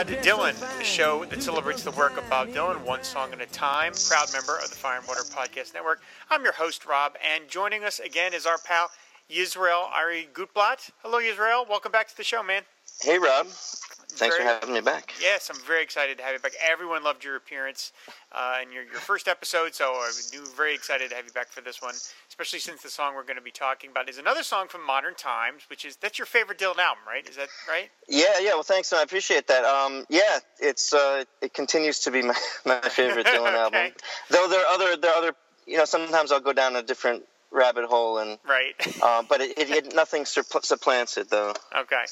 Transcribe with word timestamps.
Pod 0.00 0.08
Dylan, 0.22 0.58
the 0.78 0.82
show 0.82 1.26
that 1.26 1.42
celebrates 1.42 1.82
the 1.82 1.90
work 1.90 2.16
of 2.16 2.26
Bob 2.30 2.48
Dylan 2.48 2.80
one 2.86 3.04
song 3.04 3.34
at 3.34 3.42
a 3.42 3.46
time. 3.46 3.92
Proud 4.08 4.32
member 4.32 4.56
of 4.56 4.70
the 4.70 4.76
Fire 4.76 4.96
and 4.96 5.06
Water 5.06 5.20
Podcast 5.24 5.74
Network. 5.74 6.00
I'm 6.30 6.42
your 6.42 6.54
host 6.54 6.86
Rob, 6.86 7.16
and 7.22 7.46
joining 7.50 7.84
us 7.84 7.98
again 8.00 8.32
is 8.32 8.46
our 8.46 8.56
pal 8.56 8.90
Yisroel 9.30 9.90
Arye 9.92 10.28
Gootblatt. 10.32 10.90
Hello, 11.02 11.18
Yisroel. 11.18 11.68
Welcome 11.68 11.92
back 11.92 12.08
to 12.08 12.16
the 12.16 12.24
show, 12.24 12.42
man. 12.42 12.62
Hey, 13.02 13.18
Rob. 13.18 13.46
Thanks 13.48 14.36
Very- 14.36 14.38
for 14.38 14.42
having 14.54 14.72
me 14.72 14.80
back. 14.80 15.12
Yes, 15.20 15.50
I'm 15.50 15.60
very 15.66 15.82
excited 15.82 16.16
to 16.16 16.24
have 16.24 16.32
you 16.32 16.38
back. 16.38 16.52
Everyone 16.66 17.04
loved 17.04 17.22
your 17.22 17.36
appearance 17.36 17.92
uh, 18.32 18.60
in 18.62 18.72
your, 18.72 18.84
your 18.84 19.00
first 19.00 19.28
episode, 19.28 19.74
so 19.74 19.92
I'm 20.02 20.46
very 20.56 20.74
excited 20.74 21.10
to 21.10 21.16
have 21.16 21.26
you 21.26 21.32
back 21.32 21.48
for 21.48 21.60
this 21.60 21.82
one, 21.82 21.94
especially 22.40 22.58
since 22.58 22.80
the 22.82 22.88
song 22.88 23.14
we're 23.14 23.22
going 23.22 23.36
to 23.36 23.42
be 23.42 23.50
talking 23.50 23.90
about 23.90 24.08
is 24.08 24.16
another 24.16 24.42
song 24.42 24.66
from 24.66 24.86
Modern 24.86 25.14
Times, 25.14 25.64
which 25.68 25.84
is 25.84 25.96
that's 25.96 26.18
your 26.18 26.24
favorite 26.24 26.58
Dylan 26.58 26.78
album, 26.78 27.02
right? 27.06 27.28
Is 27.28 27.36
that 27.36 27.48
right? 27.68 27.90
Yeah, 28.08 28.24
yeah. 28.40 28.54
Well, 28.54 28.62
thanks. 28.62 28.92
I 28.94 29.02
appreciate 29.02 29.46
that. 29.48 29.62
Um, 29.64 30.06
yeah, 30.08 30.38
it's 30.58 30.94
uh, 30.94 31.24
it 31.42 31.52
continues 31.52 31.98
to 32.00 32.10
be 32.10 32.22
my, 32.30 32.34
my 32.64 32.80
favorite 32.80 33.26
Dylan 33.26 33.52
album. 33.64 33.92
Though 34.30 34.48
there 34.48 34.60
are 34.60 34.72
other 34.72 34.96
there 34.96 35.10
are 35.12 35.18
other 35.18 35.32
you 35.66 35.76
know 35.76 35.84
sometimes 35.84 36.32
I'll 36.32 36.40
go 36.40 36.54
down 36.54 36.76
a 36.76 36.82
different 36.82 37.24
rabbit 37.52 37.84
hole 37.84 38.16
and 38.18 38.38
Right. 38.48 38.72
uh, 39.02 39.22
but 39.28 39.42
it, 39.42 39.58
it, 39.58 39.70
it 39.70 39.94
nothing 39.94 40.22
suppl- 40.24 40.64
supplants 40.64 41.18
it 41.18 41.28
though. 41.28 41.52
Okay. 41.76 42.04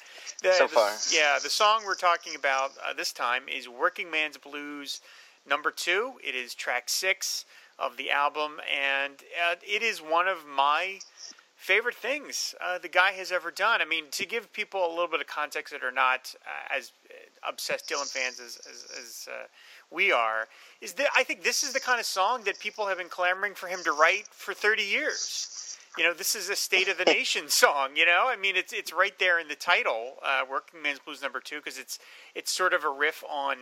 The, 0.43 0.53
So 0.53 0.65
the- 0.65 0.69
far. 0.75 0.91
yeah, 1.11 1.39
the 1.43 1.49
song 1.49 1.83
we're 1.87 1.95
talking 1.95 2.35
about 2.37 2.73
uh, 2.87 2.93
this 2.93 3.13
time 3.15 3.45
is 3.49 3.67
Working 3.67 4.11
Man's 4.11 4.37
Blues 4.37 5.01
number 5.49 5.71
two. 5.71 6.15
It 6.23 6.35
is 6.35 6.55
track 6.55 6.91
six 6.91 7.47
of 7.79 7.97
the 7.97 8.11
album, 8.11 8.61
and 8.73 9.15
uh, 9.49 9.55
it 9.63 9.83
is 9.83 9.99
one 10.01 10.29
of 10.29 10.47
my 10.47 10.99
favorite 11.59 11.95
things 11.95 12.55
uh, 12.65 12.79
the 12.79 12.89
guy 12.89 13.13
has 13.13 13.33
ever 13.33 13.51
done. 13.51 13.83
I 13.83 13.85
mean, 13.85 14.05
to 14.13 14.25
give 14.25 14.53
people 14.53 14.87
a 14.87 14.91
little 14.91 15.09
bit 15.09 15.21
of 15.21 15.27
context 15.27 15.73
that 15.73 15.83
are 15.83 15.93
not 15.93 16.35
uh, 16.47 16.77
as 16.77 16.93
obsessed 17.47 17.89
Dylan 17.89 18.11
fans 18.11 18.41
as, 18.41 18.59
as, 18.69 18.87
as 18.99 19.29
uh, 19.31 19.47
we 19.91 20.13
are, 20.13 20.49
is 20.81 20.93
that 20.95 21.09
I 21.17 21.25
think 21.25 21.43
this 21.43 21.65
is 21.65 21.73
the 21.73 21.81
kind 21.81 21.99
of 21.99 22.07
song 22.07 22.45
that 22.45 22.59
people 22.61 22.87
have 22.87 22.99
been 22.99 23.09
clamoring 23.09 23.55
for 23.55 23.67
him 23.67 23.81
to 23.85 23.93
write 23.93 24.29
for 24.31 24.55
30 24.55 24.83
years. 24.83 25.77
You 25.97 26.05
know, 26.05 26.15
this 26.15 26.37
is 26.37 26.49
a 26.49 26.55
State 26.55 26.89
of 26.89 26.97
the 26.97 27.05
Nation 27.05 27.49
song. 27.49 27.91
You 27.97 28.07
know, 28.07 28.27
I 28.29 28.37
mean, 28.37 28.55
it's 28.57 28.73
it's 28.73 28.93
right 28.93 29.19
there 29.19 29.41
in 29.41 29.49
the 29.49 29.57
title, 29.57 30.15
uh, 30.25 30.43
"Working 30.49 30.81
Man's 30.81 31.01
Blues" 31.01 31.23
number 31.23 31.41
two, 31.41 31.57
because 31.57 31.77
it's 31.77 31.99
it's 32.37 32.53
sort 32.53 32.73
of 32.73 32.85
a 32.85 32.89
riff 32.89 33.25
on 33.29 33.57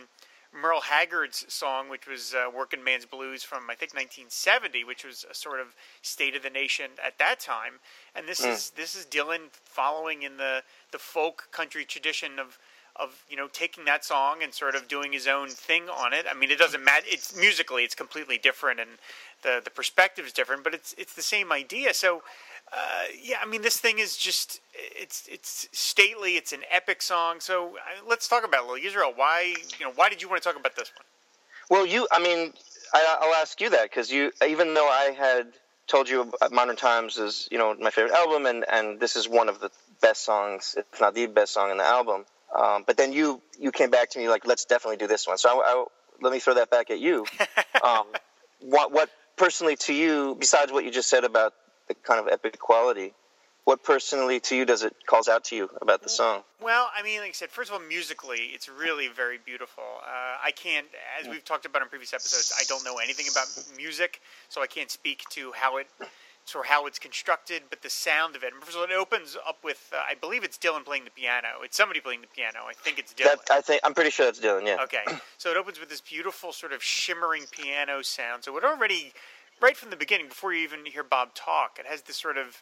Merle 0.59 0.81
Haggard's 0.81 1.45
song, 1.53 1.89
which 1.89 2.07
was 2.07 2.33
uh, 2.33 2.49
"Working 2.53 2.83
Man's 2.83 3.05
Blues" 3.05 3.43
from 3.43 3.69
I 3.69 3.75
think 3.75 3.93
1970, 3.93 4.83
which 4.83 5.05
was 5.05 5.25
a 5.29 5.33
sort 5.33 5.59
of 5.59 5.75
State 6.01 6.35
of 6.35 6.43
the 6.43 6.49
Nation 6.49 6.91
at 7.05 7.17
that 7.19 7.39
time. 7.39 7.73
And 8.15 8.27
this 8.27 8.43
is 8.43 8.71
this 8.71 8.95
is 8.95 9.05
Dylan 9.05 9.49
following 9.63 10.23
in 10.23 10.37
the 10.37 10.63
the 10.91 10.97
folk 10.97 11.49
country 11.51 11.85
tradition 11.85 12.39
of 12.39 12.57
of 12.95 13.23
you 13.29 13.37
know 13.37 13.47
taking 13.47 13.85
that 13.85 14.03
song 14.03 14.41
and 14.41 14.53
sort 14.53 14.75
of 14.75 14.87
doing 14.87 15.13
his 15.13 15.27
own 15.27 15.49
thing 15.49 15.83
on 15.89 16.13
it. 16.13 16.25
I 16.29 16.33
mean, 16.33 16.51
it 16.51 16.57
doesn't 16.57 16.83
matter. 16.83 17.05
It's 17.07 17.35
musically, 17.35 17.83
it's 17.83 17.95
completely 17.95 18.37
different, 18.37 18.79
and 18.79 18.89
the 19.43 19.61
the 19.63 19.69
perspective 19.69 20.25
is 20.25 20.33
different, 20.33 20.63
but 20.63 20.73
it's 20.73 20.93
it's 20.97 21.13
the 21.13 21.21
same 21.21 21.51
idea. 21.51 21.93
So. 21.93 22.23
Uh, 22.71 22.77
yeah, 23.21 23.37
I 23.41 23.45
mean, 23.45 23.61
this 23.61 23.77
thing 23.77 23.99
is 23.99 24.17
just 24.17 24.59
it's 24.73 25.27
it's 25.31 25.69
stately. 25.71 26.35
It's 26.35 26.51
an 26.51 26.61
epic 26.69 27.01
song. 27.01 27.39
So 27.39 27.69
uh, 27.77 28.07
let's 28.07 28.27
talk 28.27 28.45
about 28.45 28.63
it 28.63 28.67
a 28.67 28.71
little. 28.71 28.87
Israel, 28.87 29.13
why 29.15 29.55
you 29.79 29.85
know 29.85 29.91
why 29.95 30.09
did 30.09 30.21
you 30.21 30.29
want 30.29 30.41
to 30.41 30.49
talk 30.49 30.59
about 30.59 30.75
this 30.75 30.91
one? 30.95 31.05
Well, 31.69 31.85
you 31.85 32.07
I 32.11 32.19
mean 32.19 32.53
I, 32.93 33.17
I'll 33.21 33.33
ask 33.35 33.59
you 33.61 33.69
that 33.69 33.83
because 33.83 34.11
you 34.11 34.31
even 34.45 34.73
though 34.73 34.87
I 34.87 35.11
had 35.17 35.47
told 35.87 36.09
you 36.09 36.21
about 36.21 36.51
Modern 36.51 36.75
Times 36.75 37.17
is 37.17 37.47
you 37.51 37.57
know 37.57 37.75
my 37.79 37.89
favorite 37.89 38.13
album 38.13 38.45
and 38.45 38.65
and 38.69 38.99
this 38.99 39.15
is 39.15 39.29
one 39.29 39.47
of 39.47 39.59
the 39.59 39.71
best 40.01 40.25
songs 40.25 40.75
if 40.77 40.99
not 40.99 41.15
the 41.15 41.27
best 41.27 41.53
song 41.53 41.71
in 41.71 41.77
the 41.77 41.85
album. 41.85 42.25
Um, 42.57 42.83
but 42.85 42.97
then 42.97 43.13
you 43.13 43.41
you 43.57 43.71
came 43.71 43.89
back 43.89 44.09
to 44.11 44.19
me 44.19 44.27
like 44.27 44.45
let's 44.45 44.65
definitely 44.65 44.97
do 44.97 45.07
this 45.07 45.25
one. 45.25 45.37
So 45.37 45.49
I, 45.49 45.53
I, 45.53 45.85
let 46.21 46.33
me 46.33 46.39
throw 46.39 46.55
that 46.55 46.69
back 46.69 46.91
at 46.91 46.99
you. 46.99 47.25
um, 47.83 48.05
what 48.59 48.91
what 48.91 49.09
personally 49.37 49.77
to 49.77 49.93
you 49.93 50.35
besides 50.37 50.71
what 50.71 50.83
you 50.83 50.91
just 50.91 51.09
said 51.09 51.23
about 51.23 51.53
the 51.87 51.95
kind 51.95 52.19
of 52.19 52.27
epic 52.27 52.59
quality, 52.59 53.13
what 53.65 53.83
personally 53.83 54.39
to 54.39 54.55
you 54.55 54.63
does 54.63 54.83
it 54.83 54.95
calls 55.05 55.27
out 55.27 55.43
to 55.45 55.55
you 55.55 55.69
about 55.81 56.01
the 56.01 56.07
song? 56.07 56.43
Well, 56.61 56.89
I 56.97 57.03
mean, 57.03 57.19
like 57.19 57.29
I 57.29 57.33
said, 57.33 57.49
first 57.49 57.69
of 57.69 57.73
all, 57.73 57.85
musically, 57.85 58.51
it's 58.53 58.69
really 58.69 59.09
very 59.09 59.39
beautiful. 59.43 59.83
Uh, 60.01 60.37
I 60.41 60.51
can't, 60.51 60.87
as 61.19 61.27
we've 61.27 61.43
talked 61.43 61.65
about 61.65 61.81
in 61.81 61.89
previous 61.89 62.13
episodes, 62.13 62.53
I 62.57 62.63
don't 62.63 62.85
know 62.85 62.97
anything 62.97 63.25
about 63.29 63.47
music, 63.75 64.21
so 64.47 64.61
I 64.61 64.67
can't 64.67 64.89
speak 64.89 65.23
to 65.31 65.51
how 65.51 65.77
it, 65.77 65.87
sort 66.45 66.65
of 66.65 66.69
how 66.69 66.85
it's 66.85 66.97
constructed. 66.97 67.63
But 67.69 67.81
the 67.81 67.89
sound 67.89 68.37
of 68.37 68.43
it, 68.43 68.53
first 68.61 68.77
of 68.77 68.77
all, 68.77 68.83
it 68.85 68.93
opens 68.93 69.35
up 69.45 69.57
with, 69.65 69.91
uh, 69.93 69.97
I 70.09 70.15
believe 70.15 70.45
it's 70.45 70.57
Dylan 70.57 70.85
playing 70.85 71.03
the 71.03 71.11
piano. 71.11 71.49
It's 71.61 71.75
somebody 71.75 71.99
playing 71.99 72.21
the 72.21 72.27
piano. 72.27 72.59
I 72.69 72.73
think 72.73 72.99
it's 72.99 73.13
Dylan. 73.13 73.35
That 73.47 73.51
I 73.51 73.59
think 73.59 73.81
I'm 73.83 73.93
pretty 73.93 74.11
sure 74.11 74.27
that's 74.27 74.39
Dylan. 74.39 74.65
Yeah. 74.65 74.77
Okay, 74.83 75.03
so 75.37 75.51
it 75.51 75.57
opens 75.57 75.77
with 75.77 75.89
this 75.89 75.99
beautiful 75.99 76.53
sort 76.53 76.71
of 76.71 76.81
shimmering 76.81 77.43
piano 77.51 78.01
sound. 78.01 78.45
So 78.45 78.55
it 78.57 78.63
already, 78.63 79.11
right 79.61 79.77
from 79.77 79.89
the 79.89 79.95
beginning, 79.95 80.27
before 80.27 80.53
you 80.53 80.63
even 80.63 80.85
hear 80.85 81.03
Bob 81.03 81.33
talk, 81.33 81.77
it 81.79 81.85
has 81.85 82.03
this 82.03 82.17
sort 82.17 82.37
of 82.37 82.61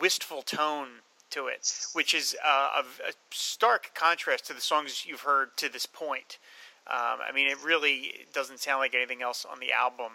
wistful 0.00 0.42
tone 0.42 0.88
to 1.30 1.46
it, 1.46 1.86
which 1.92 2.14
is 2.14 2.36
uh, 2.44 2.70
of 2.78 3.00
a 3.08 3.12
stark 3.30 3.94
contrast 3.94 4.46
to 4.46 4.54
the 4.54 4.60
songs 4.60 5.04
you've 5.06 5.22
heard 5.22 5.56
to 5.56 5.68
this 5.70 5.86
point. 5.86 6.38
Um, 6.86 7.18
I 7.26 7.32
mean, 7.34 7.48
it 7.48 7.62
really 7.64 8.26
doesn't 8.32 8.60
sound 8.60 8.80
like 8.80 8.94
anything 8.94 9.22
else 9.22 9.46
on 9.50 9.60
the 9.60 9.72
album. 9.72 10.12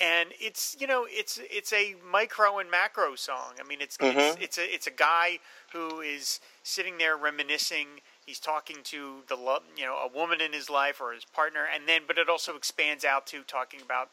And 0.00 0.30
it's 0.40 0.76
you 0.80 0.86
know 0.86 1.06
it's 1.10 1.38
it's 1.50 1.74
a 1.74 1.94
micro 2.10 2.58
and 2.58 2.70
macro 2.70 3.16
song. 3.16 3.54
I 3.62 3.68
mean 3.68 3.82
it's 3.82 3.98
it's, 4.00 4.40
it's 4.40 4.58
a 4.58 4.74
it's 4.74 4.86
a 4.86 4.90
guy 4.90 5.40
who 5.72 6.00
is 6.00 6.40
sitting 6.62 6.96
there 6.96 7.18
reminiscing. 7.18 8.00
He's 8.24 8.38
talking 8.38 8.76
to 8.84 9.16
the 9.28 9.34
love 9.34 9.62
you 9.76 9.84
know 9.84 9.96
a 9.96 10.08
woman 10.08 10.40
in 10.40 10.54
his 10.54 10.70
life 10.70 11.02
or 11.02 11.12
his 11.12 11.26
partner, 11.26 11.66
and 11.72 11.86
then 11.86 12.02
but 12.06 12.16
it 12.16 12.30
also 12.30 12.56
expands 12.56 13.04
out 13.04 13.26
to 13.26 13.42
talking 13.42 13.82
about 13.82 14.12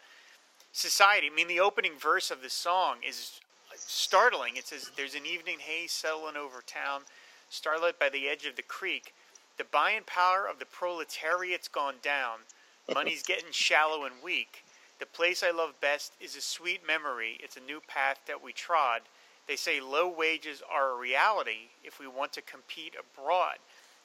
society. 0.78 1.28
I 1.32 1.36
mean, 1.36 1.48
the 1.48 1.60
opening 1.60 1.94
verse 1.98 2.30
of 2.30 2.42
the 2.42 2.50
song 2.50 2.98
is 3.08 3.40
startling. 3.76 4.58
It 4.58 4.68
says, 4.68 4.92
"There's 4.96 5.16
an 5.16 5.26
evening 5.26 5.60
haze 5.60 5.92
settling 5.92 6.38
over 6.38 6.62
town, 6.62 7.06
starlit 7.50 8.00
by 8.00 8.10
the 8.10 8.30
edge 8.30 8.46
of 8.46 8.56
the 8.56 8.62
creek. 8.62 9.14
The 9.58 9.64
buying 9.64 10.04
power 10.04 10.46
of 10.48 10.60
the 10.60 10.66
proletariat's 10.66 11.68
gone 11.68 12.00
down. 12.02 12.46
Money's 12.94 13.24
getting 13.24 13.52
shallow 13.52 14.06
and 14.06 14.22
weak. 14.22 14.64
The 15.00 15.06
place 15.06 15.44
I 15.44 15.52
love 15.52 15.80
best 15.82 16.14
is 16.20 16.36
a 16.36 16.42
sweet 16.42 16.86
memory. 16.86 17.38
It's 17.40 17.58
a 17.58 17.62
new 17.62 17.82
path 17.82 18.20
that 18.28 18.42
we 18.42 18.54
trod. 18.54 19.02
They 19.48 19.56
say 19.56 19.80
low 19.80 20.08
wages 20.08 20.62
are 20.70 20.92
a 20.92 20.96
reality 20.96 21.70
if 21.84 22.00
we 22.00 22.08
want 22.08 22.34
to 22.34 22.42
compete 22.42 22.96
abroad." 22.96 23.58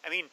I 0.05 0.11
mean, 0.11 0.31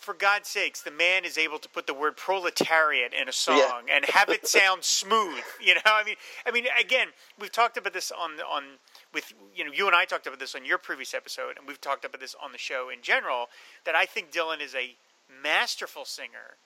for 0.00 0.14
God's 0.14 0.48
sakes, 0.48 0.80
the 0.80 0.90
man 0.90 1.24
is 1.24 1.36
able 1.38 1.58
to 1.58 1.68
put 1.68 1.86
the 1.86 1.94
word 1.94 2.16
proletariat 2.16 3.12
in 3.12 3.28
a 3.28 3.32
song 3.32 3.58
Yeah. 3.58 3.94
and 3.96 4.04
have 4.06 4.28
it 4.30 4.46
sound 4.48 4.82
smooth. 4.84 5.42
You 5.60 5.74
know, 5.74 5.80
I 5.84 6.02
mean, 6.04 6.16
I 6.46 6.50
mean, 6.50 6.66
again, 6.80 7.08
we've 7.38 7.52
talked 7.52 7.76
about 7.76 7.92
this 7.92 8.10
on 8.10 8.40
on 8.40 8.64
with 9.12 9.32
you 9.54 9.64
know 9.64 9.72
you 9.72 9.86
and 9.86 9.94
I 9.94 10.04
talked 10.06 10.26
about 10.26 10.38
this 10.40 10.54
on 10.54 10.64
your 10.64 10.78
previous 10.78 11.12
episode, 11.14 11.58
and 11.58 11.66
we've 11.68 11.80
talked 11.80 12.04
about 12.04 12.20
this 12.20 12.34
on 12.42 12.52
the 12.52 12.58
show 12.58 12.88
in 12.88 13.02
general. 13.02 13.46
That 13.84 13.94
I 13.94 14.06
think 14.06 14.32
Dylan 14.32 14.60
is 14.60 14.74
a 14.74 14.96
masterful 15.42 16.04
singer. 16.04 16.56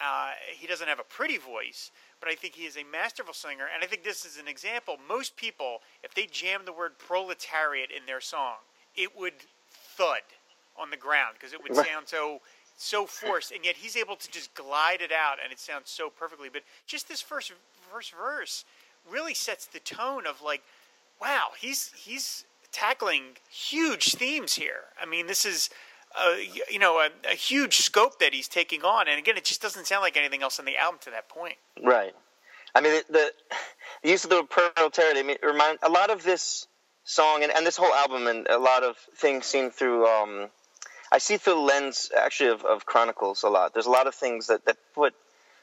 Uh, 0.00 0.30
he 0.56 0.66
doesn't 0.66 0.86
have 0.88 1.00
a 1.00 1.04
pretty 1.04 1.38
voice, 1.38 1.90
but 2.20 2.28
I 2.28 2.34
think 2.36 2.54
he 2.54 2.66
is 2.66 2.76
a 2.76 2.84
masterful 2.84 3.34
singer, 3.34 3.66
and 3.72 3.82
I 3.82 3.86
think 3.86 4.04
this 4.04 4.24
is 4.24 4.38
an 4.38 4.46
example. 4.46 4.96
Most 5.08 5.36
people, 5.36 5.78
if 6.04 6.14
they 6.14 6.26
jam 6.26 6.62
the 6.64 6.72
word 6.72 6.98
proletariat 6.98 7.90
in 7.90 8.06
their 8.06 8.20
song, 8.20 8.56
it 8.96 9.16
would 9.16 9.34
thud 9.96 10.20
on 10.80 10.90
the 10.90 10.96
ground 10.96 11.34
because 11.34 11.52
it 11.52 11.60
would 11.62 11.74
sound 11.74 12.06
so 12.06 12.40
so 12.78 13.06
forced, 13.06 13.52
and 13.52 13.64
yet 13.64 13.76
he's 13.76 13.96
able 13.96 14.16
to 14.16 14.30
just 14.30 14.54
glide 14.54 15.02
it 15.02 15.12
out, 15.12 15.38
and 15.42 15.52
it 15.52 15.58
sounds 15.58 15.90
so 15.90 16.08
perfectly. 16.08 16.48
But 16.50 16.62
just 16.86 17.08
this 17.08 17.20
first 17.20 17.52
first 17.92 18.14
verse 18.14 18.64
really 19.10 19.34
sets 19.34 19.66
the 19.66 19.80
tone 19.80 20.26
of 20.26 20.40
like, 20.40 20.62
wow, 21.20 21.48
he's 21.60 21.92
he's 21.96 22.44
tackling 22.72 23.36
huge 23.50 24.14
themes 24.14 24.54
here. 24.54 24.84
I 25.00 25.06
mean, 25.06 25.26
this 25.26 25.44
is. 25.44 25.68
A, 26.18 26.48
you 26.70 26.78
know, 26.78 26.96
a, 27.00 27.10
a 27.30 27.34
huge 27.34 27.76
scope 27.76 28.18
that 28.20 28.32
he's 28.32 28.48
taking 28.48 28.82
on, 28.82 29.08
and 29.08 29.18
again, 29.18 29.36
it 29.36 29.44
just 29.44 29.60
doesn't 29.60 29.86
sound 29.86 30.00
like 30.00 30.16
anything 30.16 30.42
else 30.42 30.58
on 30.58 30.64
the 30.64 30.74
album 30.78 30.98
to 31.02 31.10
that 31.10 31.28
point. 31.28 31.56
Right. 31.84 32.14
I 32.74 32.80
mean, 32.80 33.02
the, 33.10 33.30
the, 34.02 34.08
use 34.08 34.24
of 34.24 34.30
the 34.30 34.36
word 34.36 34.48
proletariat, 34.48 35.18
I 35.18 35.22
mean, 35.22 35.36
remind 35.42 35.78
a 35.82 35.90
lot 35.90 36.08
of 36.08 36.22
this 36.22 36.66
song 37.04 37.42
and, 37.42 37.52
and 37.54 37.66
this 37.66 37.76
whole 37.76 37.92
album 37.92 38.26
and 38.26 38.46
a 38.48 38.58
lot 38.58 38.84
of 38.84 38.96
things 39.16 39.44
seen 39.44 39.70
through. 39.70 40.06
Um, 40.06 40.48
I 41.10 41.18
see 41.18 41.36
through 41.36 41.54
the 41.54 41.60
lens 41.60 42.10
actually 42.16 42.50
of, 42.50 42.64
of 42.64 42.86
Chronicles 42.86 43.42
a 43.42 43.48
lot. 43.48 43.72
There's 43.72 43.86
a 43.86 43.90
lot 43.90 44.06
of 44.06 44.14
things 44.14 44.48
that, 44.48 44.64
that 44.66 44.76
put 44.94 45.14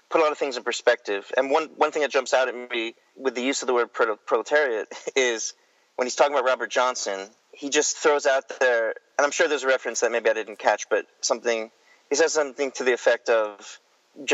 put 0.09 0.21
a 0.21 0.23
lot 0.23 0.31
of 0.31 0.37
things 0.37 0.57
in 0.57 0.63
perspective. 0.63 1.31
And 1.37 1.49
one 1.49 1.69
one 1.77 1.91
thing 1.91 2.01
that 2.01 2.11
jumps 2.11 2.33
out 2.33 2.47
at 2.47 2.55
me 2.71 2.95
with 3.15 3.35
the 3.35 3.41
use 3.41 3.61
of 3.61 3.67
the 3.67 3.73
word 3.73 3.89
proletariat 3.93 4.87
is 5.15 5.53
when 5.95 6.05
he's 6.05 6.15
talking 6.15 6.33
about 6.33 6.45
Robert 6.45 6.69
Johnson, 6.69 7.29
he 7.51 7.69
just 7.69 7.97
throws 7.97 8.25
out 8.25 8.43
there, 8.59 8.89
and 9.17 9.25
I'm 9.25 9.31
sure 9.31 9.47
there's 9.47 9.63
a 9.63 9.67
reference 9.67 10.01
that 10.01 10.11
maybe 10.11 10.29
I 10.29 10.33
didn't 10.33 10.59
catch, 10.59 10.89
but 10.89 11.05
something 11.21 11.71
he 12.09 12.15
says 12.15 12.33
something 12.33 12.71
to 12.71 12.83
the 12.83 12.93
effect 12.93 13.29
of 13.29 13.79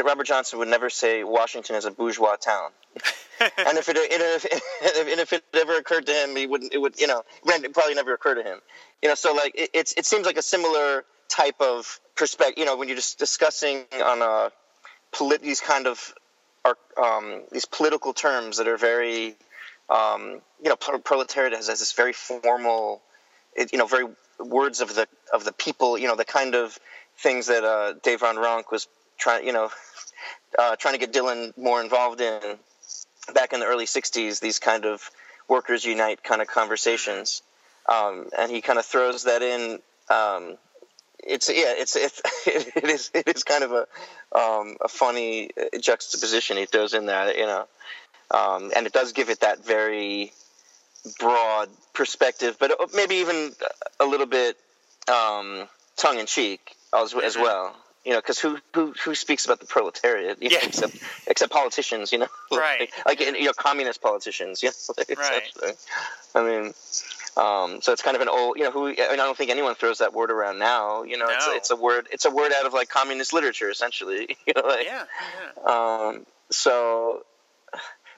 Robert 0.04 0.26
Johnson 0.26 0.60
would 0.60 0.68
never 0.68 0.90
say 0.90 1.24
Washington 1.24 1.76
is 1.76 1.86
a 1.86 1.92
bourgeois 1.92 2.36
town. 2.36 2.72
and 3.58 3.78
if 3.78 3.90
it 3.90 3.98
if, 4.00 5.20
if 5.20 5.34
it 5.34 5.44
ever 5.54 5.78
occurred 5.78 6.06
to 6.06 6.14
him, 6.14 6.36
he 6.36 6.48
wouldn't. 6.48 6.74
It 6.74 6.78
would 6.80 7.00
you 7.00 7.08
know 7.08 7.24
it 7.46 7.74
probably 7.74 7.96
never 7.96 8.14
occurred 8.14 8.36
to 8.36 8.44
him. 8.44 8.60
You 9.02 9.10
know, 9.10 9.16
so 9.16 9.34
like 9.34 9.54
it, 9.56 9.70
it's 9.74 9.94
it 9.98 10.06
seems 10.06 10.26
like 10.26 10.38
a 10.38 10.42
similar 10.42 11.04
type 11.30 11.60
of 11.60 12.00
perspective. 12.16 12.58
You 12.58 12.66
know, 12.66 12.78
when 12.78 12.88
you're 12.88 12.98
just 12.98 13.20
discussing 13.20 13.86
on 14.04 14.22
a 14.22 14.52
polit- 15.12 15.42
these 15.42 15.62
kind 15.62 15.88
of 15.88 16.14
um, 16.98 17.42
these 17.52 17.66
political 17.66 18.14
terms 18.14 18.58
that 18.58 18.68
are 18.68 18.78
very 18.78 19.36
um, 19.90 20.42
you 20.62 20.70
know 20.70 20.76
proletariat 20.76 21.54
has, 21.54 21.68
has 21.68 21.80
this 21.80 21.94
very 21.94 22.14
formal, 22.14 23.02
it, 23.56 23.72
you 23.72 23.80
know, 23.80 23.88
very 23.88 24.06
words 24.40 24.82
of 24.82 24.94
the 24.96 25.08
of 25.34 25.44
the 25.44 25.54
people. 25.54 25.98
You 25.98 26.08
know, 26.08 26.16
the 26.16 26.26
kind 26.26 26.56
of 26.56 26.78
things 27.18 27.48
that 27.48 27.64
uh, 27.64 27.94
Dave 28.04 28.22
Van 28.22 28.36
Ronk 28.36 28.72
was 28.72 28.88
trying, 29.18 29.46
you 29.46 29.54
know, 29.54 29.72
uh, 30.60 30.76
trying 30.76 30.94
to 30.94 31.00
get 31.00 31.14
Dylan 31.14 31.58
more 31.58 31.82
involved 31.82 32.22
in 32.22 32.58
back 33.34 33.54
in 33.54 33.60
the 33.60 33.66
early 33.66 33.86
'60s. 33.86 34.40
These 34.40 34.60
kind 34.60 34.86
of 34.86 35.10
workers 35.48 35.84
unite 35.86 36.24
kind 36.24 36.42
of 36.42 36.48
conversations, 36.48 37.42
um, 37.88 38.30
and 38.38 38.52
he 38.52 38.62
kind 38.62 38.80
of 38.80 38.86
throws 38.86 39.24
that 39.24 39.42
in. 39.42 39.80
Um, 40.10 40.58
it's 41.24 41.50
yeah, 41.50 41.74
it's 41.78 41.96
it's 41.96 42.22
it 42.48 42.90
is 42.90 43.12
it 43.14 43.28
is 43.28 43.44
kind 43.44 43.64
of 43.64 43.72
a 43.72 43.88
um, 44.38 44.78
a 44.82 44.88
funny 44.88 45.52
juxtaposition 45.80 46.58
he 46.58 46.66
throws 46.66 46.94
in 46.94 47.06
there, 47.06 47.38
you 47.38 47.46
know, 47.46 47.68
um, 48.32 48.72
and 48.76 48.88
it 48.88 48.94
does 48.94 49.12
give 49.12 49.30
it 49.30 49.42
that 49.42 49.66
very 49.66 50.32
broad 51.20 51.70
perspective, 51.94 52.58
but 52.60 52.72
maybe 52.94 53.16
even 53.16 53.54
a 54.00 54.06
little 54.06 54.26
bit 54.28 54.58
um, 55.08 55.68
tongue 55.98 56.20
in 56.20 56.26
cheek 56.26 56.76
as, 56.96 57.14
as 57.14 57.34
mm-hmm. 57.34 57.44
well 57.44 57.76
you 58.04 58.14
know, 58.14 58.18
because 58.18 58.40
who, 58.40 58.58
who 58.74 58.94
who 59.04 59.14
speaks 59.14 59.46
about 59.46 59.60
the 59.60 59.66
proletariat? 59.66 60.42
You 60.42 60.50
know, 60.52 60.58
yeah. 60.62 60.68
except 60.68 60.96
except 61.28 61.52
politicians, 61.52 62.12
you 62.12 62.20
know, 62.20 62.28
right? 62.52 62.90
like, 63.06 63.20
like 63.20 63.20
you 63.20 63.44
know, 63.44 63.54
communist 63.54 64.02
politicians, 64.02 64.64
you 64.64 64.70
know, 64.70 65.06
right? 65.18 65.76
I 66.34 66.44
mean, 66.44 66.74
um, 67.38 67.82
so 67.82 67.92
it's 67.94 68.02
kind 68.02 68.16
of 68.16 68.22
an 68.22 68.30
old, 68.30 68.58
you 68.58 68.64
know, 68.64 68.72
who 68.72 68.88
I, 68.88 68.90
mean, 68.90 68.98
I 69.00 69.16
don't 69.16 69.38
think 69.38 69.52
anyone 69.52 69.76
throws 69.76 70.00
that 70.00 70.14
word 70.14 70.32
around 70.32 70.60
now. 70.60 71.04
You 71.04 71.18
know, 71.18 71.26
no. 71.26 71.34
it's 71.34 71.48
it's 71.48 71.72
a 71.72 71.76
word 71.76 72.08
it's 72.12 72.26
a 72.26 72.32
word 72.32 72.52
out 72.58 72.66
of 72.66 72.74
like 72.74 72.90
communist 72.90 73.34
literature, 73.34 73.70
essentially. 73.70 74.38
You 74.48 74.54
know, 74.56 74.68
like, 74.68 74.86
yeah, 74.86 75.06
yeah. 75.64 76.08
Um, 76.08 76.26
so, 76.50 77.24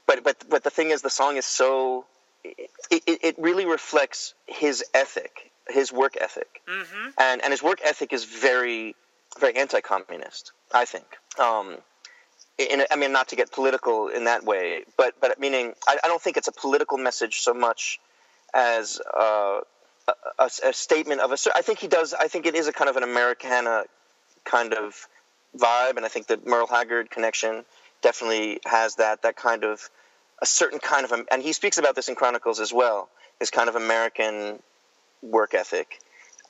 but 0.08 0.24
but 0.24 0.38
but 0.50 0.64
the 0.64 0.70
thing 0.70 0.90
is, 0.92 1.02
the 1.02 1.10
song 1.10 1.38
is 1.38 1.46
so 1.46 2.06
it, 2.44 2.70
it, 2.90 3.20
it 3.24 3.36
really 3.38 3.66
reflects 3.66 4.34
his 4.46 4.84
ethic, 4.94 5.52
his 5.68 5.92
work 5.92 6.16
ethic, 6.20 6.62
mm-hmm. 6.68 7.10
and 7.20 7.44
and 7.44 7.52
his 7.52 7.62
work 7.62 7.80
ethic 7.84 8.14
is 8.14 8.24
very 8.26 8.96
very 9.40 9.56
anti-communist. 9.56 10.52
I 10.74 10.86
think. 10.86 11.06
Um, 11.40 11.78
in, 12.58 12.84
I 12.92 12.96
mean, 12.96 13.12
not 13.12 13.30
to 13.30 13.36
get 13.36 13.52
political 13.52 14.08
in 14.08 14.26
that 14.26 14.44
way, 14.44 14.84
but 14.98 15.16
but 15.20 15.40
meaning 15.40 15.74
I, 15.88 15.98
I 16.04 16.08
don't 16.08 16.22
think 16.22 16.38
it's 16.38 16.48
a 16.48 16.52
political 16.52 16.98
message 16.98 17.42
so 17.42 17.54
much 17.54 18.00
as 18.54 19.02
uh, 19.16 19.62
a, 20.08 20.14
a, 20.40 20.50
a, 20.66 20.74
statement 20.74 21.22
of 21.22 21.32
a. 21.32 21.38
I 21.56 21.62
think 21.62 21.80
he 21.80 21.88
does. 21.88 22.14
I 22.14 22.28
think 22.28 22.46
it 22.46 22.56
is 22.56 22.68
a 22.68 22.74
kind 22.74 22.90
of 22.90 22.98
an 22.98 23.04
Americana 23.04 23.84
kind 24.46 24.74
of 24.74 25.08
vibe, 25.58 25.98
and 25.98 26.06
I 26.06 26.10
think 26.10 26.28
the 26.28 26.40
Merle 26.46 26.68
Haggard 26.68 27.10
connection 27.10 27.66
definitely 28.02 28.60
has 28.66 28.96
that. 28.96 29.24
That 29.24 29.36
kind 29.36 29.64
of 29.64 29.90
a 30.42 30.46
certain 30.46 30.80
kind 30.80 31.06
of, 31.06 31.14
and 31.32 31.42
he 31.42 31.54
speaks 31.54 31.78
about 31.78 31.96
this 31.96 32.10
in 32.10 32.16
Chronicles 32.16 32.60
as 32.60 32.74
well. 32.74 33.10
This 33.40 33.50
kind 33.50 33.70
of 33.70 33.76
American 33.76 34.60
work 35.22 35.54
ethic 35.54 36.00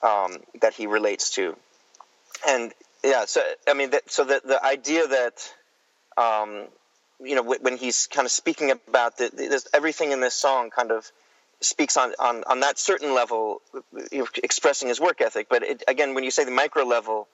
um, 0.02 0.38
that 0.62 0.74
he 0.74 0.88
relates 0.88 1.30
to 1.36 1.56
and 2.48 2.74
yeah, 3.04 3.26
so 3.26 3.42
I 3.68 3.74
mean, 3.74 3.92
that, 3.92 4.10
so 4.12 4.24
the 4.24 4.42
the 4.44 4.64
idea 4.64 5.08
that 5.08 5.54
um, 6.18 6.66
you 7.22 7.36
know 7.36 7.44
when 7.44 7.78
he's 7.78 8.08
kind 8.08 8.26
of 8.26 8.32
speaking 8.32 8.72
about 8.72 9.18
the, 9.18 9.30
this, 9.34 9.68
everything 9.74 10.12
in 10.12 10.22
this 10.22 10.36
song 10.36 10.70
kind 10.70 10.92
of 10.92 11.12
speaks 11.64 11.98
on, 11.98 12.14
on, 12.20 12.44
on 12.46 12.60
that 12.62 12.78
certain 12.78 13.14
level, 13.14 13.62
you 14.12 14.20
know, 14.20 14.28
expressing 14.44 14.88
his 14.88 15.00
work 15.00 15.22
ethic. 15.22 15.48
But 15.50 15.64
it, 15.64 15.84
again, 15.88 16.14
when 16.14 16.24
you 16.24 16.32
say 16.32 16.44
the 16.44 16.52
micro 16.52 16.84
level, 16.84 17.28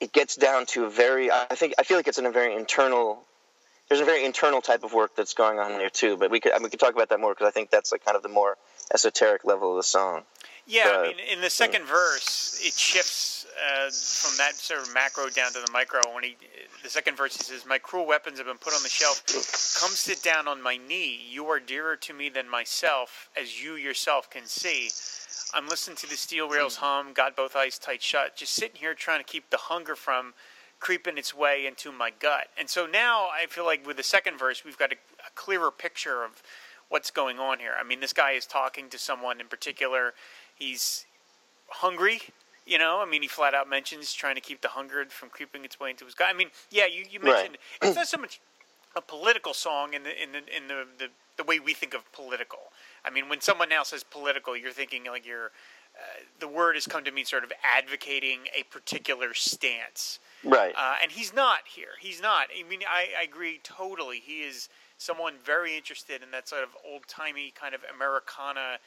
it 0.00 0.12
gets 0.12 0.36
down 0.36 0.66
to 0.66 0.84
a 0.84 0.90
very, 0.90 1.30
I 1.30 1.54
think, 1.54 1.74
I 1.78 1.82
feel 1.82 1.96
like 1.96 2.08
it's 2.08 2.18
in 2.18 2.26
a 2.26 2.30
very 2.30 2.54
internal, 2.54 3.22
there's 3.88 4.00
a 4.00 4.04
very 4.04 4.24
internal 4.24 4.60
type 4.60 4.84
of 4.84 4.92
work 4.92 5.16
that's 5.16 5.34
going 5.34 5.58
on 5.58 5.72
there 5.78 5.90
too. 5.90 6.16
But 6.16 6.30
we 6.30 6.40
could, 6.40 6.52
I 6.52 6.56
mean, 6.56 6.64
we 6.64 6.70
could 6.70 6.80
talk 6.80 6.94
about 6.94 7.08
that 7.10 7.20
more 7.20 7.32
because 7.34 7.48
I 7.48 7.50
think 7.50 7.70
that's 7.70 7.92
like 7.92 8.04
kind 8.04 8.16
of 8.16 8.22
the 8.22 8.28
more 8.28 8.56
esoteric 8.92 9.44
level 9.44 9.70
of 9.72 9.76
the 9.76 9.82
song. 9.82 10.22
Yeah, 10.68 10.98
I 10.98 11.02
mean, 11.08 11.16
in 11.32 11.40
the 11.40 11.48
second 11.48 11.86
verse, 11.86 12.60
it 12.62 12.74
shifts 12.74 13.46
uh, 13.56 13.88
from 13.88 14.36
that 14.36 14.54
sort 14.54 14.82
of 14.82 14.92
macro 14.92 15.30
down 15.30 15.50
to 15.54 15.60
the 15.60 15.72
micro. 15.72 16.00
When 16.12 16.22
he, 16.22 16.36
the 16.82 16.90
second 16.90 17.16
verse, 17.16 17.34
he 17.34 17.42
says, 17.42 17.64
"My 17.66 17.78
cruel 17.78 18.06
weapons 18.06 18.36
have 18.36 18.46
been 18.46 18.58
put 18.58 18.74
on 18.74 18.82
the 18.82 18.90
shelf. 18.90 19.24
Come 19.80 19.92
sit 19.92 20.22
down 20.22 20.46
on 20.46 20.62
my 20.62 20.76
knee. 20.76 21.20
You 21.30 21.46
are 21.46 21.58
dearer 21.58 21.96
to 21.96 22.12
me 22.12 22.28
than 22.28 22.50
myself, 22.50 23.30
as 23.34 23.62
you 23.62 23.76
yourself 23.76 24.28
can 24.28 24.44
see." 24.44 24.90
I'm 25.54 25.68
listening 25.68 25.96
to 25.98 26.06
the 26.06 26.16
steel 26.16 26.50
rails 26.50 26.76
hum, 26.76 27.14
got 27.14 27.34
both 27.34 27.56
eyes 27.56 27.78
tight 27.78 28.02
shut, 28.02 28.36
just 28.36 28.52
sitting 28.52 28.76
here 28.76 28.92
trying 28.92 29.20
to 29.20 29.24
keep 29.24 29.48
the 29.48 29.56
hunger 29.56 29.96
from 29.96 30.34
creeping 30.78 31.16
its 31.16 31.34
way 31.34 31.66
into 31.66 31.90
my 31.90 32.10
gut. 32.10 32.48
And 32.58 32.68
so 32.68 32.84
now 32.86 33.28
I 33.32 33.46
feel 33.46 33.64
like 33.64 33.86
with 33.86 33.96
the 33.96 34.02
second 34.02 34.38
verse, 34.38 34.62
we've 34.62 34.76
got 34.76 34.92
a, 34.92 34.96
a 35.26 35.30
clearer 35.34 35.70
picture 35.70 36.22
of 36.22 36.42
what's 36.88 37.10
going 37.10 37.38
on 37.38 37.58
here. 37.58 37.72
I 37.78 37.84
mean, 37.84 38.00
this 38.00 38.12
guy 38.12 38.32
is 38.32 38.46
talking 38.46 38.88
to 38.90 38.98
someone 38.98 39.40
in 39.40 39.46
particular 39.46 40.14
He's 40.58 41.06
hungry. 41.68 42.20
You 42.66 42.78
know, 42.78 43.00
I 43.00 43.08
mean, 43.08 43.22
he 43.22 43.28
flat 43.28 43.54
out 43.54 43.68
mentions 43.68 44.12
trying 44.12 44.34
to 44.34 44.42
keep 44.42 44.60
the 44.60 44.68
hunger 44.68 45.04
from 45.06 45.30
creeping 45.30 45.64
its 45.64 45.80
way 45.80 45.90
into 45.90 46.04
his 46.04 46.14
gut. 46.14 46.28
I 46.30 46.36
mean, 46.36 46.50
yeah, 46.70 46.84
you, 46.86 47.04
you 47.10 47.18
mentioned 47.20 47.56
right. 47.80 47.88
it's 47.88 47.96
not 47.96 48.08
so 48.08 48.18
much 48.18 48.40
a 48.94 49.00
political 49.00 49.54
song 49.54 49.94
in 49.94 50.02
the 50.02 50.22
in 50.22 50.32
the 50.32 50.38
in 50.54 50.68
the, 50.68 50.84
the 50.98 51.08
the 51.38 51.44
way 51.44 51.60
we 51.60 51.72
think 51.72 51.94
of 51.94 52.10
political. 52.12 52.58
I 53.04 53.10
mean, 53.10 53.28
when 53.28 53.40
someone 53.40 53.68
now 53.70 53.84
says 53.84 54.04
political, 54.04 54.56
you're 54.56 54.72
thinking 54.72 55.04
like 55.06 55.24
you're 55.26 55.46
uh, 55.96 56.00
the 56.40 56.48
word 56.48 56.74
has 56.74 56.86
come 56.86 57.04
to 57.04 57.10
mean 57.10 57.24
sort 57.24 57.44
of 57.44 57.52
advocating 57.64 58.40
a 58.58 58.62
particular 58.64 59.34
stance. 59.34 60.18
Right. 60.44 60.74
Uh, 60.76 60.94
and 61.02 61.10
he's 61.10 61.34
not 61.34 61.60
here. 61.66 61.96
He's 62.00 62.20
not. 62.20 62.48
I 62.56 62.68
mean, 62.68 62.80
I, 62.88 63.08
I 63.18 63.24
agree 63.24 63.60
totally. 63.64 64.20
He 64.24 64.40
is 64.40 64.68
someone 64.98 65.34
very 65.44 65.76
interested 65.76 66.22
in 66.22 66.30
that 66.32 66.48
sort 66.48 66.62
of 66.62 66.70
old 66.86 67.06
timey 67.08 67.52
kind 67.58 67.74
of 67.74 67.80
Americana 67.92 68.78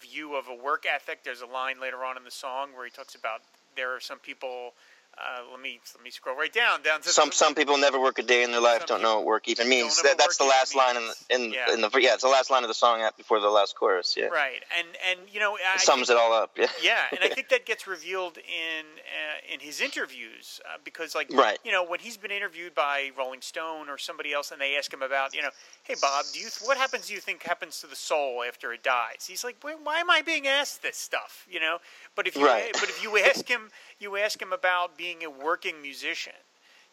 view 0.00 0.34
of 0.36 0.48
a 0.48 0.54
work 0.54 0.84
ethic. 0.92 1.24
There's 1.24 1.42
a 1.42 1.46
line 1.46 1.80
later 1.80 2.04
on 2.04 2.16
in 2.16 2.24
the 2.24 2.30
song 2.30 2.70
where 2.74 2.84
he 2.84 2.90
talks 2.90 3.14
about 3.14 3.42
there 3.76 3.94
are 3.94 4.00
some 4.00 4.18
people 4.18 4.74
uh, 5.16 5.42
let 5.50 5.60
me 5.60 5.78
let 5.94 6.02
me 6.04 6.10
scroll 6.10 6.36
right 6.36 6.52
down 6.52 6.82
down 6.82 7.00
to 7.00 7.08
some 7.08 7.28
the, 7.28 7.34
some 7.34 7.54
people 7.54 7.78
never 7.78 8.00
work 8.00 8.18
a 8.18 8.22
day 8.22 8.42
in 8.42 8.50
their 8.50 8.60
life. 8.60 8.86
Don't 8.86 9.02
know 9.02 9.16
what 9.16 9.24
work 9.24 9.48
even 9.48 9.68
means. 9.68 10.02
That, 10.02 10.18
that's 10.18 10.38
the 10.38 10.44
last 10.44 10.74
line 10.74 10.96
in 10.96 11.02
the, 11.06 11.34
in, 11.34 11.52
yeah. 11.52 11.72
in 11.72 11.80
the 11.80 11.90
yeah. 12.00 12.14
It's 12.14 12.22
the 12.22 12.28
last 12.28 12.50
line 12.50 12.64
of 12.64 12.68
the 12.68 12.74
song 12.74 13.00
before 13.16 13.40
the 13.40 13.48
last 13.48 13.76
chorus. 13.76 14.16
Yeah. 14.16 14.26
Right, 14.26 14.62
and 14.76 14.88
and 15.10 15.20
you 15.32 15.38
know 15.38 15.56
I 15.56 15.78
sums 15.78 16.08
think, 16.08 16.18
it 16.18 16.22
all 16.22 16.32
up. 16.32 16.52
Yeah. 16.58 16.66
Yeah, 16.82 16.98
and 17.12 17.20
I 17.22 17.28
think 17.34 17.48
that 17.50 17.64
gets 17.64 17.86
revealed 17.86 18.38
in 18.38 18.84
uh, 18.84 19.54
in 19.54 19.60
his 19.60 19.80
interviews 19.80 20.60
uh, 20.66 20.78
because 20.84 21.14
like 21.14 21.32
right. 21.32 21.58
you 21.64 21.70
know 21.70 21.84
when 21.84 22.00
he's 22.00 22.16
been 22.16 22.32
interviewed 22.32 22.74
by 22.74 23.10
Rolling 23.16 23.40
Stone 23.40 23.88
or 23.88 23.98
somebody 23.98 24.32
else 24.32 24.50
and 24.50 24.60
they 24.60 24.76
ask 24.76 24.92
him 24.92 25.02
about 25.02 25.34
you 25.34 25.42
know 25.42 25.50
hey 25.84 25.94
Bob 26.00 26.24
do 26.32 26.40
you 26.40 26.48
what 26.64 26.76
happens 26.76 27.06
do 27.06 27.14
you 27.14 27.20
think 27.20 27.42
happens 27.44 27.80
to 27.80 27.86
the 27.86 27.96
soul 27.96 28.42
after 28.46 28.72
it 28.72 28.82
dies? 28.82 29.26
He's 29.28 29.44
like 29.44 29.56
why 29.62 29.98
am 29.98 30.10
I 30.10 30.22
being 30.22 30.48
asked 30.48 30.82
this 30.82 30.96
stuff? 30.96 31.46
You 31.48 31.60
know, 31.60 31.78
but 32.16 32.26
if 32.26 32.36
you 32.36 32.44
right. 32.44 32.72
but 32.72 32.88
if 32.88 33.02
you 33.02 33.16
ask 33.18 33.46
him 33.46 33.70
you 34.00 34.16
ask 34.16 34.40
him 34.40 34.52
about 34.52 34.96
being 34.96 35.24
a 35.24 35.30
working 35.30 35.80
musician, 35.82 36.32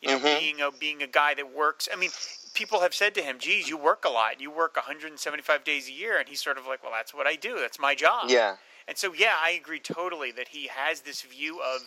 you 0.01 0.09
know, 0.09 0.17
mm-hmm. 0.17 0.39
being 0.39 0.61
a 0.61 0.71
being 0.71 1.03
a 1.03 1.07
guy 1.07 1.33
that 1.33 1.55
works. 1.55 1.87
I 1.91 1.95
mean, 1.95 2.11
people 2.53 2.81
have 2.81 2.93
said 2.93 3.15
to 3.15 3.21
him, 3.21 3.37
"Geez, 3.39 3.69
you 3.69 3.77
work 3.77 4.05
a 4.05 4.09
lot. 4.09 4.41
You 4.41 4.51
work 4.51 4.75
175 4.75 5.63
days 5.63 5.87
a 5.87 5.91
year," 5.91 6.17
and 6.17 6.27
he's 6.27 6.41
sort 6.41 6.57
of 6.57 6.65
like, 6.67 6.83
"Well, 6.83 6.91
that's 6.91 7.13
what 7.13 7.27
I 7.27 7.35
do. 7.35 7.57
That's 7.59 7.79
my 7.79 7.95
job." 7.95 8.29
Yeah. 8.29 8.55
And 8.87 8.97
so, 8.97 9.13
yeah, 9.13 9.33
I 9.41 9.51
agree 9.51 9.79
totally 9.79 10.31
that 10.31 10.49
he 10.49 10.67
has 10.67 11.01
this 11.01 11.21
view 11.21 11.61
of, 11.61 11.81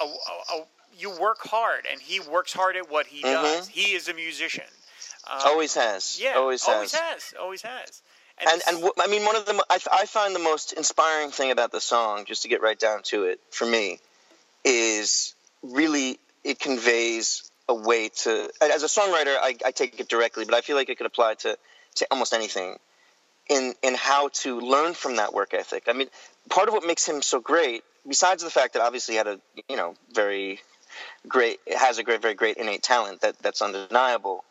a, 0.00 0.04
a, 0.04 0.58
a, 0.58 0.64
you 0.98 1.10
work 1.18 1.38
hard, 1.40 1.86
and 1.90 2.00
he 2.00 2.20
works 2.20 2.52
hard 2.52 2.76
at 2.76 2.90
what 2.90 3.06
he 3.06 3.22
mm-hmm. 3.22 3.42
does. 3.42 3.68
He 3.68 3.92
is 3.92 4.08
a 4.08 4.14
musician. 4.14 4.64
Um, 5.30 5.40
always 5.44 5.74
has. 5.74 6.18
Yeah. 6.20 6.34
Always 6.36 6.64
has. 6.64 6.74
Always 6.74 6.92
has. 6.92 7.34
Always 7.40 7.62
has. 7.62 8.02
And 8.38 8.50
and, 8.50 8.62
and 8.68 8.76
w- 8.76 8.92
I 8.98 9.06
mean, 9.08 9.24
one 9.24 9.36
of 9.36 9.46
the 9.46 9.64
I, 9.68 9.78
I 9.92 10.06
find 10.06 10.34
the 10.34 10.40
most 10.40 10.72
inspiring 10.72 11.30
thing 11.30 11.50
about 11.50 11.72
the 11.72 11.80
song, 11.80 12.24
just 12.26 12.42
to 12.42 12.48
get 12.48 12.62
right 12.62 12.78
down 12.78 13.02
to 13.04 13.24
it, 13.24 13.40
for 13.50 13.66
me, 13.66 13.98
is 14.64 15.34
really 15.62 16.18
it 16.44 16.58
conveys 16.58 17.50
a 17.68 17.74
way 17.74 18.08
to 18.08 18.50
as 18.60 18.82
a 18.82 18.86
songwriter 18.86 19.36
I, 19.36 19.56
I, 19.64 19.70
take 19.72 19.98
it 20.00 20.08
directly 20.08 20.44
but 20.44 20.54
i 20.54 20.60
feel 20.60 20.76
like 20.76 20.88
it 20.88 20.96
could 20.96 21.06
apply 21.06 21.34
to, 21.34 21.56
to 21.96 22.06
almost 22.10 22.32
anything 22.32 22.76
in 23.48 23.74
in 23.82 23.94
how 23.94 24.28
to 24.28 24.60
learn 24.60 24.94
from 24.94 25.16
that 25.16 25.34
work 25.34 25.52
ethic 25.52 25.84
i 25.88 25.92
mean 25.92 26.08
part 26.48 26.68
of 26.68 26.74
what 26.74 26.86
makes 26.86 27.06
him 27.06 27.20
so 27.22 27.40
great 27.40 27.82
besides 28.06 28.42
the 28.42 28.50
fact 28.50 28.74
that 28.74 28.82
obviously 28.82 29.14
he 29.14 29.18
had 29.18 29.26
a 29.26 29.40
you 29.68 29.76
know 29.76 29.94
very 30.14 30.60
great 31.26 31.60
has 31.76 31.98
a 31.98 32.02
great, 32.02 32.22
very 32.22 32.34
great 32.34 32.56
innate 32.56 32.82
talent 32.82 33.20
that 33.22 33.38
that's 33.40 33.62
undeniable. 33.62 34.44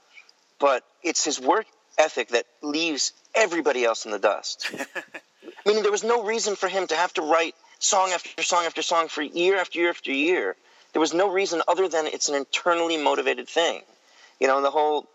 But 0.59 0.83
it's 1.03 1.23
his 1.23 1.39
work 1.39 1.65
ethic 1.97 2.29
that 2.29 2.45
leaves 2.61 3.13
everybody 3.35 3.83
else 3.83 4.05
in 4.05 4.11
the 4.11 4.19
dust. 4.19 4.71
Meaning 5.65 5.83
there 5.83 5.91
was 5.91 6.03
no 6.03 6.23
reason 6.23 6.55
for 6.55 6.67
him 6.67 6.87
to 6.87 6.95
have 6.95 7.13
to 7.13 7.21
write 7.21 7.55
song 7.79 8.11
after 8.11 8.43
song 8.43 8.65
after 8.65 8.81
song 8.81 9.07
for 9.07 9.21
year 9.21 9.57
after 9.57 9.79
year 9.79 9.89
after 9.89 10.11
year. 10.11 10.55
There 10.93 10.99
was 10.99 11.13
no 11.13 11.29
reason 11.29 11.61
other 11.67 11.87
than 11.87 12.07
it's 12.07 12.29
an 12.29 12.35
internally 12.35 12.97
motivated 12.97 13.47
thing. 13.47 13.81
You 14.39 14.47
know, 14.47 14.57
and 14.57 14.65
the 14.65 14.71
whole 14.71 15.07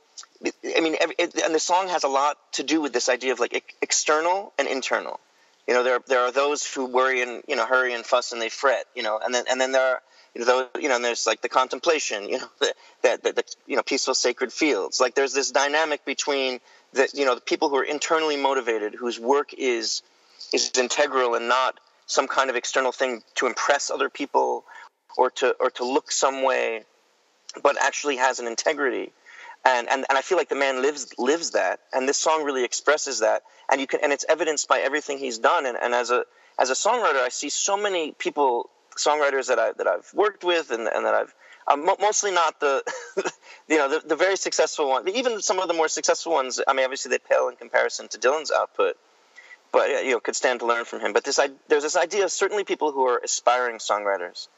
I 0.45 0.81
mean, 0.81 0.97
every, 1.01 1.15
it, 1.19 1.41
and 1.43 1.55
the 1.55 1.61
song 1.61 1.89
has 1.89 2.05
a 2.05 2.09
lot 2.09 2.37
to 2.53 2.63
do 2.63 2.81
with 2.81 2.93
this 2.93 3.09
idea 3.09 3.33
of 3.33 3.41
like 3.41 3.75
external 3.81 4.53
and 4.59 4.69
internal. 4.69 5.21
You 5.67 5.75
know, 5.75 5.85
there 5.85 6.01
there 6.07 6.21
are 6.21 6.33
those 6.33 6.67
who 6.67 6.87
worry 6.87 7.23
and 7.23 7.43
you 7.47 7.57
know 7.57 7.65
hurry 7.65 7.95
and 7.95 8.05
fuss 8.05 8.33
and 8.33 8.43
they 8.43 8.49
fret. 8.49 8.87
You 8.95 9.03
know, 9.03 9.21
and 9.23 9.35
then 9.35 9.45
and 9.49 9.61
then 9.61 9.73
there 9.73 9.83
are 9.83 10.03
you 10.35 10.41
know 10.41 10.47
those, 10.47 10.83
you 10.83 10.89
know 10.89 10.97
and 10.97 11.05
there's 11.05 11.27
like 11.27 11.43
the 11.43 11.49
contemplation. 11.49 12.29
You 12.29 12.39
know, 12.39 12.49
that 13.03 13.23
the, 13.23 13.33
the, 13.33 13.45
you 13.67 13.77
know 13.77 13.83
peaceful 13.83 14.15
sacred 14.15 14.53
fields. 14.53 15.01
Like 15.01 15.15
there's 15.15 15.33
this 15.33 15.51
dynamic 15.51 16.05
between 16.05 16.61
the 16.93 17.09
you 17.15 17.25
know 17.25 17.37
the 17.37 17.41
people 17.41 17.69
who 17.69 17.77
are 17.77 17.85
internally 17.85 18.37
motivated, 18.37 18.95
whose 18.95 19.21
work 19.21 19.55
is 19.57 20.03
is 20.53 20.73
integral 20.77 21.35
and 21.35 21.49
not 21.49 21.79
some 22.07 22.29
kind 22.29 22.51
of 22.51 22.57
external 22.57 22.93
thing 22.93 23.23
to 23.37 23.47
impress 23.47 23.91
other 23.91 24.09
people 24.09 24.65
or 25.17 25.31
to 25.31 25.55
or 25.61 25.71
to 25.71 25.85
look 25.85 26.11
some 26.13 26.43
way, 26.43 26.85
but 27.63 27.77
actually 27.81 28.17
has 28.17 28.39
an 28.39 28.47
integrity 28.47 29.13
and, 29.65 29.89
and 29.89 30.05
and 30.09 30.19
I 30.19 30.23
feel 30.23 30.39
like 30.39 30.49
the 30.49 30.57
man 30.57 30.83
lives 30.83 31.15
lives 31.19 31.53
that, 31.53 31.81
and 31.93 32.09
this 32.09 32.19
song 32.19 32.45
really 32.45 32.65
expresses 32.65 33.21
that, 33.21 33.43
and 33.71 33.81
you 33.81 33.87
can 33.87 34.01
and 34.03 34.13
it's 34.13 34.25
evidenced 34.29 34.69
by 34.69 34.81
everything 34.81 35.19
he's 35.19 35.39
done. 35.39 35.67
And, 35.67 35.79
and 35.81 35.95
as 35.95 36.11
a 36.11 36.25
as 36.59 36.71
a 36.71 36.75
songwriter, 36.75 37.17
I 37.17 37.29
see 37.29 37.49
so 37.49 37.77
many 37.77 38.13
people, 38.13 38.71
songwriters 38.97 39.49
that 39.49 39.59
I 39.59 39.73
that 39.73 39.87
I've 39.87 40.11
worked 40.15 40.43
with, 40.43 40.71
and, 40.71 40.89
and 40.89 41.07
that 41.07 41.15
I've 41.15 41.35
um, 41.69 41.87
mostly 42.01 42.33
not 42.33 42.59
the 42.59 42.83
you 43.69 43.79
know 43.79 43.89
the, 43.89 44.07
the 44.07 44.17
very 44.17 44.37
successful 44.37 44.89
one, 44.89 45.09
even 45.09 45.41
some 45.41 45.61
of 45.61 45.69
the 45.69 45.75
more 45.75 45.89
successful 45.89 46.33
ones. 46.33 46.61
I 46.67 46.73
mean, 46.73 46.85
obviously 46.85 47.11
they 47.11 47.19
pale 47.19 47.49
in 47.49 47.57
comparison 47.57 48.09
to 48.09 48.19
Dylan's 48.19 48.51
output, 48.51 48.97
but 49.73 50.05
you 50.05 50.13
know 50.13 50.21
could 50.21 50.37
stand 50.37 50.61
to 50.61 50.67
learn 50.67 50.85
from 50.85 51.01
him. 51.01 51.13
But 51.13 51.25
this 51.25 51.41
there's 51.69 51.83
this 51.83 51.97
idea, 51.97 52.29
certainly 52.29 52.65
people 52.65 52.93
who 52.93 53.07
are 53.07 53.21
aspiring 53.25 53.79
songwriters, 53.79 54.49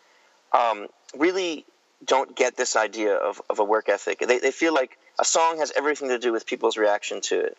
um, 0.53 0.89
really 1.17 1.65
don't 2.05 2.37
get 2.37 2.57
this 2.57 2.77
idea 2.77 3.15
of, 3.15 3.41
of 3.49 3.59
a 3.59 3.65
work 3.65 3.89
ethic. 3.89 4.19
They, 4.19 4.39
they 4.39 4.51
feel 4.51 4.75
like 4.75 4.99
a 5.19 5.25
song 5.25 5.59
has 5.59 5.73
everything 5.77 6.09
to 6.09 6.19
do 6.19 6.33
with 6.33 6.47
people's 6.47 6.77
reaction 6.77 7.21
to 7.23 7.41
it. 7.41 7.57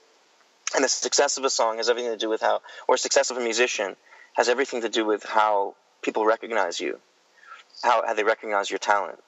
And 0.75 0.83
the 0.83 0.89
success 0.89 1.37
of 1.37 1.43
a 1.45 1.49
song 1.49 1.77
has 1.77 1.89
everything 1.89 2.11
to 2.11 2.17
do 2.17 2.29
with 2.29 2.41
how, 2.41 2.61
or 2.87 2.97
success 2.97 3.31
of 3.31 3.37
a 3.37 3.39
musician 3.39 3.95
has 4.33 4.49
everything 4.49 4.81
to 4.81 4.89
do 4.89 5.05
with 5.05 5.23
how 5.23 5.75
people 6.01 6.25
recognize 6.25 6.79
you, 6.79 6.99
how, 7.83 8.05
how 8.05 8.13
they 8.13 8.23
recognize 8.23 8.69
your 8.69 8.79
talent. 8.79 9.19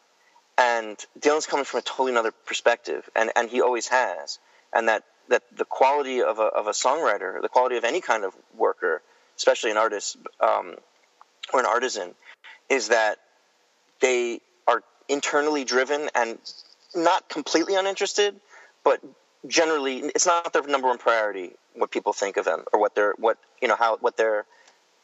And 0.58 0.98
Dylan's 1.20 1.46
coming 1.46 1.66
from 1.66 1.80
a 1.80 1.84
totally 1.84 2.12
another 2.12 2.32
perspective, 2.32 3.08
and, 3.16 3.32
and 3.36 3.50
he 3.50 3.62
always 3.62 3.88
has. 3.88 4.40
And 4.74 4.90
that, 4.90 5.04
that 5.30 5.44
the 5.56 5.66
quality 5.66 6.22
of 6.22 6.40
a, 6.40 6.44
of 6.44 6.68
a 6.68 6.72
songwriter, 6.72 7.42
the 7.42 7.50
quality 7.50 7.78
of 7.78 7.84
any 7.84 8.02
kind 8.02 8.24
of 8.24 8.34
worker, 8.56 9.02
especially 9.36 9.72
an 9.72 9.78
artist 9.78 10.18
um, 10.40 10.76
or 11.54 11.60
an 11.60 11.66
artisan, 11.66 12.14
is 12.70 12.90
that 12.90 13.18
they 14.02 14.40
are 14.68 14.84
internally 15.10 15.64
driven 15.64 16.10
and 16.16 16.38
not 16.96 17.30
completely 17.30 17.76
uninterested, 17.76 18.36
but 18.84 19.02
generally 19.48 20.00
it's 20.00 20.26
not 20.26 20.52
their 20.54 20.64
number 20.64 20.88
one 20.88 20.98
priority 20.98 21.52
what 21.76 21.92
people 21.92 22.12
think 22.12 22.38
of 22.38 22.46
them 22.46 22.64
or 22.74 22.80
what 22.80 22.96
they're 22.96 23.14
what 23.18 23.38
you 23.62 23.68
know 23.68 23.76
how 23.76 23.98
what 23.98 24.18
they're 24.18 24.46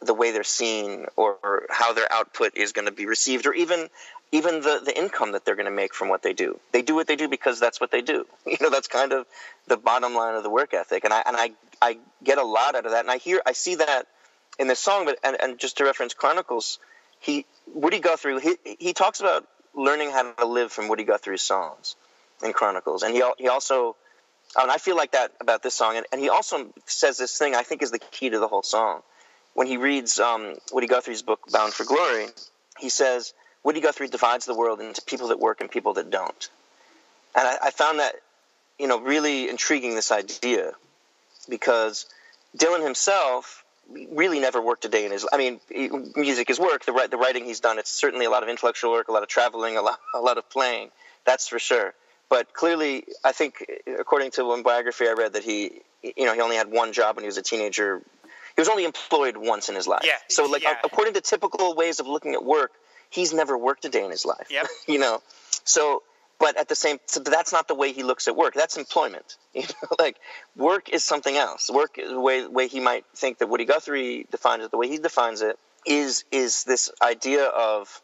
the 0.02 0.14
way 0.14 0.32
they're 0.32 0.44
seen 0.44 1.06
or, 1.16 1.38
or 1.44 1.64
how 1.70 1.94
their 1.94 2.12
output 2.12 2.58
is 2.58 2.74
going 2.74 2.86
to 2.86 2.92
be 2.92 3.06
received 3.06 3.46
or 3.46 3.54
even 3.54 3.90
even 4.34 4.62
the, 4.62 4.82
the 4.84 4.98
income 4.98 5.34
that 5.34 5.46
they're 5.46 5.56
going 5.56 5.68
to 5.68 5.72
make 5.72 5.94
from 5.94 6.10
what 6.10 6.24
they 6.24 6.34
do. 6.34 6.60
They 6.72 6.82
do 6.82 6.96
what 6.96 7.06
they 7.06 7.16
do 7.16 7.28
because 7.30 7.60
that's 7.60 7.80
what 7.80 7.92
they 7.92 8.02
do. 8.02 8.26
You 8.48 8.58
know, 8.60 8.72
that's 8.72 8.88
kind 8.88 9.14
of 9.14 9.28
the 9.68 9.78
bottom 9.78 10.16
line 10.16 10.36
of 10.36 10.44
the 10.44 10.50
work 10.50 10.74
ethic. 10.74 11.06
And 11.06 11.14
I 11.14 11.22
and 11.26 11.38
I 11.38 11.52
I 11.82 11.98
get 12.24 12.40
a 12.40 12.44
lot 12.44 12.76
out 12.76 12.86
of 12.86 12.92
that. 12.92 13.02
And 13.02 13.12
I 13.12 13.18
hear 13.18 13.42
I 13.46 13.54
see 13.54 13.76
that 13.76 14.08
in 14.58 14.68
this 14.68 14.80
song, 14.80 15.06
but 15.06 15.20
and, 15.24 15.38
and 15.42 15.60
just 15.60 15.78
to 15.78 15.86
reference 15.86 16.16
Chronicles, 16.16 16.80
he 17.20 17.46
Woody 17.68 18.00
Guthrie 18.00 18.40
he 18.42 18.58
he 18.80 18.94
talks 18.94 19.20
about 19.20 19.48
learning 19.76 20.10
how 20.10 20.32
to 20.34 20.46
live 20.46 20.72
from 20.72 20.88
Woody 20.88 21.04
Guthrie's 21.04 21.44
songs 21.44 21.96
and 22.42 22.56
Chronicles. 22.56 23.04
And 23.04 23.14
he 23.14 23.24
he 23.38 23.48
also, 23.50 23.96
and 24.60 24.72
I 24.72 24.78
feel 24.78 24.96
like 24.96 25.12
that 25.12 25.32
about 25.42 25.62
this 25.62 25.76
song. 25.76 25.98
And, 25.98 26.08
and 26.12 26.20
he 26.20 26.30
also 26.30 26.74
says 26.88 27.18
this 27.18 27.38
thing 27.38 27.54
I 27.54 27.62
think 27.62 27.84
is 27.84 27.92
the 27.92 28.00
key 28.00 28.32
to 28.32 28.40
the 28.40 28.48
whole 28.48 28.64
song. 28.64 29.02
When 29.54 29.68
he 29.68 29.78
reads 29.78 30.20
um, 30.20 30.56
Woody 30.72 30.88
Guthrie's 30.88 31.22
book 31.22 31.42
Bound 31.52 31.72
for 31.72 31.86
Glory, 31.86 32.26
he 32.80 32.90
says 32.90 33.34
Woody 33.64 33.82
Guthrie 33.82 34.08
divides 34.08 34.46
the 34.46 34.56
world 34.56 34.82
into 34.82 35.02
people 35.02 35.30
that 35.30 35.40
work 35.40 35.62
and 35.62 35.70
people 35.70 35.94
that 35.94 36.10
don't. 36.10 36.50
And 37.36 37.48
I, 37.48 37.58
I 37.66 37.72
found 37.72 38.00
that 38.00 38.16
you 38.80 38.88
know 38.88 39.00
really 39.00 39.50
intriguing 39.50 39.96
this 39.96 40.12
idea 40.12 40.74
because 41.50 42.06
Dylan 42.58 42.84
himself 42.84 43.64
really 44.12 44.40
never 44.40 44.62
worked 44.62 44.86
a 44.86 44.90
day 44.90 45.06
in 45.06 45.12
his. 45.12 45.28
I 45.32 45.38
mean, 45.38 45.60
music 46.16 46.50
is 46.50 46.60
work. 46.60 46.86
The 46.86 47.08
the 47.10 47.18
writing 47.18 47.46
he's 47.46 47.60
done. 47.60 47.80
It's 47.80 47.92
certainly 47.92 48.26
a 48.26 48.30
lot 48.30 48.44
of 48.44 48.50
intellectual 48.50 48.92
work, 48.92 49.08
a 49.08 49.12
lot 49.12 49.24
of 49.24 49.30
traveling, 49.30 49.78
a 49.78 49.82
lot 49.82 50.00
a 50.14 50.22
lot 50.22 50.38
of 50.38 50.50
playing. 50.50 50.90
That's 51.26 51.48
for 51.48 51.60
sure. 51.60 51.94
But 52.30 52.54
clearly, 52.54 53.06
I 53.24 53.32
think 53.32 53.66
according 54.00 54.32
to 54.32 54.46
one 54.46 54.64
biography 54.64 55.08
I 55.08 55.14
read 55.14 55.34
that 55.34 55.44
he, 55.44 55.82
you 56.02 56.26
know, 56.26 56.34
he 56.34 56.42
only 56.42 56.56
had 56.56 56.72
one 56.72 56.94
job 56.94 57.16
when 57.16 57.24
he 57.24 57.28
was 57.28 57.38
a 57.38 57.42
teenager. 57.42 58.02
He 58.56 58.62
was 58.62 58.70
only 58.70 58.86
employed 58.86 59.38
once 59.38 59.70
in 59.70 59.76
his 59.76 59.88
life. 59.88 60.04
Yeah. 60.04 60.18
So, 60.30 60.46
like, 60.46 60.64
yeah. 60.64 60.76
according 60.84 61.16
to 61.16 61.22
typical 61.22 61.76
ways 61.76 62.00
of 62.00 62.08
looking 62.08 62.34
at 62.34 62.44
work, 62.44 62.72
he's 63.14 63.34
never 63.34 63.58
worked 63.58 63.86
a 63.86 63.90
day 63.90 64.04
in 64.04 64.12
his 64.12 64.26
life. 64.26 64.48
Yep. 64.50 64.68
you 64.88 65.00
know, 65.00 65.22
so 65.64 66.04
but 66.40 66.58
at 66.58 66.68
the 66.68 66.76
same 66.76 66.98
so 67.06 67.20
that's 67.22 67.54
not 67.54 67.68
the 67.68 67.76
way 67.76 67.94
he 67.94 68.04
looks 68.04 68.28
at 68.28 68.36
work 68.36 68.54
that's 68.54 68.76
employment 68.76 69.38
you 69.54 69.62
know 69.62 69.96
like 70.00 70.18
work 70.58 70.90
is 70.90 71.04
something 71.04 71.38
else 71.38 71.70
work 71.70 71.98
is 71.98 72.10
the 72.10 72.20
way, 72.20 72.46
way 72.46 72.68
he 72.68 72.80
might 72.80 73.06
think 73.16 73.38
that 73.38 73.48
woody 73.48 73.66
guthrie 73.66 74.26
defines 74.30 74.64
it 74.64 74.72
the 74.72 74.78
way 74.78 74.88
he 74.88 74.98
defines 74.98 75.42
it 75.42 75.58
is 75.86 76.26
is 76.32 76.64
this 76.66 76.92
idea 77.02 77.46
of 77.46 78.02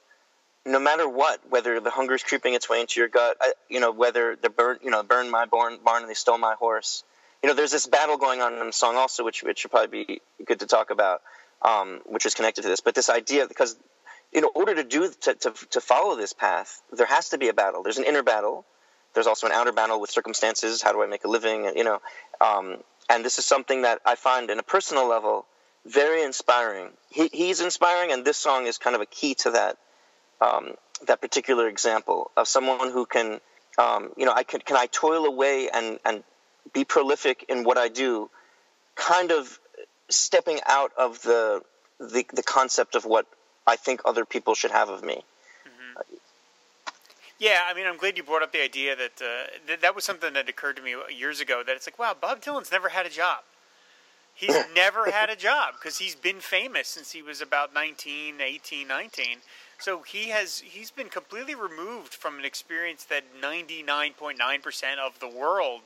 no 0.66 0.80
matter 0.80 1.08
what 1.08 1.42
whether 1.50 1.80
the 1.80 1.90
hunger 1.90 2.14
is 2.14 2.24
creeping 2.24 2.54
its 2.54 2.70
way 2.70 2.80
into 2.80 3.00
your 3.00 3.10
gut 3.10 3.38
you 3.70 3.80
know 3.80 3.92
whether 3.92 4.36
the 4.36 4.50
burn 4.50 4.78
you 4.84 4.92
know 4.92 5.04
burn 5.04 5.30
my 5.30 5.46
barn, 5.46 5.78
barn 5.84 6.04
and 6.04 6.10
they 6.10 6.14
stole 6.14 6.38
my 6.38 6.54
horse 6.54 7.04
you 7.42 7.50
know 7.50 7.56
there's 7.56 7.72
this 7.72 7.88
battle 7.88 8.18
going 8.18 8.42
on 8.42 8.54
in 8.54 8.66
the 8.66 8.74
song 8.74 8.96
also 8.96 9.24
which 9.24 9.44
which 9.44 9.60
should 9.60 9.72
probably 9.72 10.06
be 10.06 10.22
good 10.46 10.60
to 10.60 10.66
talk 10.66 10.92
about 10.92 11.22
um, 11.62 12.00
which 12.06 12.26
is 12.26 12.36
connected 12.36 12.62
to 12.62 12.70
this 12.70 12.80
but 12.80 12.96
this 12.96 13.10
idea 13.10 13.48
because 13.48 13.76
in 14.32 14.46
order 14.56 14.76
to 14.76 14.84
do 14.84 15.12
to, 15.22 15.34
to, 15.34 15.54
to 15.72 15.82
follow 15.82 16.16
this 16.16 16.34
path, 16.34 16.82
there 16.92 17.08
has 17.08 17.30
to 17.30 17.38
be 17.38 17.48
a 17.48 17.54
battle. 17.54 17.84
There's 17.84 17.98
an 17.98 18.06
inner 18.06 18.24
battle. 18.24 18.66
There's 19.14 19.28
also 19.28 19.48
an 19.48 19.54
outer 19.54 19.72
battle 19.72 20.00
with 20.00 20.12
circumstances. 20.12 20.82
How 20.82 20.92
do 20.92 21.02
I 21.02 21.08
make 21.08 21.26
a 21.26 21.28
living? 21.28 21.66
And, 21.66 21.76
You 21.76 21.84
know, 21.84 22.00
um, 22.40 22.78
and 23.10 23.26
this 23.26 23.40
is 23.40 23.46
something 23.46 23.82
that 23.82 24.00
I 24.06 24.16
find 24.16 24.50
in 24.52 24.60
a 24.60 24.64
personal 24.64 25.08
level 25.08 25.46
very 25.86 26.24
inspiring. 26.24 26.90
He, 27.10 27.30
he's 27.32 27.62
inspiring, 27.62 28.12
and 28.12 28.24
this 28.24 28.38
song 28.38 28.68
is 28.68 28.78
kind 28.78 28.96
of 28.96 29.02
a 29.02 29.06
key 29.06 29.34
to 29.36 29.52
that 29.52 29.78
um, 30.42 30.76
that 31.08 31.22
particular 31.22 31.68
example 31.68 32.32
of 32.38 32.48
someone 32.48 32.92
who 32.92 33.06
can, 33.06 33.40
um, 33.78 34.12
you 34.18 34.26
know, 34.26 34.34
I 34.34 34.44
can 34.44 34.62
can 34.62 34.78
I 34.78 34.86
toil 34.88 35.26
away 35.26 35.70
and 35.74 36.00
and 36.06 36.24
be 36.74 36.86
prolific 36.86 37.46
in 37.50 37.64
what 37.64 37.78
I 37.78 37.88
do, 37.88 38.30
kind 38.96 39.32
of 39.32 39.60
stepping 40.10 40.60
out 40.68 40.92
of 40.98 41.22
the 41.24 41.62
the, 42.00 42.26
the 42.34 42.44
concept 42.44 42.96
of 42.96 43.06
what 43.06 43.26
I 43.70 43.76
think 43.76 44.02
other 44.04 44.26
people 44.26 44.56
should 44.56 44.72
have 44.72 44.90
of 44.90 45.04
me. 45.04 45.24
Mm-hmm. 45.66 46.16
Yeah, 47.40 47.60
I 47.70 47.74
mean, 47.74 47.88
I'm 47.88 47.98
glad 47.98 48.18
you 48.18 48.24
brought 48.24 48.44
up 48.44 48.52
the 48.52 48.62
idea 48.62 48.96
that 48.96 49.22
uh, 49.22 49.48
th- 49.68 49.80
that 49.82 49.96
was 49.96 50.04
something 50.04 50.34
that 50.34 50.50
occurred 50.50 50.76
to 50.78 50.82
me 50.82 50.96
years 51.16 51.40
ago. 51.40 51.64
That 51.66 51.76
it's 51.76 51.88
like, 51.88 52.00
wow, 52.00 52.16
Bob 52.20 52.42
Dylan's 52.42 52.72
never 52.72 52.90
had 52.90 53.06
a 53.06 53.10
job. 53.10 53.40
He's 54.34 54.56
never 54.76 55.12
had 55.12 55.30
a 55.30 55.36
job 55.36 55.76
because 55.80 55.98
he's 55.98 56.16
been 56.16 56.40
famous 56.40 56.88
since 56.88 57.12
he 57.12 57.22
was 57.22 57.42
about 57.42 57.74
19, 57.74 58.42
18, 58.42 58.88
19. 58.88 59.38
So 59.78 60.02
he 60.02 60.30
has 60.30 60.60
he's 60.60 60.92
been 60.92 61.08
completely 61.08 61.56
removed 61.56 62.14
from 62.14 62.38
an 62.40 62.46
experience 62.46 63.06
that 63.06 63.24
99.9% 63.42 64.36
of 64.98 65.20
the 65.20 65.30
world 65.30 65.82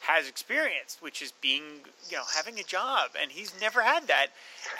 has 0.00 0.28
experienced, 0.28 1.02
which 1.02 1.22
is 1.22 1.32
being, 1.40 1.62
you 2.10 2.16
know, 2.16 2.24
having 2.34 2.58
a 2.58 2.62
job, 2.62 3.10
and 3.20 3.30
he's 3.30 3.58
never 3.60 3.82
had 3.82 4.06
that. 4.06 4.28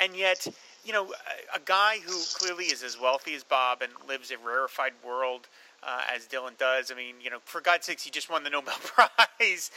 And 0.00 0.16
yet, 0.16 0.46
you 0.85 0.93
know, 0.93 1.07
a, 1.07 1.57
a 1.57 1.61
guy 1.64 1.99
who 2.05 2.19
clearly 2.35 2.67
is 2.67 2.83
as 2.83 3.00
wealthy 3.00 3.35
as 3.35 3.45
Bob 3.45 3.83
and 3.83 3.93
lives 4.09 4.31
a 4.31 4.38
rarefied 4.38 4.93
world 5.05 5.49
uh, 5.83 6.03
as 6.14 6.26
Dylan 6.26 6.57
does. 6.59 6.91
I 6.91 6.95
mean, 6.95 7.17
you 7.23 7.31
know, 7.31 7.38
for 7.45 7.61
God's 7.61 7.87
sakes, 7.87 8.03
he 8.03 8.11
just 8.11 8.31
won 8.31 8.45
the 8.45 8.50
Nobel 8.50 8.75
Prize. 8.83 9.71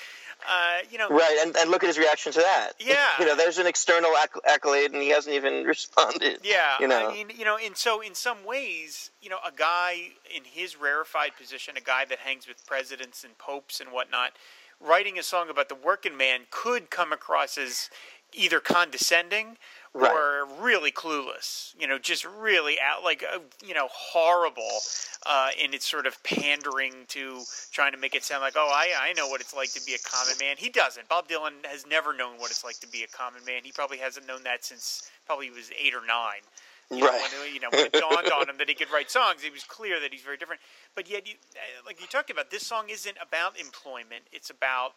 Uh, 0.47 0.77
you 0.91 0.97
know, 0.97 1.09
right? 1.09 1.39
And, 1.43 1.55
and 1.57 1.71
look 1.71 1.83
at 1.83 1.87
his 1.87 1.97
reaction 1.97 2.31
to 2.33 2.39
that. 2.39 2.73
Yeah, 2.79 3.07
you 3.19 3.25
know, 3.25 3.35
there's 3.35 3.57
an 3.57 3.65
external 3.65 4.11
acc- 4.17 4.39
accolade, 4.47 4.91
and 4.91 5.01
he 5.01 5.09
hasn't 5.09 5.35
even 5.35 5.63
responded. 5.65 6.39
Yeah, 6.43 6.75
you 6.79 6.87
know, 6.87 7.09
I 7.09 7.13
mean, 7.13 7.31
you 7.35 7.43
know, 7.43 7.57
and 7.57 7.75
so 7.75 8.01
in 8.01 8.13
some 8.13 8.45
ways, 8.45 9.09
you 9.21 9.29
know, 9.29 9.39
a 9.45 9.51
guy 9.51 10.11
in 10.35 10.43
his 10.45 10.79
rarefied 10.79 11.31
position, 11.37 11.75
a 11.75 11.81
guy 11.81 12.05
that 12.05 12.19
hangs 12.19 12.47
with 12.47 12.65
presidents 12.67 13.23
and 13.23 13.37
popes 13.39 13.81
and 13.81 13.91
whatnot, 13.91 14.33
writing 14.79 15.17
a 15.17 15.23
song 15.23 15.49
about 15.49 15.69
the 15.69 15.75
working 15.75 16.15
man 16.15 16.41
could 16.51 16.91
come 16.91 17.11
across 17.11 17.57
as 17.57 17.89
either 18.33 18.59
condescending 18.59 19.57
Right. 19.93 20.11
or 20.11 20.47
really 20.61 20.91
clueless. 20.91 21.73
You 21.79 21.87
know, 21.87 21.97
just 21.97 22.25
really 22.25 22.75
out 22.79 23.03
like 23.03 23.23
uh, 23.23 23.39
you 23.65 23.73
know 23.73 23.87
horrible 23.91 24.79
uh, 25.25 25.49
in 25.61 25.73
its 25.73 25.87
sort 25.89 26.05
of 26.05 26.21
pandering 26.23 26.93
to 27.09 27.41
trying 27.71 27.91
to 27.93 27.97
make 27.97 28.13
it 28.15 28.23
sound 28.23 28.41
like 28.41 28.53
oh 28.55 28.69
I 28.71 28.91
I 29.09 29.13
know 29.13 29.27
what 29.27 29.41
it's 29.41 29.53
like 29.55 29.71
to 29.73 29.83
be 29.85 29.93
a 29.95 29.99
common 29.99 30.35
man. 30.39 30.55
He 30.57 30.69
doesn't. 30.69 31.07
Bob 31.09 31.27
Dylan 31.27 31.65
has 31.65 31.85
never 31.87 32.15
known 32.15 32.37
what 32.37 32.51
it's 32.51 32.63
like 32.63 32.79
to 32.81 32.87
be 32.87 33.03
a 33.03 33.07
common 33.07 33.43
man. 33.45 33.61
He 33.63 33.71
probably 33.71 33.97
hasn't 33.97 34.27
known 34.27 34.43
that 34.43 34.63
since 34.65 35.09
probably 35.25 35.45
he 35.47 35.51
was 35.51 35.71
eight 35.81 35.93
or 35.93 36.05
nine. 36.05 36.41
You 36.89 36.99
know, 36.99 37.07
Right. 37.07 37.21
when, 37.43 37.53
you 37.53 37.59
know, 37.59 37.67
when 37.71 37.87
it 37.87 37.91
dawned 37.91 38.31
on 38.31 38.49
him 38.49 38.57
that 38.59 38.69
he 38.69 38.75
could 38.75 38.89
write 38.93 39.11
songs, 39.11 39.43
it 39.43 39.51
was 39.51 39.65
clear 39.65 39.99
that 39.99 40.13
he's 40.13 40.21
very 40.21 40.37
different. 40.37 40.61
But 40.95 41.09
yet, 41.09 41.27
you, 41.27 41.33
uh, 41.53 41.83
like 41.85 41.99
you 41.99 42.07
talked 42.07 42.29
about, 42.29 42.49
this 42.49 42.65
song 42.65 42.85
isn't 42.89 43.17
about 43.21 43.59
employment. 43.59 44.23
It's 44.31 44.49
about 44.51 44.93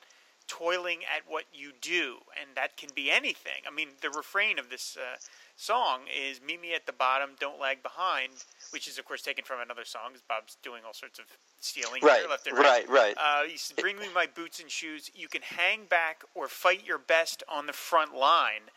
toiling 0.51 1.05
at 1.05 1.23
what 1.31 1.45
you 1.53 1.71
do, 1.81 2.19
and 2.39 2.57
that 2.57 2.77
can 2.77 2.91
be 2.93 3.09
anything. 3.09 3.63
I 3.67 3.71
mean, 3.71 3.91
the 4.01 4.11
refrain 4.11 4.59
of 4.59 4.69
this 4.69 4.97
uh, 4.97 5.17
song 5.55 6.01
is 6.09 6.41
"Meet 6.43 6.61
me 6.61 6.75
at 6.75 6.87
the 6.87 6.93
bottom, 6.93 7.31
don't 7.39 7.61
lag 7.61 7.85
behind," 7.85 8.33
which 8.71 8.89
is, 8.89 8.99
of 8.99 9.05
course, 9.05 9.23
taken 9.23 9.45
from 9.45 9.61
another 9.61 9.85
song. 9.85 10.13
'cause 10.13 10.23
Bob's 10.29 10.57
doing 10.57 10.85
all 10.85 10.93
sorts 10.93 11.21
of 11.21 11.27
stealing 11.61 12.03
Right, 12.03 12.21
here, 12.21 12.29
left 12.29 12.49
and 12.49 12.59
right. 12.59 12.89
right, 12.89 13.17
right. 13.17 13.17
Uh, 13.17 13.45
he 13.45 13.57
says, 13.57 13.77
"Bring 13.77 13.99
me 13.99 14.09
my 14.09 14.27
boots 14.27 14.59
and 14.59 14.71
shoes. 14.71 15.11
You 15.15 15.29
can 15.29 15.43
hang 15.43 15.87
back 15.87 16.25
or 16.35 16.49
fight 16.49 16.85
your 16.85 16.99
best 16.99 17.45
on 17.49 17.67
the 17.67 17.73
front 17.73 18.13
line." 18.15 18.71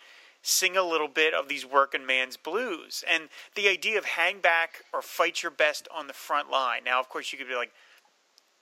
Sing 0.45 0.75
a 0.75 0.83
little 0.83 1.07
bit 1.07 1.33
of 1.33 1.47
these 1.47 1.65
working 1.65 2.05
man's 2.05 2.35
blues, 2.35 3.03
and 3.07 3.29
the 3.55 3.69
idea 3.69 3.97
of 3.97 4.03
hang 4.03 4.41
back 4.41 4.83
or 4.91 5.01
fight 5.01 5.41
your 5.41 5.51
best 5.51 5.87
on 5.89 6.07
the 6.07 6.13
front 6.13 6.49
line. 6.49 6.83
Now, 6.83 6.99
of 6.99 7.07
course, 7.07 7.31
you 7.31 7.37
could 7.37 7.47
be 7.47 7.55
like, 7.55 7.73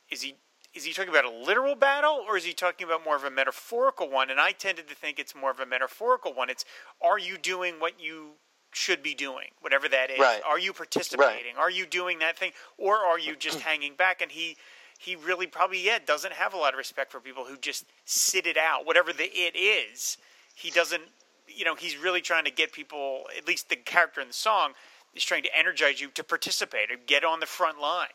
is 0.07 0.21
he 0.21 0.35
is 0.73 0.85
he 0.85 0.93
talking 0.93 1.09
about 1.09 1.25
a 1.25 1.29
literal 1.29 1.75
battle 1.75 2.23
or 2.27 2.37
is 2.37 2.45
he 2.45 2.53
talking 2.53 2.85
about 2.87 3.03
more 3.03 3.15
of 3.15 3.23
a 3.23 3.29
metaphorical 3.31 4.09
one? 4.09 4.29
And 4.29 4.39
i 4.39 4.51
tended 4.51 4.87
to 4.87 4.95
think 4.95 5.19
it's 5.19 5.35
more 5.35 5.51
of 5.51 5.59
a 5.59 5.65
metaphorical 5.65 6.33
one. 6.33 6.49
It's 6.49 6.65
are 7.01 7.19
you 7.19 7.37
doing 7.37 7.75
what 7.79 7.99
you 7.99 8.31
should 8.73 9.03
be 9.03 9.13
doing 9.13 9.47
whatever 9.59 9.89
that 9.89 10.09
is? 10.09 10.19
Right. 10.19 10.41
are 10.47 10.59
you 10.59 10.71
participating? 10.71 11.57
Are 11.59 11.69
you 11.69 11.85
doing 11.85 12.19
that 12.19 12.37
thing? 12.37 12.51
Or 12.77 12.95
are 12.95 13.19
you 13.19 13.35
just 13.35 13.59
hanging 13.69 13.95
back? 13.95 14.21
And 14.21 14.31
he 14.31 14.57
he 14.97 15.15
really 15.15 15.47
probably 15.47 15.85
yeah 15.85 15.99
doesn't 16.05 16.33
have 16.33 16.53
a 16.53 16.57
lot 16.57 16.73
of 16.73 16.77
respect 16.77 17.11
for 17.11 17.19
people 17.19 17.43
who 17.45 17.57
just 17.57 17.85
sit 18.05 18.45
it 18.45 18.57
out. 18.57 18.85
Whatever 18.85 19.11
the 19.11 19.25
it 19.25 19.57
is 19.57 20.17
he 20.55 20.71
doesn't 20.71 21.03
you 21.47 21.65
know 21.65 21.75
he's 21.75 21.97
really 21.97 22.21
trying 22.21 22.45
to 22.45 22.51
get 22.51 22.71
people 22.71 23.23
at 23.37 23.47
least 23.47 23.69
the 23.69 23.75
character 23.75 24.21
in 24.21 24.27
the 24.27 24.33
song 24.33 24.73
is 25.13 25.23
trying 25.23 25.43
to 25.43 25.49
energize 25.57 25.99
you 25.99 26.09
to 26.09 26.23
participate 26.23 26.91
or 26.91 26.95
get 27.05 27.25
on 27.25 27.39
the 27.39 27.45
front 27.45 27.79
line. 27.79 28.07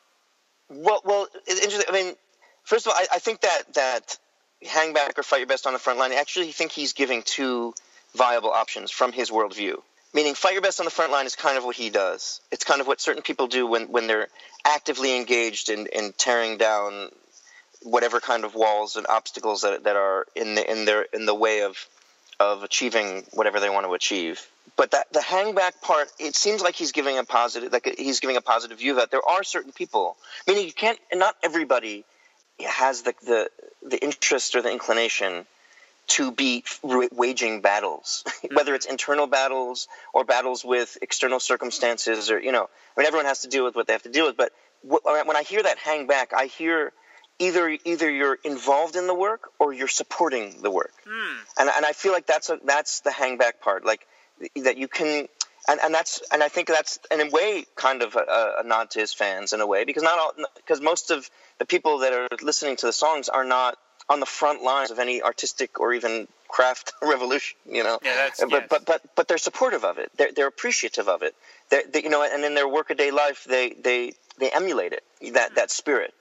Well, 0.68 1.00
well, 1.04 1.28
it's 1.46 1.60
interesting. 1.60 1.84
I 1.88 1.92
mean, 1.92 2.14
first 2.66 2.86
of 2.86 2.92
all, 2.92 2.98
I, 2.98 3.06
I 3.14 3.18
think 3.18 3.40
that 3.40 3.62
that 3.74 4.18
hang 4.62 4.92
back 4.92 5.18
or 5.18 5.22
fight 5.22 5.38
your 5.38 5.46
best 5.46 5.66
on 5.66 5.72
the 5.72 5.78
front 5.78 5.98
line. 5.98 6.12
I 6.12 6.16
actually 6.16 6.52
think 6.52 6.72
he's 6.72 6.92
giving 6.92 7.22
two 7.22 7.72
viable 8.14 8.50
options 8.50 8.90
from 8.90 9.12
his 9.12 9.30
worldview. 9.30 9.76
Meaning, 10.12 10.34
fight 10.34 10.52
your 10.52 10.62
best 10.62 10.80
on 10.80 10.86
the 10.86 10.90
front 10.90 11.12
line 11.12 11.26
is 11.26 11.36
kind 11.36 11.58
of 11.58 11.64
what 11.64 11.76
he 11.76 11.90
does. 11.90 12.40
It's 12.50 12.64
kind 12.64 12.80
of 12.80 12.86
what 12.86 13.00
certain 13.00 13.22
people 13.22 13.48
do 13.48 13.66
when, 13.66 13.92
when 13.92 14.06
they're 14.06 14.28
actively 14.64 15.16
engaged 15.16 15.68
in, 15.68 15.86
in 15.86 16.12
tearing 16.16 16.56
down 16.56 17.10
whatever 17.82 18.18
kind 18.20 18.44
of 18.44 18.54
walls 18.54 18.96
and 18.96 19.06
obstacles 19.08 19.62
that, 19.62 19.84
that 19.84 19.96
are 19.96 20.26
in 20.34 20.54
the 20.54 20.70
in 20.70 20.86
their 20.86 21.02
in 21.02 21.26
the 21.26 21.34
way 21.34 21.62
of 21.62 21.76
of 22.40 22.62
achieving 22.62 23.24
whatever 23.32 23.60
they 23.60 23.70
want 23.70 23.86
to 23.86 23.92
achieve. 23.92 24.40
But 24.76 24.92
that 24.92 25.12
the 25.12 25.20
hang 25.20 25.54
back 25.54 25.80
part, 25.82 26.08
it 26.18 26.34
seems 26.34 26.62
like 26.62 26.74
he's 26.74 26.92
giving 26.92 27.18
a 27.18 27.24
positive, 27.24 27.72
like 27.72 27.94
he's 27.98 28.20
giving 28.20 28.36
a 28.36 28.40
positive 28.40 28.78
view 28.78 28.94
that 28.94 29.10
there 29.10 29.26
are 29.26 29.44
certain 29.44 29.72
people. 29.72 30.16
Meaning, 30.46 30.66
you 30.66 30.72
can't, 30.72 30.98
not 31.12 31.34
everybody 31.42 32.04
has 32.60 33.02
the 33.02 33.14
the 33.22 33.50
the 33.82 34.02
interest 34.02 34.54
or 34.54 34.62
the 34.62 34.70
inclination 34.70 35.46
to 36.08 36.30
be 36.30 36.62
waging 36.82 37.60
battles, 37.60 38.24
whether 38.52 38.74
it's 38.74 38.86
internal 38.86 39.26
battles 39.26 39.88
or 40.14 40.24
battles 40.24 40.64
with 40.64 40.96
external 41.02 41.40
circumstances, 41.40 42.30
or 42.30 42.38
you 42.38 42.52
know, 42.52 42.68
I 42.96 43.00
mean, 43.00 43.06
everyone 43.06 43.26
has 43.26 43.42
to 43.42 43.48
deal 43.48 43.64
with 43.64 43.74
what 43.74 43.86
they 43.86 43.92
have 43.92 44.04
to 44.04 44.08
deal 44.08 44.26
with. 44.26 44.36
But 44.36 44.52
wh- 44.82 45.04
when 45.04 45.36
I 45.36 45.42
hear 45.42 45.62
that 45.62 45.78
hang 45.78 46.06
back, 46.06 46.32
I 46.32 46.46
hear 46.46 46.92
either 47.38 47.76
either 47.84 48.10
you're 48.10 48.38
involved 48.44 48.96
in 48.96 49.06
the 49.06 49.14
work 49.14 49.50
or 49.58 49.72
you're 49.72 49.88
supporting 49.88 50.62
the 50.62 50.70
work, 50.70 50.92
hmm. 51.06 51.36
and 51.58 51.68
and 51.68 51.84
I 51.84 51.92
feel 51.92 52.12
like 52.12 52.26
that's 52.26 52.50
a 52.50 52.58
that's 52.64 53.00
the 53.00 53.10
hang 53.10 53.36
back 53.36 53.60
part, 53.60 53.84
like 53.84 54.06
that 54.56 54.76
you 54.76 54.88
can. 54.88 55.28
And, 55.68 55.80
and 55.82 55.92
that's 55.92 56.22
and 56.32 56.42
I 56.42 56.48
think 56.48 56.68
that's 56.68 56.98
in 57.10 57.20
a 57.20 57.30
way 57.30 57.66
kind 57.74 58.02
of 58.02 58.14
a, 58.14 58.54
a 58.60 58.62
nod 58.64 58.90
to 58.90 59.00
his 59.00 59.12
fans 59.12 59.52
in 59.52 59.60
a 59.60 59.66
way 59.66 59.84
because 59.84 60.02
not 60.02 60.18
all 60.18 60.32
because 60.56 60.80
most 60.80 61.10
of 61.10 61.28
the 61.58 61.66
people 61.66 61.98
that 61.98 62.12
are 62.12 62.28
listening 62.40 62.76
to 62.76 62.86
the 62.86 62.92
songs 62.92 63.28
are 63.28 63.44
not 63.44 63.76
on 64.08 64.20
the 64.20 64.26
front 64.26 64.62
lines 64.62 64.92
of 64.92 65.00
any 65.00 65.22
artistic 65.22 65.80
or 65.80 65.92
even 65.92 66.28
craft 66.48 66.92
revolution, 67.02 67.56
you 67.66 67.82
know. 67.82 67.98
Yeah, 68.04 68.14
that's- 68.14 68.40
but, 68.40 68.50
yes. 68.50 68.66
but 68.70 68.86
but 68.86 69.02
but 69.16 69.28
they're 69.28 69.38
supportive 69.38 69.84
of 69.84 69.98
it. 69.98 70.12
They're 70.16 70.32
they're 70.32 70.46
appreciative 70.46 71.08
of 71.08 71.22
it. 71.22 71.34
They're, 71.70 71.82
they, 71.92 72.04
you 72.04 72.10
know, 72.10 72.22
and 72.22 72.44
in 72.44 72.54
their 72.54 72.68
workaday 72.68 73.10
life, 73.10 73.44
they 73.48 73.70
they 73.70 74.12
they 74.38 74.50
emulate 74.50 74.92
it 74.92 75.02
that 75.34 75.56
that 75.56 75.70
spirit. 75.70 76.14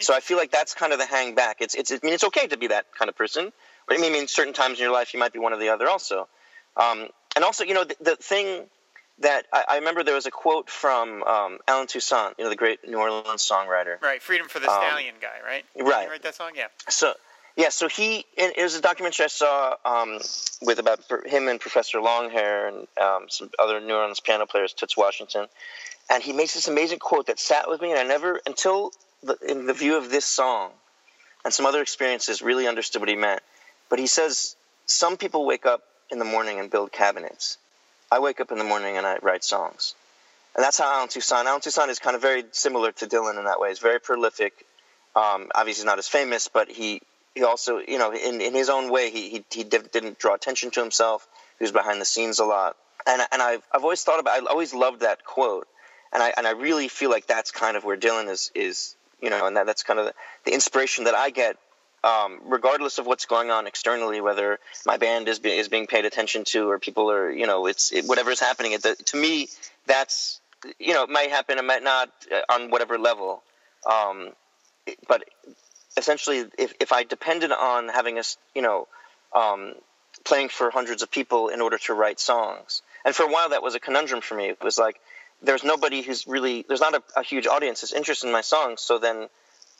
So 0.00 0.14
I 0.14 0.20
feel 0.20 0.38
like 0.38 0.50
that's 0.50 0.72
kind 0.74 0.94
of 0.94 0.98
the 0.98 1.04
hang 1.06 1.34
back. 1.34 1.58
It's 1.60 1.74
it's 1.74 1.92
I 1.92 1.98
mean 2.02 2.14
it's 2.14 2.24
okay 2.24 2.46
to 2.48 2.56
be 2.56 2.68
that 2.68 2.86
kind 2.98 3.08
of 3.08 3.16
person. 3.16 3.52
But 3.86 3.98
I 3.98 4.00
mean, 4.00 4.12
I 4.12 4.14
mean 4.18 4.26
certain 4.28 4.54
times 4.54 4.78
in 4.78 4.84
your 4.84 4.92
life 4.92 5.14
you 5.14 5.20
might 5.20 5.32
be 5.32 5.38
one 5.38 5.52
or 5.52 5.58
the 5.58 5.68
other 5.68 5.88
also. 5.88 6.26
Um, 6.76 7.08
and 7.36 7.44
also, 7.44 7.64
you 7.64 7.74
know, 7.74 7.84
the, 7.84 7.96
the 8.00 8.16
thing 8.16 8.64
that 9.20 9.46
I, 9.52 9.64
I 9.68 9.74
remember 9.76 10.02
there 10.02 10.14
was 10.14 10.26
a 10.26 10.30
quote 10.30 10.70
from 10.70 11.22
um, 11.24 11.58
Allen 11.68 11.86
Toussaint, 11.86 12.34
you 12.38 12.44
know, 12.44 12.50
the 12.50 12.56
great 12.56 12.86
New 12.88 12.98
Orleans 12.98 13.46
songwriter. 13.48 14.00
Right, 14.00 14.22
Freedom 14.22 14.48
for 14.48 14.60
the 14.60 14.70
Um, 14.70 14.80
Stallion 14.80 15.14
guy, 15.20 15.28
right? 15.44 15.64
right. 15.76 16.00
Did 16.00 16.04
you 16.04 16.10
write 16.10 16.22
that 16.22 16.34
song? 16.34 16.52
Yeah. 16.54 16.66
So 16.88 17.14
yeah, 17.56 17.68
so 17.68 17.88
he 17.88 18.24
it 18.36 18.62
was 18.62 18.76
a 18.76 18.80
documentary 18.80 19.24
I 19.24 19.28
saw 19.28 19.74
um, 19.84 20.20
with 20.62 20.78
about 20.78 21.00
him 21.26 21.48
and 21.48 21.60
Professor 21.60 21.98
Longhair 21.98 22.68
and 22.68 22.86
um, 23.00 23.26
some 23.28 23.50
other 23.58 23.80
New 23.80 23.94
Orleans 23.94 24.20
piano 24.20 24.46
players, 24.46 24.72
Tuts 24.72 24.96
Washington, 24.96 25.46
and 26.08 26.22
he 26.22 26.32
makes 26.32 26.54
this 26.54 26.68
amazing 26.68 27.00
quote 27.00 27.26
that 27.26 27.38
sat 27.38 27.68
with 27.68 27.80
me, 27.82 27.90
and 27.90 27.98
I 27.98 28.04
never 28.04 28.40
until 28.46 28.92
the, 29.22 29.36
in 29.46 29.66
the 29.66 29.74
view 29.74 29.96
of 29.96 30.10
this 30.10 30.24
song 30.24 30.70
and 31.44 31.52
some 31.52 31.66
other 31.66 31.82
experiences 31.82 32.40
really 32.40 32.66
understood 32.66 33.00
what 33.02 33.08
he 33.08 33.16
meant. 33.16 33.42
But 33.90 33.98
he 33.98 34.06
says 34.06 34.56
some 34.86 35.16
people 35.16 35.44
wake 35.44 35.66
up 35.66 35.82
in 36.10 36.18
the 36.18 36.24
morning 36.24 36.58
and 36.60 36.70
build 36.70 36.92
cabinets. 36.92 37.58
I 38.10 38.18
wake 38.18 38.40
up 38.40 38.50
in 38.50 38.58
the 38.58 38.64
morning 38.64 38.96
and 38.96 39.06
I 39.06 39.18
write 39.22 39.44
songs. 39.44 39.94
And 40.56 40.64
that's 40.64 40.78
how 40.78 40.92
Allen 40.92 41.08
Toussaint. 41.08 41.46
Allen 41.46 41.60
Toussaint 41.60 41.90
is 41.90 41.98
kind 41.98 42.16
of 42.16 42.22
very 42.22 42.44
similar 42.50 42.92
to 42.92 43.06
Dylan 43.06 43.38
in 43.38 43.44
that 43.44 43.60
way. 43.60 43.68
He's 43.68 43.78
very 43.78 44.00
prolific. 44.00 44.52
Um, 45.14 45.48
obviously, 45.54 45.86
not 45.86 45.98
as 45.98 46.08
famous, 46.08 46.48
but 46.48 46.68
he 46.68 47.02
he 47.34 47.44
also, 47.44 47.78
you 47.78 47.98
know, 47.98 48.12
in, 48.12 48.40
in 48.40 48.54
his 48.54 48.68
own 48.68 48.90
way, 48.90 49.10
he 49.10 49.30
he, 49.30 49.44
he 49.52 49.64
didn't 49.64 50.18
draw 50.18 50.34
attention 50.34 50.70
to 50.72 50.80
himself. 50.80 51.26
He 51.58 51.64
was 51.64 51.72
behind 51.72 52.00
the 52.00 52.04
scenes 52.04 52.40
a 52.40 52.44
lot. 52.44 52.76
And 53.06 53.22
and 53.30 53.40
I've 53.40 53.62
I've 53.72 53.84
always 53.84 54.02
thought 54.02 54.18
about. 54.18 54.42
I 54.42 54.46
always 54.46 54.74
loved 54.74 55.00
that 55.00 55.24
quote. 55.24 55.68
And 56.12 56.22
I 56.22 56.34
and 56.36 56.46
I 56.46 56.50
really 56.50 56.88
feel 56.88 57.10
like 57.10 57.26
that's 57.26 57.52
kind 57.52 57.76
of 57.76 57.84
where 57.84 57.96
Dylan 57.96 58.28
is 58.28 58.50
is 58.54 58.96
you 59.22 59.30
know, 59.30 59.46
and 59.46 59.56
that, 59.56 59.66
that's 59.66 59.82
kind 59.82 60.00
of 60.00 60.06
the, 60.06 60.14
the 60.46 60.54
inspiration 60.54 61.04
that 61.04 61.14
I 61.14 61.30
get 61.30 61.56
um, 62.02 62.40
regardless 62.46 62.98
of 62.98 63.06
what's 63.06 63.26
going 63.26 63.50
on 63.50 63.66
externally, 63.66 64.20
whether 64.20 64.58
my 64.86 64.96
band 64.96 65.28
is 65.28 65.38
be, 65.38 65.50
is 65.50 65.68
being 65.68 65.86
paid 65.86 66.04
attention 66.04 66.44
to 66.44 66.70
or 66.70 66.78
people 66.78 67.10
are, 67.10 67.30
you 67.30 67.46
know, 67.46 67.66
it's 67.66 67.92
it, 67.92 68.06
whatever 68.06 68.30
is 68.30 68.40
happening. 68.40 68.72
It, 68.72 69.06
to 69.06 69.16
me, 69.16 69.48
that's 69.86 70.40
you 70.78 70.94
know, 70.94 71.04
it 71.04 71.10
might 71.10 71.30
happen, 71.30 71.58
it 71.58 71.64
might 71.64 71.82
not 71.82 72.10
uh, 72.32 72.52
on 72.52 72.70
whatever 72.70 72.98
level. 72.98 73.42
Um, 73.90 74.30
but 75.08 75.24
essentially, 75.96 76.44
if 76.58 76.74
if 76.80 76.92
I 76.92 77.04
depended 77.04 77.52
on 77.52 77.88
having 77.88 78.18
a, 78.18 78.22
you 78.54 78.62
know, 78.62 78.88
um, 79.34 79.74
playing 80.24 80.48
for 80.48 80.70
hundreds 80.70 81.02
of 81.02 81.10
people 81.10 81.48
in 81.48 81.60
order 81.60 81.78
to 81.78 81.94
write 81.94 82.20
songs, 82.20 82.82
and 83.04 83.14
for 83.14 83.24
a 83.24 83.30
while 83.30 83.50
that 83.50 83.62
was 83.62 83.74
a 83.74 83.80
conundrum 83.80 84.20
for 84.20 84.34
me. 84.34 84.48
It 84.48 84.62
was 84.62 84.78
like 84.78 85.00
there's 85.42 85.64
nobody 85.64 86.02
who's 86.02 86.26
really 86.26 86.64
there's 86.68 86.80
not 86.80 86.94
a, 86.94 87.02
a 87.16 87.22
huge 87.22 87.46
audience 87.46 87.80
that's 87.80 87.92
interested 87.92 88.26
in 88.26 88.32
my 88.32 88.42
songs, 88.42 88.80
so 88.80 88.98
then 88.98 89.28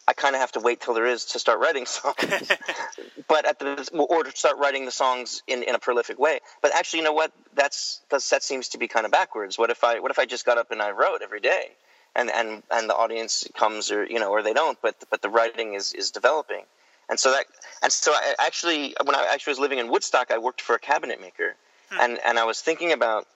I 0.08 0.12
kind 0.12 0.34
of 0.34 0.40
have 0.40 0.52
to 0.52 0.60
wait 0.60 0.80
till 0.80 0.94
there 0.94 1.06
is 1.06 1.26
to 1.26 1.38
start 1.38 1.60
writing 1.60 1.86
songs. 1.86 2.16
but 3.28 3.44
at 3.46 3.58
the 3.58 3.88
or 3.92 4.24
to 4.24 4.30
start 4.36 4.58
writing 4.58 4.84
the 4.84 4.90
songs 4.90 5.42
in, 5.46 5.62
in 5.62 5.74
a 5.74 5.78
prolific 5.78 6.18
way. 6.18 6.40
But 6.62 6.74
actually, 6.74 7.00
you 7.00 7.04
know 7.04 7.12
what? 7.12 7.32
That's, 7.54 8.00
that's 8.10 8.28
that 8.30 8.42
seems 8.42 8.68
to 8.70 8.78
be 8.78 8.88
kind 8.88 9.06
of 9.06 9.12
backwards. 9.12 9.58
What 9.58 9.70
if 9.70 9.84
I 9.84 10.00
what 10.00 10.10
if 10.10 10.18
I 10.18 10.26
just 10.26 10.44
got 10.44 10.58
up 10.58 10.70
and 10.70 10.82
I 10.82 10.90
wrote 10.90 11.22
every 11.22 11.40
day, 11.40 11.70
and 12.14 12.30
and 12.30 12.62
and 12.70 12.88
the 12.88 12.94
audience 12.94 13.46
comes 13.56 13.90
or 13.90 14.04
you 14.04 14.18
know 14.18 14.30
or 14.30 14.42
they 14.42 14.52
don't, 14.52 14.78
but 14.82 14.96
but 15.10 15.22
the 15.22 15.28
writing 15.28 15.74
is 15.74 15.92
is 15.92 16.10
developing. 16.10 16.64
And 17.08 17.18
so 17.18 17.32
that 17.32 17.46
and 17.82 17.92
so 17.92 18.12
I 18.12 18.34
actually 18.38 18.94
when 19.04 19.14
I 19.14 19.28
actually 19.32 19.52
was 19.52 19.58
living 19.58 19.78
in 19.78 19.88
Woodstock, 19.88 20.30
I 20.30 20.38
worked 20.38 20.60
for 20.60 20.74
a 20.74 20.78
cabinet 20.78 21.20
maker, 21.20 21.56
hmm. 21.90 22.00
and 22.00 22.18
and 22.24 22.38
I 22.38 22.44
was 22.44 22.60
thinking 22.60 22.92
about 22.92 23.26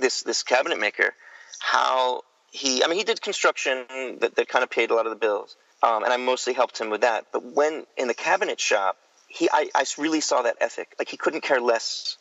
this 0.00 0.22
this 0.22 0.42
cabinet 0.42 0.78
maker, 0.78 1.14
how 1.58 2.22
he 2.50 2.82
I 2.82 2.86
mean 2.86 2.98
he 2.98 3.04
did 3.04 3.20
construction 3.20 3.84
that, 4.20 4.34
that 4.36 4.48
kind 4.48 4.62
of 4.62 4.70
paid 4.70 4.90
a 4.90 4.94
lot 4.94 5.06
of 5.06 5.10
the 5.10 5.18
bills, 5.18 5.56
um, 5.82 6.04
and 6.04 6.12
I 6.12 6.16
mostly 6.16 6.52
helped 6.52 6.80
him 6.80 6.90
with 6.90 7.02
that. 7.02 7.26
But 7.32 7.44
when 7.44 7.86
in 7.96 8.08
the 8.08 8.14
cabinet 8.14 8.60
shop, 8.60 8.96
he 9.28 9.48
I, 9.52 9.70
I 9.74 9.84
really 9.98 10.20
saw 10.20 10.42
that 10.42 10.56
ethic. 10.60 10.94
Like 10.98 11.08
he 11.08 11.16
couldn't 11.16 11.42
care 11.42 11.60
less 11.60 12.16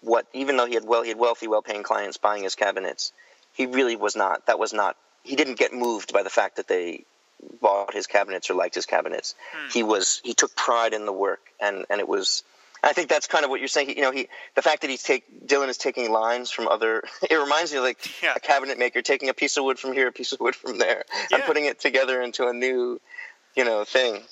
what 0.00 0.26
even 0.32 0.56
though 0.56 0.66
he 0.66 0.74
had 0.74 0.84
well 0.84 1.02
he 1.02 1.08
had 1.08 1.18
wealthy, 1.18 1.48
well 1.48 1.62
paying 1.62 1.82
clients 1.82 2.16
buying 2.16 2.42
his 2.42 2.54
cabinets, 2.54 3.12
he 3.54 3.66
really 3.66 3.96
was 3.96 4.16
not. 4.16 4.46
That 4.46 4.58
was 4.58 4.72
not. 4.72 4.96
He 5.22 5.36
didn't 5.36 5.58
get 5.58 5.72
moved 5.72 6.12
by 6.12 6.22
the 6.22 6.30
fact 6.30 6.56
that 6.56 6.68
they 6.68 7.04
bought 7.60 7.94
his 7.94 8.06
cabinets 8.06 8.50
or 8.50 8.54
liked 8.54 8.74
his 8.74 8.86
cabinets. 8.86 9.34
He 9.72 9.82
was 9.82 10.20
he 10.24 10.34
took 10.34 10.54
pride 10.54 10.92
in 10.92 11.06
the 11.06 11.12
work, 11.12 11.40
and 11.60 11.86
and 11.90 12.00
it 12.00 12.08
was 12.08 12.42
I 12.82 12.92
think 12.92 13.08
that's 13.08 13.26
kind 13.26 13.44
of 13.44 13.50
what 13.50 13.60
you're 13.60 13.68
saying. 13.68 13.90
You 13.90 14.02
know, 14.02 14.10
he 14.12 14.28
the 14.54 14.62
fact 14.62 14.82
that 14.82 14.90
he's 14.90 15.02
take 15.02 15.46
Dylan 15.46 15.68
is 15.68 15.76
taking 15.76 16.10
lines 16.12 16.50
from 16.50 16.68
other. 16.68 17.02
It 17.30 17.34
reminds 17.36 17.72
me 17.72 17.78
of 17.78 17.84
like 17.84 18.22
Yeah. 18.22 18.34
a 18.36 18.40
cabinet 18.40 18.78
maker 18.78 19.02
taking 19.02 19.28
a 19.28 19.34
piece 19.34 19.56
of 19.56 19.64
wood 19.64 19.78
from 19.78 19.92
here, 19.92 20.08
a 20.08 20.12
piece 20.12 20.32
of 20.32 20.40
wood 20.40 20.54
from 20.54 20.78
there, 20.78 21.04
and 21.32 21.42
putting 21.44 21.64
it 21.66 21.80
together 21.80 22.22
into 22.22 22.46
a 22.46 22.52
new, 22.52 23.00
you 23.54 23.64
know, 23.64 23.84
thing. 23.84 24.22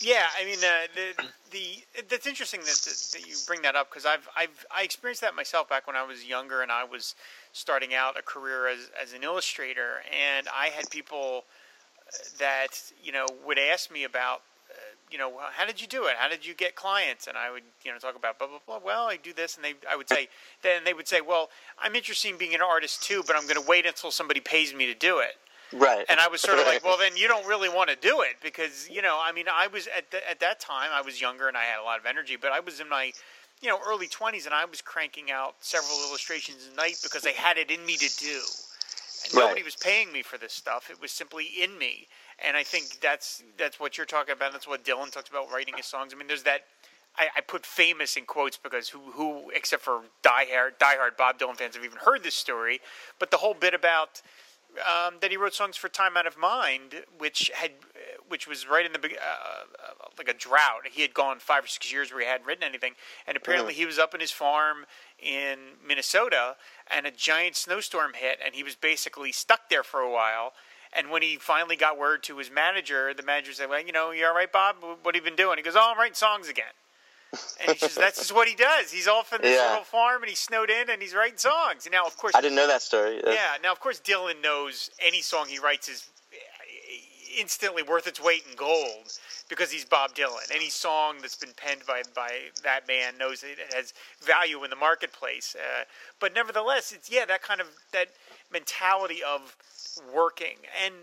Yeah, 0.00 0.26
I 0.38 0.44
mean 0.44 0.58
uh, 0.58 0.86
the 0.94 1.24
the 1.50 1.84
that's 2.08 2.26
interesting 2.26 2.60
that 2.60 2.68
that, 2.68 3.08
that 3.12 3.26
you 3.28 3.34
bring 3.46 3.62
that 3.62 3.76
up 3.76 3.90
because 3.90 4.06
I've 4.06 4.28
I've 4.36 4.64
I 4.74 4.82
experienced 4.82 5.20
that 5.22 5.34
myself 5.34 5.68
back 5.68 5.86
when 5.86 5.96
I 5.96 6.02
was 6.04 6.24
younger 6.24 6.62
and 6.62 6.72
I 6.72 6.84
was 6.84 7.14
starting 7.52 7.94
out 7.94 8.18
a 8.18 8.22
career 8.22 8.66
as 8.68 8.90
as 9.02 9.12
an 9.12 9.22
illustrator 9.24 10.02
and 10.10 10.46
I 10.54 10.66
had 10.68 10.88
people 10.90 11.44
that 12.38 12.80
you 13.02 13.12
know 13.12 13.26
would 13.46 13.58
ask 13.58 13.90
me 13.90 14.04
about 14.04 14.42
you 15.10 15.18
know 15.18 15.32
how 15.52 15.66
did 15.66 15.80
you 15.80 15.86
do 15.86 16.04
it 16.06 16.14
how 16.18 16.28
did 16.28 16.46
you 16.46 16.54
get 16.54 16.74
clients 16.74 17.26
and 17.26 17.36
I 17.36 17.50
would 17.50 17.62
you 17.84 17.92
know 17.92 17.98
talk 17.98 18.16
about 18.16 18.38
blah 18.38 18.48
blah 18.48 18.58
blah 18.66 18.80
well 18.84 19.06
I 19.06 19.16
do 19.16 19.32
this 19.32 19.56
and 19.56 19.64
they 19.64 19.74
I 19.90 19.96
would 19.96 20.08
say 20.08 20.28
then 20.62 20.84
they 20.84 20.94
would 20.94 21.08
say 21.08 21.20
well 21.20 21.50
I'm 21.78 21.94
interested 21.94 22.30
in 22.30 22.38
being 22.38 22.54
an 22.54 22.62
artist 22.62 23.02
too 23.02 23.22
but 23.26 23.36
I'm 23.36 23.44
going 23.44 23.60
to 23.60 23.66
wait 23.66 23.86
until 23.86 24.10
somebody 24.10 24.40
pays 24.40 24.74
me 24.74 24.86
to 24.86 24.94
do 24.94 25.18
it 25.18 25.34
Right. 25.72 26.04
and 26.08 26.18
I 26.18 26.28
was 26.28 26.40
sort 26.40 26.58
of 26.58 26.66
like, 26.66 26.84
well, 26.84 26.98
then 26.98 27.16
you 27.16 27.28
don't 27.28 27.46
really 27.46 27.68
want 27.68 27.90
to 27.90 27.96
do 27.96 28.22
it 28.22 28.36
because 28.42 28.88
you 28.90 29.02
know, 29.02 29.20
I 29.22 29.32
mean, 29.32 29.46
I 29.52 29.68
was 29.68 29.88
at 29.96 30.10
the, 30.10 30.28
at 30.28 30.40
that 30.40 30.60
time 30.60 30.90
I 30.92 31.00
was 31.00 31.20
younger 31.20 31.48
and 31.48 31.56
I 31.56 31.64
had 31.64 31.80
a 31.80 31.84
lot 31.84 31.98
of 31.98 32.06
energy, 32.06 32.36
but 32.40 32.52
I 32.52 32.60
was 32.60 32.80
in 32.80 32.88
my 32.88 33.12
you 33.60 33.68
know 33.68 33.78
early 33.86 34.08
twenties 34.08 34.46
and 34.46 34.54
I 34.54 34.64
was 34.64 34.80
cranking 34.80 35.30
out 35.30 35.54
several 35.60 35.98
illustrations 36.08 36.68
a 36.72 36.76
night 36.76 36.96
because 37.02 37.26
I 37.26 37.30
had 37.30 37.56
it 37.56 37.70
in 37.70 37.84
me 37.86 37.96
to 37.96 38.16
do. 38.18 38.40
And 39.24 39.34
Right. 39.34 39.44
Nobody 39.44 39.62
was 39.62 39.76
paying 39.76 40.10
me 40.12 40.22
for 40.22 40.38
this 40.38 40.52
stuff; 40.52 40.90
it 40.90 41.00
was 41.00 41.12
simply 41.12 41.44
in 41.44 41.78
me, 41.78 42.08
and 42.46 42.56
I 42.56 42.62
think 42.62 43.00
that's 43.00 43.42
that's 43.58 43.78
what 43.78 43.96
you're 43.96 44.06
talking 44.06 44.32
about. 44.32 44.52
That's 44.52 44.68
what 44.68 44.84
Dylan 44.84 45.10
talks 45.10 45.28
about 45.28 45.50
writing 45.52 45.74
his 45.76 45.86
songs. 45.86 46.12
I 46.14 46.18
mean, 46.18 46.28
there's 46.28 46.44
that. 46.44 46.62
I, 47.16 47.28
I 47.36 47.40
put 47.40 47.66
famous 47.66 48.16
in 48.16 48.24
quotes 48.24 48.56
because 48.56 48.88
who, 48.88 49.00
who, 49.12 49.50
except 49.50 49.82
for 49.82 50.02
diehard, 50.22 50.78
diehard 50.78 51.16
Bob 51.18 51.40
Dylan 51.40 51.56
fans, 51.56 51.74
have 51.74 51.84
even 51.84 51.98
heard 51.98 52.22
this 52.22 52.36
story. 52.36 52.80
But 53.18 53.32
the 53.32 53.38
whole 53.38 53.54
bit 53.54 53.74
about 53.74 54.22
um, 54.78 55.14
that 55.20 55.30
he 55.30 55.36
wrote 55.36 55.54
songs 55.54 55.76
for 55.76 55.88
"Time 55.88 56.16
Out 56.16 56.26
of 56.26 56.38
Mind," 56.38 57.04
which 57.18 57.50
had, 57.54 57.72
which 58.28 58.46
was 58.46 58.68
right 58.68 58.86
in 58.86 58.92
the 58.92 58.98
uh, 58.98 59.10
uh, 59.10 60.08
like 60.16 60.28
a 60.28 60.34
drought. 60.34 60.86
He 60.90 61.02
had 61.02 61.14
gone 61.14 61.38
five 61.40 61.64
or 61.64 61.66
six 61.66 61.92
years 61.92 62.12
where 62.12 62.20
he 62.20 62.26
hadn't 62.26 62.46
written 62.46 62.64
anything, 62.64 62.92
and 63.26 63.36
apparently 63.36 63.74
he 63.74 63.86
was 63.86 63.98
up 63.98 64.14
in 64.14 64.20
his 64.20 64.30
farm 64.30 64.86
in 65.18 65.58
Minnesota, 65.86 66.56
and 66.88 67.06
a 67.06 67.10
giant 67.10 67.56
snowstorm 67.56 68.12
hit, 68.14 68.38
and 68.44 68.54
he 68.54 68.62
was 68.62 68.74
basically 68.76 69.32
stuck 69.32 69.68
there 69.68 69.82
for 69.82 70.00
a 70.00 70.10
while. 70.10 70.52
And 70.92 71.10
when 71.10 71.22
he 71.22 71.36
finally 71.36 71.76
got 71.76 71.98
word 71.98 72.22
to 72.24 72.38
his 72.38 72.50
manager, 72.50 73.14
the 73.14 73.22
manager 73.22 73.52
said, 73.52 73.68
"Well, 73.68 73.80
you 73.80 73.92
know, 73.92 74.10
you're 74.10 74.28
all 74.28 74.34
right, 74.34 74.50
Bob? 74.50 74.76
What 74.80 75.14
have 75.14 75.24
you 75.24 75.30
been 75.30 75.36
doing?" 75.36 75.56
He 75.56 75.62
goes, 75.62 75.76
"Oh, 75.76 75.90
I'm 75.92 75.98
writing 75.98 76.14
songs 76.14 76.48
again." 76.48 76.72
And 77.60 77.70
he 77.72 77.78
says, 77.78 77.94
"That's 77.94 78.18
just 78.18 78.32
what 78.32 78.48
he 78.48 78.56
does. 78.56 78.90
He's 78.90 79.06
off 79.06 79.32
in 79.32 79.40
this 79.40 79.56
Yeah. 79.56 79.68
little 79.68 79.84
farm, 79.84 80.22
and 80.22 80.28
he's 80.28 80.40
snowed 80.40 80.68
in, 80.68 80.90
and 80.90 81.00
he's 81.00 81.14
writing 81.14 81.38
songs." 81.38 81.86
Now, 81.90 82.04
of 82.06 82.16
course, 82.16 82.34
I 82.34 82.40
didn't 82.40 82.56
know 82.56 82.66
that 82.66 82.82
story. 82.82 83.16
That's- 83.16 83.34
yeah. 83.34 83.56
Now, 83.62 83.70
of 83.70 83.78
course, 83.78 84.00
Dylan 84.00 84.40
knows 84.40 84.90
any 84.98 85.22
song 85.22 85.46
he 85.48 85.60
writes 85.60 85.88
is 85.88 86.06
instantly 87.36 87.82
worth 87.82 88.08
its 88.08 88.18
weight 88.18 88.44
in 88.50 88.56
gold 88.56 89.16
because 89.48 89.70
he's 89.70 89.84
Bob 89.84 90.14
Dylan. 90.16 90.50
Any 90.50 90.68
song 90.68 91.18
that's 91.20 91.36
been 91.36 91.52
penned 91.54 91.86
by 91.86 92.02
by 92.14 92.50
that 92.64 92.88
man 92.88 93.16
knows 93.18 93.44
it 93.44 93.58
has 93.72 93.94
value 94.20 94.64
in 94.64 94.70
the 94.70 94.76
marketplace. 94.76 95.54
Uh, 95.54 95.84
but 96.18 96.34
nevertheless, 96.34 96.90
it's 96.90 97.08
yeah 97.08 97.24
that 97.26 97.42
kind 97.42 97.60
of 97.60 97.68
that 97.92 98.08
mentality 98.52 99.22
of 99.22 99.56
working 100.14 100.56
and. 100.84 100.94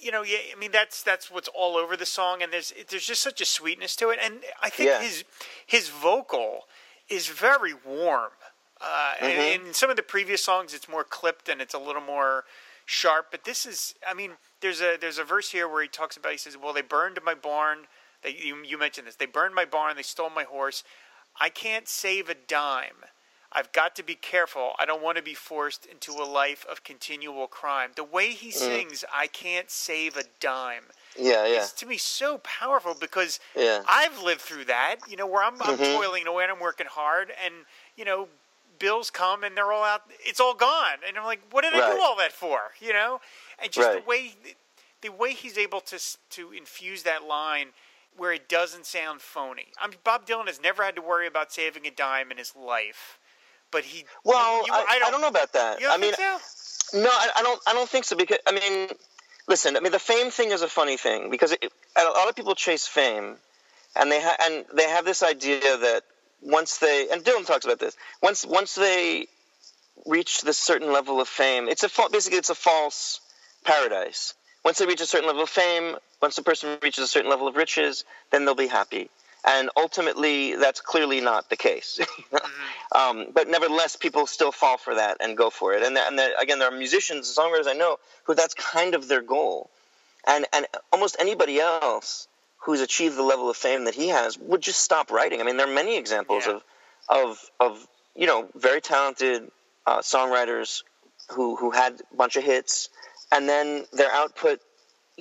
You 0.00 0.12
know, 0.12 0.22
yeah. 0.22 0.38
I 0.54 0.56
mean, 0.56 0.70
that's 0.70 1.02
that's 1.02 1.28
what's 1.28 1.48
all 1.48 1.76
over 1.76 1.96
the 1.96 2.06
song, 2.06 2.40
and 2.40 2.52
there's 2.52 2.72
there's 2.88 3.04
just 3.04 3.20
such 3.20 3.40
a 3.40 3.44
sweetness 3.44 3.96
to 3.96 4.10
it, 4.10 4.20
and 4.22 4.44
I 4.62 4.70
think 4.70 4.90
Yeah. 4.90 5.02
his 5.02 5.24
his 5.66 5.88
vocal 5.88 6.68
is 7.08 7.26
very 7.26 7.74
warm. 7.74 8.30
Uh, 8.80 9.14
and 9.20 9.66
in 9.66 9.74
some 9.74 9.90
of 9.90 9.96
the 9.96 10.04
previous 10.04 10.44
songs, 10.44 10.72
it's 10.72 10.88
more 10.88 11.02
clipped 11.02 11.48
and 11.48 11.60
it's 11.60 11.74
a 11.74 11.78
little 11.80 12.00
more 12.02 12.44
sharp. 12.86 13.32
But 13.32 13.42
this 13.42 13.66
is, 13.66 13.96
I 14.08 14.14
mean, 14.14 14.32
there's 14.60 14.80
a 14.80 14.96
there's 15.00 15.18
a 15.18 15.24
verse 15.24 15.50
here 15.50 15.66
where 15.68 15.82
he 15.82 15.88
talks 15.88 16.16
about. 16.16 16.30
He 16.30 16.38
says, 16.38 16.56
"Well, 16.56 16.72
they 16.72 16.82
burned 16.82 17.18
my 17.24 17.34
barn. 17.34 17.88
They, 18.22 18.36
you, 18.40 18.62
you 18.64 18.78
mentioned 18.78 19.08
this. 19.08 19.16
They 19.16 19.26
burned 19.26 19.56
my 19.56 19.64
barn. 19.64 19.96
They 19.96 20.02
stole 20.02 20.30
my 20.30 20.44
horse. 20.44 20.84
I 21.40 21.48
can't 21.48 21.88
save 21.88 22.28
a 22.28 22.34
dime. 22.36 23.04
I've 23.58 23.72
got 23.72 23.96
to 23.96 24.02
be 24.02 24.14
careful. 24.14 24.74
I 24.78 24.84
don't 24.86 25.02
want 25.02 25.16
to 25.16 25.22
be 25.22 25.34
forced 25.34 25.84
into 25.86 26.12
a 26.12 26.24
life 26.40 26.64
of 26.70 26.84
continual 26.84 27.48
crime." 27.48 27.90
The 27.96 28.04
way 28.04 28.30
he 28.30 28.50
sings, 28.52 29.04
"I 29.12 29.26
can't 29.26 29.70
save 29.70 30.16
a 30.16 30.24
dime." 30.40 30.86
Yeah, 31.16 31.44
yeah. 31.44 31.56
It's 31.56 31.72
to 31.72 31.86
me 31.86 31.98
so 31.98 32.38
powerful 32.38 32.94
because 32.94 33.40
Yeah. 33.54 33.82
I've 33.88 34.18
lived 34.20 34.40
through 34.40 34.66
that. 34.66 34.96
You 35.08 35.16
know, 35.16 35.26
where 35.26 35.42
I'm, 35.42 35.60
I'm 35.60 35.76
Mhm. 35.76 35.94
toiling 35.94 36.26
away 36.26 36.44
and 36.44 36.52
I'm 36.52 36.60
working 36.60 36.86
hard, 36.86 37.34
and 37.44 37.66
you 37.96 38.04
know, 38.04 38.28
bills 38.78 39.10
come 39.10 39.42
and 39.42 39.56
they're 39.56 39.72
all 39.72 39.84
out. 39.84 40.02
It's 40.20 40.38
all 40.38 40.54
gone, 40.54 40.98
and 41.04 41.18
I'm 41.18 41.24
like, 41.24 41.40
what 41.50 41.62
did 41.62 41.74
I 41.74 41.94
do 41.94 42.00
all 42.00 42.16
that 42.16 42.32
for? 42.32 42.72
You 42.78 42.92
know, 42.92 43.20
and 43.58 43.72
just 43.72 43.90
the 43.90 44.02
way 44.06 44.36
the 45.00 45.10
way 45.10 45.32
he's 45.32 45.58
able 45.58 45.80
to 45.80 45.98
to 46.30 46.52
infuse 46.52 47.02
that 47.02 47.24
line 47.24 47.74
where 48.16 48.32
it 48.32 48.48
doesn't 48.48 48.84
sound 48.84 49.22
phony. 49.22 49.68
I 49.80 49.86
mean, 49.86 49.98
Bob 50.02 50.26
Dylan 50.26 50.48
has 50.48 50.60
never 50.60 50.84
had 50.84 50.96
to 50.96 51.02
worry 51.02 51.26
about 51.26 51.52
saving 51.52 51.86
a 51.86 51.90
dime 51.90 52.30
in 52.32 52.36
his 52.38 52.54
life, 52.56 53.17
but 53.70 53.84
he. 53.84 54.04
Well, 54.24 54.66
you- 54.66 54.72
I, 54.72 55.00
I, 55.06 55.10
don't, 55.10 55.20
know 55.20 55.28
about 55.28 55.52
that. 55.52 55.80
Don't 55.80 55.90
I 55.90 55.96
mean, 55.96 56.14
so? 56.14 57.00
no, 57.00 57.08
I, 57.10 57.30
I 57.36 57.42
don't. 57.42 57.60
I 57.66 57.72
don't 57.72 57.88
think 57.88 58.04
so 58.04 58.16
because 58.16 58.38
I 58.46 58.52
mean, 58.52 58.88
listen. 59.46 59.76
I 59.76 59.80
mean, 59.80 59.92
the 59.92 59.98
fame 59.98 60.30
thing 60.30 60.50
is 60.50 60.62
a 60.62 60.68
funny 60.68 60.96
thing 60.96 61.30
because 61.30 61.52
it, 61.52 61.72
a 61.96 62.04
lot 62.04 62.28
of 62.28 62.36
people 62.36 62.54
chase 62.54 62.86
fame, 62.86 63.36
and 63.96 64.10
they 64.10 64.20
ha- 64.20 64.36
and 64.44 64.64
they 64.74 64.88
have 64.88 65.04
this 65.04 65.22
idea 65.22 65.60
that 65.60 66.02
once 66.42 66.78
they 66.78 67.08
and 67.10 67.24
Dylan 67.24 67.46
talks 67.46 67.64
about 67.64 67.80
this 67.80 67.96
once 68.22 68.46
once 68.46 68.74
they 68.74 69.26
reach 70.06 70.42
this 70.42 70.58
certain 70.58 70.92
level 70.92 71.20
of 71.20 71.28
fame, 71.28 71.68
it's 71.68 71.82
a 71.82 71.90
basically 72.10 72.38
it's 72.38 72.50
a 72.50 72.54
false 72.54 73.20
paradise. 73.64 74.34
Once 74.64 74.78
they 74.78 74.86
reach 74.86 75.00
a 75.00 75.06
certain 75.06 75.26
level 75.26 75.42
of 75.42 75.48
fame, 75.48 75.96
once 76.20 76.36
a 76.38 76.42
person 76.42 76.78
reaches 76.82 77.04
a 77.04 77.08
certain 77.08 77.30
level 77.30 77.48
of 77.48 77.56
riches, 77.56 78.04
then 78.30 78.44
they'll 78.44 78.54
be 78.54 78.66
happy. 78.66 79.08
And 79.46 79.70
ultimately, 79.76 80.56
that's 80.56 80.80
clearly 80.80 81.20
not 81.20 81.48
the 81.48 81.56
case. 81.56 82.00
um, 82.94 83.26
but 83.32 83.48
nevertheless, 83.48 83.96
people 83.96 84.26
still 84.26 84.52
fall 84.52 84.76
for 84.78 84.96
that 84.96 85.18
and 85.20 85.36
go 85.36 85.48
for 85.50 85.74
it. 85.74 85.82
And, 85.82 85.96
and 85.96 86.18
the, 86.18 86.38
again, 86.38 86.58
there 86.58 86.68
are 86.68 86.76
musicians, 86.76 87.34
songwriters 87.34 87.68
I 87.68 87.74
know 87.74 87.98
who 88.24 88.34
that's 88.34 88.54
kind 88.54 88.94
of 88.94 89.08
their 89.08 89.22
goal. 89.22 89.70
And 90.26 90.44
and 90.52 90.66
almost 90.92 91.16
anybody 91.20 91.60
else 91.60 92.26
who's 92.58 92.80
achieved 92.80 93.16
the 93.16 93.22
level 93.22 93.48
of 93.48 93.56
fame 93.56 93.84
that 93.84 93.94
he 93.94 94.08
has 94.08 94.36
would 94.38 94.60
just 94.60 94.80
stop 94.80 95.10
writing. 95.10 95.40
I 95.40 95.44
mean, 95.44 95.56
there 95.56 95.68
are 95.68 95.74
many 95.74 95.96
examples 95.96 96.44
Yeah. 96.46 96.56
of 96.56 96.62
of 97.08 97.50
of 97.60 97.88
you 98.16 98.26
know 98.26 98.48
very 98.54 98.80
talented 98.80 99.50
uh, 99.86 100.00
songwriters 100.00 100.82
who 101.30 101.56
who 101.56 101.70
had 101.70 101.94
a 102.12 102.16
bunch 102.16 102.36
of 102.36 102.44
hits, 102.44 102.90
and 103.32 103.48
then 103.48 103.86
their 103.92 104.10
output 104.10 104.60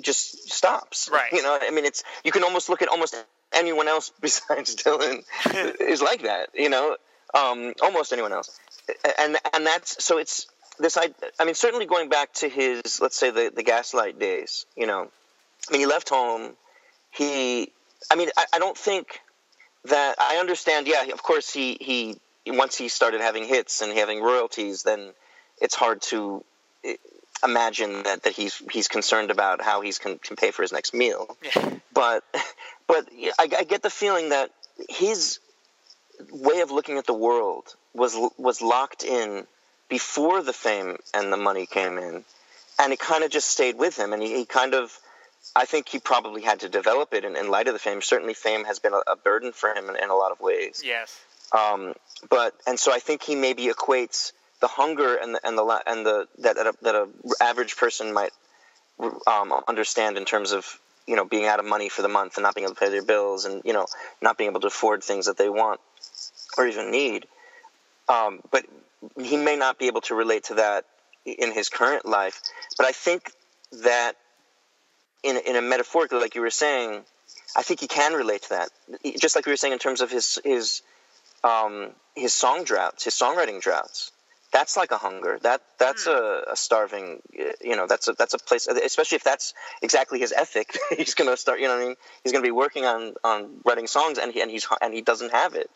just 0.01 0.51
stops. 0.51 1.10
Right. 1.12 1.32
You 1.32 1.43
know, 1.43 1.58
I 1.62 1.69
mean, 1.71 1.86
it's 1.86 2.03
you 2.25 2.32
can 2.32 2.43
almost 2.43 2.67
look 2.67 2.82
at 2.82 2.89
almost 2.89 3.15
anyone 3.53 3.88
else 3.88 4.12
besides 4.21 4.75
Dylan 4.75 5.23
is 5.81 6.01
like 6.01 6.23
that. 6.23 6.49
You 6.53 6.69
know, 6.69 6.97
um, 7.33 7.73
almost 7.81 8.13
anyone 8.13 8.33
else, 8.33 8.57
and 9.19 9.38
and 9.53 9.65
that's 9.65 10.03
so 10.03 10.17
it's 10.17 10.47
this. 10.79 10.97
I 10.97 11.10
I 11.39 11.45
mean, 11.45 11.55
certainly 11.55 11.86
going 11.86 12.10
back 12.10 12.33
to 12.36 12.49
his 12.49 12.99
let's 13.01 13.17
say 13.17 13.31
the 13.31 13.51
the 13.53 13.63
Gaslight 13.63 14.19
days. 14.19 14.65
You 14.75 14.88
know, 14.88 15.10
I 15.67 15.71
mean, 15.71 15.81
he 15.81 15.86
left 15.86 16.10
home. 16.10 16.53
He, 17.12 17.71
I 18.12 18.15
mean, 18.15 18.29
I, 18.38 18.45
I 18.53 18.60
don't 18.60 18.77
think 18.77 19.19
that 19.86 20.15
I 20.19 20.38
understand. 20.38 20.88
Yeah, 20.88 21.05
of 21.12 21.23
course, 21.23 21.51
he 21.51 21.77
he 21.79 22.17
once 22.47 22.77
he 22.77 22.88
started 22.88 23.21
having 23.21 23.45
hits 23.45 23.81
and 23.81 23.97
having 23.97 24.21
royalties, 24.21 24.83
then 24.83 25.13
it's 25.62 25.75
hard 25.75 26.01
to 26.03 26.43
eh, 26.83 26.95
imagine 27.43 28.03
that, 28.03 28.23
that 28.23 28.33
he's 28.33 28.62
he's 28.71 28.88
concerned 28.88 29.31
about 29.31 29.62
how 29.62 29.81
he's 29.81 29.97
can, 29.99 30.17
can 30.19 30.36
pay 30.36 30.51
for 30.51 30.62
his 30.62 30.71
next 30.71 30.93
meal. 30.93 31.38
Yeah. 31.55 31.71
But 31.93 32.23
but 32.88 33.08
I, 33.39 33.50
I 33.58 33.63
get 33.63 33.82
the 33.82 33.89
feeling 33.89 34.30
that 34.30 34.52
his 34.89 35.39
way 36.32 36.62
of 36.62 36.71
looking 36.71 36.97
at 36.97 37.06
the 37.06 37.13
world 37.13 37.76
was 37.93 38.15
was 38.38 38.62
locked 38.62 39.04
in 39.04 39.45
before 39.89 40.41
the 40.41 40.54
fame 40.54 40.97
and 41.13 41.32
the 41.32 41.38
money 41.38 41.65
came 41.65 41.97
in, 41.97 42.23
and 42.80 42.93
it 42.93 43.00
kind 43.00 43.23
of 43.23 43.32
just 43.32 43.47
stayed 43.47 43.78
with 43.78 43.97
him, 43.97 44.13
and 44.13 44.21
he, 44.21 44.38
he 44.38 44.45
kind 44.45 44.73
of. 44.73 44.97
I 45.56 45.65
think 45.65 45.88
he 45.88 46.00
probably 46.00 46.41
had 46.41 46.60
to 46.62 46.69
develop 46.69 47.13
it 47.13 47.23
in, 47.23 47.36
in 47.38 47.50
light 47.50 47.67
of 47.67 47.73
the 47.73 47.80
fame. 47.80 48.02
Certainly, 48.02 48.34
fame 48.34 48.65
has 48.65 48.80
been 48.80 48.93
a, 48.93 49.02
a 49.12 49.15
burden 49.15 49.54
for 49.54 49.69
him 49.69 49.89
in, 49.89 49.95
in 49.95 50.10
a 50.10 50.15
lot 50.15 50.32
of 50.32 50.41
ways. 50.41 50.82
Yes. 50.84 51.19
Um, 51.54 51.93
but 52.30 52.54
and 52.67 52.78
so 52.78 52.91
I 52.93 53.00
think 53.00 53.23
he 53.23 53.36
maybe 53.36 53.67
equates 53.67 54.34
the 54.60 54.67
hunger 54.67 55.15
and 55.15 55.36
the 55.36 55.47
and 55.47 55.58
the 55.58 55.84
and 55.86 56.06
the 56.06 56.28
that 56.39 56.56
that 56.56 56.67
a, 56.67 56.73
that 56.82 56.95
a 56.95 57.08
average 57.41 57.78
person 57.78 58.13
might 58.13 58.32
um, 59.28 59.54
understand 59.67 60.17
in 60.17 60.26
terms 60.26 60.52
of 60.52 60.80
you 61.07 61.15
know 61.15 61.25
being 61.25 61.45
out 61.45 61.59
of 61.59 61.65
money 61.65 61.89
for 61.89 62.01
the 62.01 62.07
month 62.09 62.37
and 62.37 62.43
not 62.43 62.55
being 62.55 62.65
able 62.65 62.75
to 62.75 62.79
pay 62.79 62.89
their 62.89 63.03
bills 63.03 63.45
and 63.45 63.61
you 63.65 63.73
know 63.73 63.85
not 64.21 64.37
being 64.37 64.49
able 64.49 64.59
to 64.59 64.67
afford 64.67 65.03
things 65.03 65.25
that 65.27 65.37
they 65.37 65.49
want 65.49 65.79
or 66.57 66.67
even 66.67 66.91
need. 66.91 67.25
Um, 68.09 68.41
but 68.51 68.65
he 69.21 69.37
may 69.37 69.55
not 69.55 69.79
be 69.79 69.87
able 69.87 70.01
to 70.01 70.15
relate 70.15 70.45
to 70.45 70.55
that 70.55 70.85
in 71.25 71.51
his 71.51 71.69
current 71.69 72.05
life. 72.05 72.41
But 72.77 72.85
I 72.85 72.91
think 72.91 73.31
that 73.83 74.13
in 75.23 75.37
in 75.37 75.55
a 75.55 75.61
metaphorically, 75.61 76.19
like 76.19 76.35
you 76.35 76.41
were 76.41 76.49
saying, 76.49 77.01
I 77.55 77.63
think 77.63 77.79
he 77.79 77.87
can 77.87 78.13
relate 78.13 78.43
to 78.43 78.49
that. 78.49 78.69
Just 79.19 79.35
like 79.35 79.45
we 79.45 79.51
were 79.51 79.57
saying 79.57 79.73
in 79.73 79.79
terms 79.79 80.01
of 80.01 80.11
his 80.11 80.39
his 80.43 80.81
um, 81.43 81.89
his 82.15 82.33
song 82.33 82.63
droughts, 82.63 83.03
his 83.03 83.13
songwriting 83.13 83.61
droughts. 83.61 84.11
That's 84.51 84.77
like 84.77 84.91
a 84.91 84.97
hunger. 84.97 85.39
That 85.41 85.62
that's 85.77 86.07
mm. 86.07 86.13
a, 86.13 86.51
a, 86.51 86.55
starving. 86.55 87.21
You 87.62 87.75
know, 87.75 87.86
that's 87.86 88.07
a 88.07 88.13
that's 88.13 88.33
a 88.33 88.38
place. 88.38 88.67
Especially 88.67 89.17
if 89.17 89.23
that's 89.23 89.53
exactly 89.81 90.19
his 90.19 90.31
ethic. 90.31 90.77
he's 90.97 91.15
gonna 91.15 91.36
start. 91.36 91.60
You 91.60 91.67
know 91.67 91.75
what 91.75 91.83
I 91.83 91.88
mean? 91.88 91.95
He's 92.23 92.31
gonna 92.31 92.43
be 92.43 92.51
working 92.51 92.86
on 92.86 93.15
on 93.23 93.60
writing 93.65 93.88
songs, 93.88 94.17
and 94.17 94.31
he 94.31 94.41
and 94.41 94.49
he's 94.49 94.65
and 94.81 94.93
he 94.93 95.01
doesn't 95.01 95.31
have 95.31 95.55
it. 95.55 95.69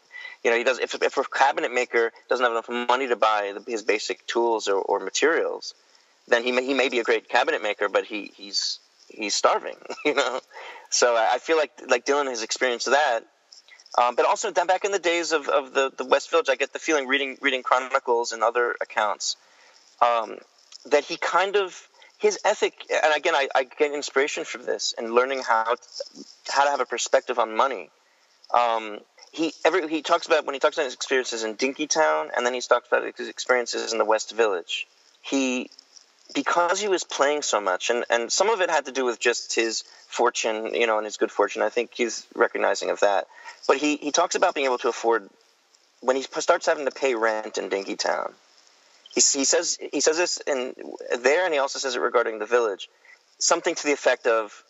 You 0.43 0.51
know, 0.51 0.57
he 0.57 0.63
does. 0.63 0.79
If 0.79 0.95
if 0.95 1.17
a 1.17 1.23
cabinet 1.23 1.73
maker 1.73 2.11
doesn't 2.29 2.43
have 2.43 2.53
enough 2.53 2.69
money 2.87 3.07
to 3.07 3.15
buy 3.15 3.53
the, 3.53 3.69
his 3.69 3.83
basic 3.83 4.25
tools 4.25 4.67
or, 4.67 4.75
or 4.75 4.99
materials, 4.99 5.73
then 6.27 6.43
he 6.43 6.51
may, 6.51 6.65
he 6.65 6.73
may 6.73 6.89
be 6.89 6.99
a 6.99 7.03
great 7.03 7.29
cabinet 7.29 7.61
maker, 7.61 7.89
but 7.89 8.05
he 8.05 8.31
he's 8.35 8.79
he's 9.09 9.35
starving. 9.35 9.75
You 10.05 10.15
know, 10.15 10.39
so 10.89 11.15
I 11.15 11.37
feel 11.37 11.57
like 11.57 11.71
like 11.87 12.05
Dylan 12.05 12.27
has 12.27 12.41
experienced 12.41 12.87
that 12.87 13.21
um, 13.97 14.15
but 14.15 14.25
also 14.25 14.51
then 14.51 14.67
back 14.67 14.85
in 14.85 14.91
the 14.91 14.99
days 14.99 15.31
of, 15.31 15.49
of 15.49 15.73
the, 15.73 15.91
the 15.97 16.05
West 16.05 16.31
Village, 16.31 16.47
I 16.49 16.55
get 16.55 16.73
the 16.73 16.79
feeling 16.79 17.07
reading 17.07 17.37
reading 17.41 17.63
chronicles 17.63 18.31
and 18.31 18.43
other 18.43 18.75
accounts 18.81 19.35
um, 20.01 20.37
that 20.85 21.03
he 21.03 21.17
kind 21.17 21.55
of 21.55 21.87
his 22.17 22.37
ethic, 22.45 22.73
and 22.91 23.13
again, 23.15 23.33
I, 23.33 23.49
I, 23.55 23.63
get 23.63 23.93
inspiration 23.93 24.43
from 24.43 24.63
this 24.63 24.93
and 24.95 25.11
learning 25.11 25.41
how 25.41 25.63
to, 25.63 25.81
how 26.49 26.65
to 26.65 26.69
have 26.69 26.79
a 26.79 26.85
perspective 26.85 27.39
on 27.39 27.57
money. 27.57 27.89
Um, 28.53 28.99
he 29.31 29.53
every 29.65 29.87
he 29.87 30.03
talks 30.03 30.27
about 30.27 30.45
when 30.45 30.53
he 30.53 30.59
talks 30.59 30.77
about 30.77 30.85
his 30.85 30.93
experiences 30.93 31.43
in 31.43 31.55
Dinkytown, 31.55 32.29
and 32.35 32.45
then 32.45 32.53
he 32.53 32.61
talks 32.61 32.87
about 32.87 33.17
his 33.17 33.27
experiences 33.27 33.91
in 33.91 33.97
the 33.97 34.05
West 34.05 34.31
Village. 34.33 34.87
He 35.21 35.71
because 36.33 36.79
he 36.79 36.87
was 36.87 37.03
playing 37.03 37.41
so 37.41 37.59
much, 37.59 37.89
and, 37.89 38.05
and 38.09 38.31
some 38.31 38.49
of 38.49 38.61
it 38.61 38.69
had 38.69 38.85
to 38.85 38.91
do 38.91 39.05
with 39.05 39.19
just 39.19 39.55
his 39.55 39.83
fortune, 40.07 40.73
you 40.73 40.87
know, 40.87 40.97
and 40.97 41.05
his 41.05 41.17
good 41.17 41.31
fortune. 41.31 41.61
I 41.61 41.69
think 41.69 41.91
he's 41.93 42.25
recognizing 42.35 42.89
of 42.89 42.99
that. 43.01 43.27
But 43.67 43.77
he, 43.77 43.97
he 43.97 44.11
talks 44.11 44.35
about 44.35 44.55
being 44.55 44.65
able 44.65 44.77
to 44.79 44.89
afford 44.89 45.29
when 46.01 46.15
he 46.15 46.23
starts 46.23 46.65
having 46.65 46.85
to 46.85 46.91
pay 46.91 47.15
rent 47.15 47.57
in 47.57 47.69
Dinkytown. 47.69 48.33
He, 49.13 49.21
he 49.21 49.45
says 49.45 49.77
he 49.91 49.99
says 49.99 50.17
this 50.17 50.37
in 50.47 50.73
there, 51.19 51.45
and 51.45 51.53
he 51.53 51.59
also 51.59 51.79
says 51.79 51.95
it 51.95 51.99
regarding 51.99 52.39
the 52.39 52.45
village, 52.45 52.89
something 53.39 53.75
to 53.75 53.83
the 53.83 53.91
effect 53.91 54.25
of, 54.25 54.63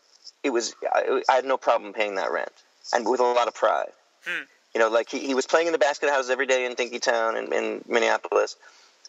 "It 0.43 0.49
was 0.49 0.73
I, 0.91 1.21
I 1.29 1.35
had 1.35 1.45
no 1.45 1.57
problem 1.57 1.93
paying 1.93 2.15
that 2.15 2.31
rent, 2.31 2.51
and 2.93 3.07
with 3.07 3.19
a 3.19 3.23
lot 3.23 3.47
of 3.47 3.53
pride." 3.53 3.91
Hmm. 4.25 4.43
You 4.73 4.79
know, 4.79 4.89
like 4.89 5.09
he, 5.09 5.19
he 5.19 5.35
was 5.35 5.45
playing 5.45 5.67
in 5.67 5.73
the 5.73 5.79
basket 5.79 6.09
house 6.09 6.29
every 6.29 6.47
day 6.47 6.65
in 6.65 6.75
Dinkytown 6.75 7.37
in, 7.37 7.53
in 7.53 7.83
Minneapolis, 7.87 8.55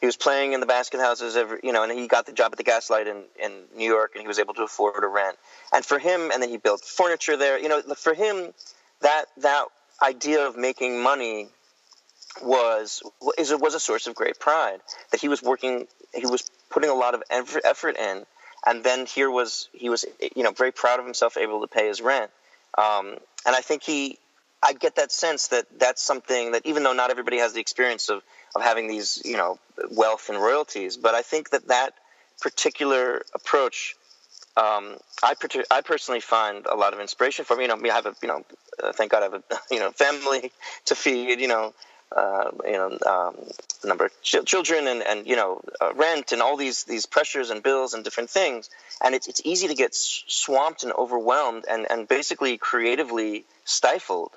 he 0.03 0.07
was 0.07 0.17
playing 0.17 0.53
in 0.53 0.59
the 0.59 0.67
basket 0.67 0.99
houses 0.99 1.37
every 1.37 1.61
you 1.63 1.73
know 1.73 1.85
and 1.85 1.93
he 1.93 2.09
got 2.09 2.27
the 2.27 2.33
job 2.33 2.51
at 2.53 2.59
the 2.59 2.65
gaslight 2.65 3.07
in, 3.07 3.23
in 3.43 3.53
new 3.77 3.89
york 3.89 4.11
and 4.15 4.21
he 4.21 4.27
was 4.29 4.41
able 4.41 4.53
to 4.53 4.65
afford 4.65 5.03
a 5.05 5.07
rent. 5.07 5.39
And 5.73 5.87
for 5.87 5.99
him 5.99 6.31
and 6.33 6.43
then 6.43 6.51
he 6.51 6.59
built 6.59 6.85
furniture 6.85 7.37
there. 7.37 7.59
You 7.59 7.69
know 7.69 7.81
for 7.97 8.13
him 8.13 8.53
that 9.01 9.27
that 9.39 9.67
idea 10.03 10.47
of 10.47 10.57
making 10.57 11.01
money 11.01 11.49
was 12.43 13.01
is 13.39 13.55
was 13.55 13.75
a 13.75 13.81
source 13.81 14.09
of 14.09 14.17
great 14.17 14.41
pride 14.41 14.81
that 15.13 15.21
he 15.21 15.29
was 15.29 15.41
working 15.41 15.87
he 16.13 16.27
was 16.27 16.51
putting 16.69 16.91
a 16.91 16.95
lot 16.95 17.15
of 17.15 17.23
effort 17.31 17.97
in 17.97 18.27
and 18.67 18.83
then 18.83 19.07
here 19.07 19.31
was 19.31 19.69
he 19.73 19.89
was 19.89 20.05
you 20.35 20.43
know 20.43 20.51
very 20.51 20.73
proud 20.73 20.99
of 20.99 21.05
himself 21.05 21.37
able 21.37 21.61
to 21.61 21.69
pay 21.69 21.87
his 21.87 22.01
rent. 22.01 22.31
Um, 22.77 23.19
and 23.47 23.55
i 23.55 23.61
think 23.61 23.85
he 23.85 24.19
i 24.63 24.73
get 24.73 24.97
that 24.97 25.13
sense 25.13 25.49
that 25.49 25.67
that's 25.79 26.03
something 26.03 26.53
that 26.53 26.67
even 26.67 26.83
though 26.83 26.93
not 26.93 27.11
everybody 27.11 27.39
has 27.39 27.53
the 27.53 27.61
experience 27.61 28.09
of 28.09 28.23
of 28.55 28.63
having 28.63 28.89
these, 28.89 29.23
you 29.25 29.37
know, 29.37 29.59
wealth 29.91 30.29
and 30.29 30.39
royalties. 30.39 30.97
But 30.97 31.15
I 31.15 31.23
think 31.23 31.51
that 31.51 31.69
that 31.69 31.95
particular 32.41 33.23
approach, 33.35 33.97
um, 34.57 34.97
I, 35.23 35.35
I 35.71 35.81
personally 35.81 36.21
find 36.21 36.67
a 36.67 36.77
lot 36.77 36.93
of 36.93 37.01
inspiration 37.01 37.45
for 37.45 37.57
me. 37.57 37.63
You 37.63 37.69
know, 37.69 37.81
I 37.83 37.95
have 37.95 38.07
a, 38.07 38.15
you 38.23 38.29
know, 38.29 38.45
uh, 38.83 38.93
thank 38.93 39.13
God 39.13 39.21
I 39.21 39.25
have 39.25 39.35
a, 39.35 39.43
you 39.75 39.81
know, 39.81 39.91
family 39.91 40.53
to 40.87 40.95
feed. 40.95 41.41
You 41.41 41.49
know, 41.49 41.75
uh, 42.15 42.51
you 42.65 42.73
know, 42.73 42.99
um, 43.07 43.37
number 43.85 44.07
of 44.07 44.23
ch- 44.23 44.45
children 44.45 44.87
and, 44.87 45.03
and 45.03 45.27
you 45.27 45.37
know, 45.37 45.61
uh, 45.81 45.93
rent 45.95 46.33
and 46.33 46.43
all 46.43 46.57
these 46.57 46.85
these 46.85 47.07
pressures 47.07 47.51
and 47.51 47.63
bills 47.63 47.95
and 47.95 48.05
different 48.05 48.31
things. 48.31 48.69
And 49.03 49.15
it's 49.15 49.29
it's 49.29 49.41
easy 49.45 49.69
to 49.69 49.75
get 49.75 49.95
swamped 49.95 50.83
and 50.83 50.93
overwhelmed 50.93 51.65
and 51.71 51.91
and 51.91 52.07
basically 52.07 52.59
creatively 52.59 53.45
stifled 53.65 54.33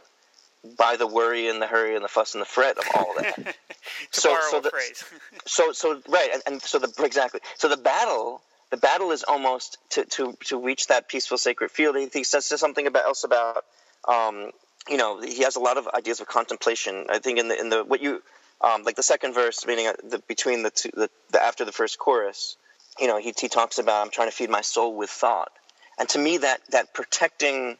by 0.78 0.96
the 0.98 1.08
worry 1.08 1.48
and 1.48 1.62
the 1.62 1.68
hurry 1.68 1.96
and 1.96 2.04
the 2.04 2.10
fuss 2.10 2.34
and 2.34 2.42
the 2.42 2.46
fret 2.46 2.78
of 2.78 2.86
all 2.96 3.14
that. 3.18 3.56
so, 4.12 4.38
so, 4.50 4.60
the, 4.62 4.72
so, 5.46 5.72
so 5.72 6.02
right, 6.08 6.30
and, 6.34 6.44
and 6.48 6.62
so 6.62 6.80
the 6.80 6.92
exactly. 7.04 7.40
So 7.58 7.68
the 7.68 7.78
battle, 7.78 8.42
the 8.72 8.78
battle 8.78 9.12
is 9.12 9.24
almost 9.24 9.78
to 9.92 10.06
to 10.06 10.38
to 10.46 10.58
reach 10.60 10.88
that 10.88 11.08
peaceful 11.08 11.38
sacred 11.38 11.72
field. 11.72 11.96
He, 11.98 12.10
he 12.12 12.24
says 12.24 12.46
something 12.46 12.88
about 12.88 13.06
else 13.06 13.24
about, 13.24 13.64
um, 14.08 14.52
you 14.90 14.98
know, 14.98 15.22
he 15.22 15.44
has 15.44 15.56
a 15.56 15.60
lot 15.60 15.78
of 15.78 15.88
ideas 15.88 16.20
of 16.20 16.28
contemplation. 16.28 17.08
I 17.10 17.20
think 17.20 17.40
in 17.40 17.48
the 17.48 17.60
in 17.60 17.70
the 17.70 17.84
what 17.84 18.02
you 18.02 18.22
um, 18.62 18.84
like 18.84 18.96
the 18.96 19.04
second 19.04 19.34
verse, 19.34 19.66
meaning 19.66 19.88
uh, 19.88 19.94
the, 20.04 20.20
between 20.28 20.64
the 20.64 20.72
two, 20.72 20.90
the, 20.94 21.10
the 21.32 21.42
after 21.42 21.66
the 21.66 21.72
first 21.72 22.00
chorus, 22.00 22.58
you 23.00 23.08
know, 23.08 23.20
he 23.20 23.34
he 23.40 23.48
talks 23.48 23.78
about 23.78 24.04
I'm 24.04 24.12
trying 24.12 24.30
to 24.30 24.36
feed 24.36 24.50
my 24.50 24.62
soul 24.62 24.96
with 24.96 25.10
thought, 25.10 25.52
and 26.00 26.08
to 26.10 26.20
me 26.20 26.38
that 26.38 26.62
that 26.72 26.94
protecting 26.94 27.78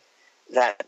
that 0.54 0.86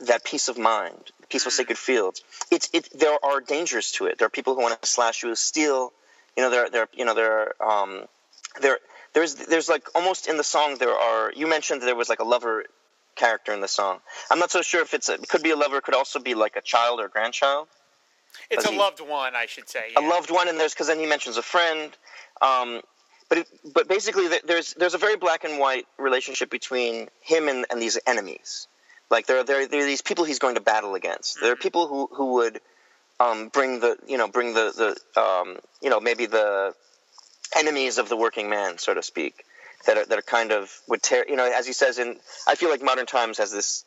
that 0.00 0.24
peace 0.24 0.48
of 0.48 0.58
mind, 0.58 1.12
peaceful 1.28 1.50
mm. 1.50 1.56
sacred 1.56 1.78
fields. 1.78 2.22
It's 2.50 2.68
it. 2.72 2.88
There 2.98 3.16
are 3.24 3.40
dangers 3.40 3.92
to 3.92 4.06
it. 4.06 4.18
There 4.18 4.26
are 4.26 4.30
people 4.30 4.54
who 4.54 4.62
want 4.62 4.80
to 4.80 4.88
slash 4.88 5.22
you 5.22 5.34
steal. 5.34 5.92
You 6.36 6.42
know, 6.44 6.50
there 6.50 6.70
there 6.70 6.88
you 6.92 7.04
know 7.04 7.14
there 7.14 7.62
um 7.62 8.04
there 8.60 8.78
there's 9.14 9.34
there's 9.34 9.68
like 9.68 9.88
almost 9.94 10.28
in 10.28 10.36
the 10.36 10.44
song 10.44 10.76
there 10.78 10.94
are. 10.94 11.32
You 11.34 11.46
mentioned 11.46 11.82
there 11.82 11.96
was 11.96 12.08
like 12.08 12.20
a 12.20 12.24
lover 12.24 12.64
character 13.16 13.52
in 13.52 13.60
the 13.60 13.68
song. 13.68 14.00
I'm 14.30 14.38
not 14.38 14.50
so 14.50 14.62
sure 14.62 14.82
if 14.82 14.94
it's 14.94 15.08
a, 15.08 15.14
it 15.14 15.28
could 15.28 15.42
be 15.42 15.50
a 15.50 15.56
lover, 15.56 15.80
could 15.80 15.94
also 15.94 16.20
be 16.20 16.34
like 16.34 16.56
a 16.56 16.60
child 16.60 17.00
or 17.00 17.08
grandchild. 17.08 17.68
It's 18.50 18.66
a 18.66 18.70
he, 18.70 18.78
loved 18.78 19.00
one, 19.00 19.34
I 19.34 19.46
should 19.46 19.68
say. 19.68 19.92
Yeah. 19.92 20.06
A 20.06 20.08
loved 20.08 20.30
one, 20.30 20.48
and 20.48 20.60
there's 20.60 20.74
because 20.74 20.88
then 20.88 20.98
he 20.98 21.06
mentions 21.06 21.36
a 21.36 21.42
friend. 21.42 21.96
Um, 22.42 22.82
but 23.28 23.38
it, 23.38 23.48
but 23.74 23.88
basically, 23.88 24.28
there's 24.44 24.74
there's 24.74 24.94
a 24.94 24.98
very 24.98 25.16
black 25.16 25.44
and 25.44 25.58
white 25.58 25.86
relationship 25.98 26.50
between 26.50 27.08
him 27.20 27.48
and, 27.48 27.66
and 27.70 27.80
these 27.80 27.98
enemies. 28.06 28.68
Like 29.10 29.26
there 29.26 29.38
are 29.38 29.44
there, 29.44 29.66
there 29.66 29.82
are 29.82 29.86
these 29.86 30.02
people 30.02 30.24
he's 30.24 30.38
going 30.38 30.56
to 30.56 30.60
battle 30.60 30.94
against. 30.94 31.40
There 31.40 31.52
are 31.52 31.54
mm-hmm. 31.54 31.62
people 31.62 31.86
who 31.86 32.08
who 32.12 32.34
would 32.34 32.60
um, 33.20 33.48
bring 33.48 33.80
the 33.80 33.96
you 34.06 34.18
know 34.18 34.28
bring 34.28 34.54
the 34.54 34.96
the 35.14 35.20
um, 35.20 35.58
you 35.82 35.90
know 35.90 36.00
maybe 36.00 36.26
the 36.26 36.74
enemies 37.56 37.98
of 37.98 38.08
the 38.08 38.16
working 38.16 38.50
man, 38.50 38.78
so 38.78 38.94
to 38.94 39.02
speak, 39.02 39.44
that 39.86 39.96
are 39.96 40.04
that 40.06 40.18
are 40.18 40.22
kind 40.22 40.52
of 40.52 40.72
would 40.88 41.02
tear 41.02 41.24
you 41.28 41.36
know 41.36 41.50
as 41.50 41.66
he 41.66 41.72
says 41.72 41.98
in 41.98 42.16
I 42.46 42.56
feel 42.56 42.70
like 42.70 42.82
Modern 42.82 43.06
Times 43.06 43.38
has 43.38 43.52
this 43.52 43.84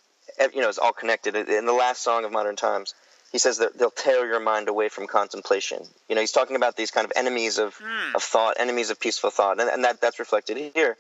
you 0.54 0.62
know 0.62 0.70
it's 0.70 0.78
all 0.78 0.94
connected 0.94 1.36
in 1.36 1.66
the 1.66 1.74
last 1.74 2.02
song 2.02 2.26
of 2.26 2.32
Modern 2.32 2.56
Times. 2.56 2.94
He 3.32 3.38
says 3.38 3.60
that 3.60 3.78
they'll 3.78 3.92
tear 3.92 4.26
your 4.26 4.40
mind 4.40 4.70
away 4.70 4.90
from 4.90 5.06
contemplation. 5.06 5.86
You 6.08 6.16
know, 6.16 6.22
he's 6.22 6.32
talking 6.32 6.56
about 6.56 6.76
these 6.76 6.90
kind 6.90 7.06
of 7.06 7.12
enemies 7.16 7.60
of, 7.60 7.78
mm. 7.78 8.16
of 8.16 8.24
thought, 8.24 8.56
enemies 8.60 8.90
of 8.90 9.00
peaceful 9.00 9.30
thought, 9.30 9.62
and, 9.62 9.70
and 9.70 9.84
that 9.84 10.02
that's 10.02 10.18
reflected 10.18 10.72
here. 10.74 10.98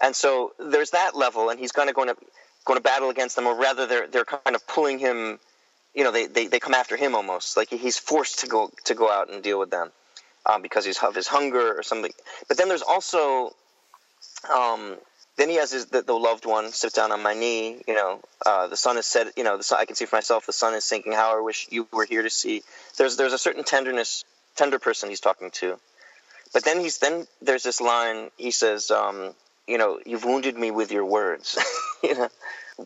And 0.00 0.14
so 0.14 0.52
there's 0.60 0.90
that 0.90 1.16
level, 1.16 1.50
and 1.50 1.58
he's 1.58 1.72
kind 1.72 1.88
of 1.88 1.96
going 1.96 2.08
to 2.08 2.16
going 2.64 2.78
to 2.78 2.82
battle 2.82 3.10
against 3.10 3.36
them, 3.36 3.46
or 3.46 3.54
rather, 3.54 3.86
they're 3.86 4.06
they're 4.06 4.24
kind 4.24 4.54
of 4.54 4.66
pulling 4.66 4.98
him. 4.98 5.38
You 5.94 6.02
know, 6.02 6.10
they, 6.10 6.26
they, 6.26 6.48
they 6.48 6.58
come 6.58 6.74
after 6.74 6.96
him 6.96 7.14
almost 7.14 7.56
like 7.56 7.70
he's 7.70 7.96
forced 7.96 8.40
to 8.40 8.48
go 8.48 8.70
to 8.86 8.94
go 8.94 9.10
out 9.10 9.30
and 9.30 9.42
deal 9.42 9.60
with 9.60 9.70
them 9.70 9.92
um, 10.46 10.60
because 10.60 10.84
he's 10.84 10.98
of 10.98 11.14
his 11.14 11.28
hunger 11.28 11.78
or 11.78 11.82
something. 11.82 12.10
But 12.48 12.56
then 12.56 12.68
there's 12.68 12.82
also 12.82 13.54
um, 14.52 14.96
then 15.36 15.48
he 15.48 15.56
has 15.56 15.72
his 15.72 15.86
the, 15.86 16.02
the, 16.02 16.14
loved 16.14 16.46
one 16.46 16.70
sit 16.70 16.92
down 16.92 17.12
on 17.12 17.22
my 17.22 17.34
knee. 17.34 17.82
You 17.88 17.94
know, 17.94 18.20
uh, 18.44 18.68
the 18.68 18.76
sun 18.76 18.96
is 18.98 19.06
set. 19.06 19.36
You 19.36 19.44
know, 19.44 19.56
the 19.56 19.62
sun, 19.62 19.78
I 19.80 19.84
can 19.84 19.96
see 19.96 20.04
for 20.04 20.16
myself. 20.16 20.46
The 20.46 20.52
sun 20.52 20.74
is 20.74 20.84
sinking. 20.84 21.12
How 21.12 21.36
I 21.36 21.40
wish 21.40 21.66
you 21.70 21.86
were 21.92 22.06
here 22.06 22.22
to 22.22 22.30
see. 22.30 22.62
There's 22.98 23.16
there's 23.16 23.32
a 23.32 23.38
certain 23.38 23.64
tenderness, 23.64 24.24
tender 24.56 24.78
person 24.78 25.08
he's 25.08 25.20
talking 25.20 25.50
to. 25.52 25.78
But 26.52 26.64
then 26.64 26.80
he's 26.80 26.98
then 26.98 27.26
there's 27.42 27.64
this 27.64 27.80
line. 27.80 28.30
He 28.36 28.52
says, 28.52 28.90
um, 28.90 29.34
you 29.66 29.78
know, 29.78 29.98
you've 30.04 30.24
wounded 30.24 30.56
me 30.56 30.70
with 30.70 30.92
your 30.92 31.04
words. 31.04 31.58
you 32.02 32.14
know, 32.14 32.28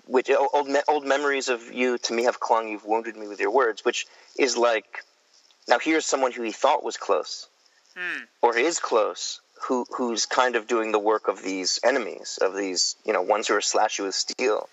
which 0.07 0.31
old 0.31 0.69
old 0.88 1.07
memories 1.07 1.49
of 1.49 1.73
you 1.73 1.99
to 1.99 2.12
me 2.12 2.25
have 2.25 2.41
clung. 2.41 2.69
You've 2.69 2.85
wounded 2.85 3.17
me 3.17 3.27
with 3.27 3.41
your 3.41 3.51
words, 3.51 3.85
which 3.85 4.07
is 4.38 4.57
like, 4.57 5.05
now 5.67 5.79
here's 5.79 6.07
someone 6.07 6.33
who 6.33 6.43
he 6.43 6.53
thought 6.53 6.85
was 6.85 6.97
close, 6.97 7.49
hmm. 7.97 8.25
or 8.43 8.57
is 8.57 8.79
close, 8.79 9.41
who 9.62 9.87
who's 9.97 10.27
kind 10.27 10.57
of 10.57 10.67
doing 10.67 10.93
the 10.93 10.99
work 10.99 11.29
of 11.29 11.43
these 11.43 11.81
enemies, 11.83 12.38
of 12.41 12.55
these 12.55 12.97
you 13.05 13.12
know 13.12 13.23
ones 13.23 13.49
who 13.49 13.55
are 13.55 13.61
slash 13.61 13.99
you 13.99 14.05
with 14.05 14.14
steel, 14.14 14.69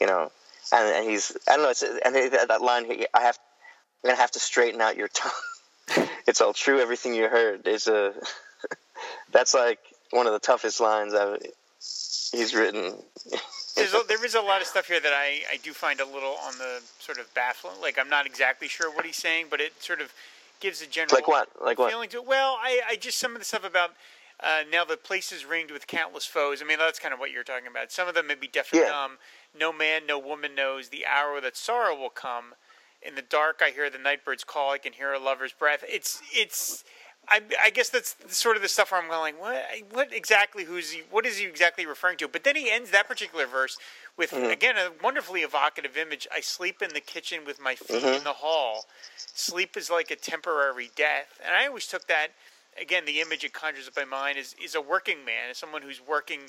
you 0.00 0.06
know, 0.06 0.30
and, 0.72 0.94
and 0.96 1.10
he's 1.10 1.36
I 1.48 1.56
don't 1.56 1.62
know, 1.62 1.70
it's, 1.70 1.82
and 1.82 2.14
that 2.48 2.62
line 2.62 2.86
I 3.14 3.20
have, 3.20 3.38
I'm 4.04 4.10
gonna 4.10 4.20
have 4.20 4.32
to 4.32 4.40
straighten 4.40 4.80
out 4.80 4.96
your 4.96 5.08
tongue. 5.08 6.08
it's 6.26 6.40
all 6.40 6.52
true, 6.52 6.80
everything 6.80 7.14
you 7.14 7.28
heard. 7.28 7.66
Is 7.66 7.86
a 7.86 8.12
that's 9.32 9.54
like 9.54 9.78
one 10.10 10.26
of 10.26 10.32
the 10.32 10.38
toughest 10.38 10.80
lines 10.80 11.14
I've 11.14 11.40
he's 12.32 12.54
written. 12.54 12.94
There's 13.76 13.94
a, 13.94 14.02
there 14.08 14.24
is 14.24 14.34
a 14.34 14.40
lot 14.40 14.60
of 14.60 14.66
stuff 14.66 14.88
here 14.88 15.00
that 15.00 15.12
I, 15.12 15.42
I 15.50 15.56
do 15.62 15.72
find 15.72 16.00
a 16.00 16.04
little 16.04 16.36
on 16.44 16.58
the 16.58 16.80
sort 16.98 17.18
of 17.18 17.32
baffling. 17.34 17.80
Like 17.80 17.98
I'm 17.98 18.08
not 18.08 18.26
exactly 18.26 18.68
sure 18.68 18.90
what 18.90 19.04
he's 19.04 19.16
saying, 19.16 19.46
but 19.50 19.60
it 19.60 19.82
sort 19.82 20.00
of 20.00 20.12
gives 20.60 20.80
a 20.80 20.86
general 20.86 21.14
like 21.14 21.28
what 21.28 21.48
like 21.62 21.78
what 21.78 21.90
feeling 21.90 22.08
to. 22.10 22.22
Well, 22.22 22.58
I, 22.60 22.80
I 22.88 22.96
just 22.96 23.18
some 23.18 23.32
of 23.32 23.38
the 23.38 23.44
stuff 23.44 23.64
about 23.64 23.90
uh, 24.40 24.62
now 24.70 24.84
the 24.84 24.96
place 24.96 25.32
is 25.32 25.44
ringed 25.44 25.70
with 25.70 25.86
countless 25.86 26.26
foes. 26.26 26.62
I 26.62 26.66
mean 26.66 26.78
that's 26.78 26.98
kind 26.98 27.14
of 27.14 27.20
what 27.20 27.30
you're 27.30 27.44
talking 27.44 27.68
about. 27.68 27.92
Some 27.92 28.08
of 28.08 28.14
them 28.14 28.26
may 28.26 28.34
be 28.34 28.48
deaf 28.48 28.72
and 28.72 28.82
yeah. 28.82 28.88
dumb. 28.88 29.18
No 29.58 29.72
man, 29.72 30.06
no 30.06 30.18
woman 30.18 30.54
knows 30.54 30.88
the 30.88 31.06
hour 31.06 31.40
that 31.40 31.56
sorrow 31.56 31.96
will 31.96 32.10
come. 32.10 32.54
In 33.02 33.14
the 33.14 33.22
dark, 33.22 33.60
I 33.62 33.70
hear 33.70 33.88
the 33.88 33.98
nightbird's 33.98 34.42
call. 34.42 34.72
I 34.72 34.78
can 34.78 34.92
hear 34.92 35.12
a 35.12 35.18
lover's 35.18 35.52
breath. 35.52 35.84
It's 35.88 36.20
it's. 36.32 36.84
I, 37.28 37.40
I 37.64 37.70
guess 37.70 37.88
that's 37.88 38.16
sort 38.28 38.56
of 38.56 38.62
the 38.62 38.68
stuff 38.68 38.92
where 38.92 39.02
I'm 39.02 39.08
going, 39.08 39.34
what, 39.34 39.64
what 39.90 40.12
exactly? 40.12 40.64
Who's 40.64 40.92
he? 40.92 41.02
What 41.10 41.26
is 41.26 41.38
he 41.38 41.46
exactly 41.46 41.84
referring 41.84 42.18
to? 42.18 42.28
But 42.28 42.44
then 42.44 42.54
he 42.54 42.70
ends 42.70 42.90
that 42.92 43.08
particular 43.08 43.46
verse 43.46 43.78
with 44.16 44.30
mm-hmm. 44.30 44.50
again 44.50 44.76
a 44.76 44.90
wonderfully 45.02 45.40
evocative 45.40 45.96
image. 45.96 46.28
I 46.32 46.40
sleep 46.40 46.82
in 46.82 46.94
the 46.94 47.00
kitchen 47.00 47.40
with 47.44 47.60
my 47.60 47.74
feet 47.74 48.02
mm-hmm. 48.02 48.18
in 48.18 48.24
the 48.24 48.32
hall. 48.32 48.86
Sleep 49.16 49.76
is 49.76 49.90
like 49.90 50.10
a 50.10 50.16
temporary 50.16 50.90
death, 50.94 51.40
and 51.44 51.54
I 51.54 51.66
always 51.66 51.86
took 51.86 52.06
that. 52.06 52.28
Again, 52.80 53.06
the 53.06 53.20
image 53.20 53.42
it 53.42 53.54
conjures 53.54 53.88
up 53.88 53.96
in 53.96 54.08
my 54.08 54.18
mind 54.18 54.38
is 54.38 54.54
is 54.62 54.74
a 54.74 54.80
working 54.80 55.24
man, 55.24 55.50
is 55.50 55.58
someone 55.58 55.82
who's 55.82 56.00
working 56.06 56.40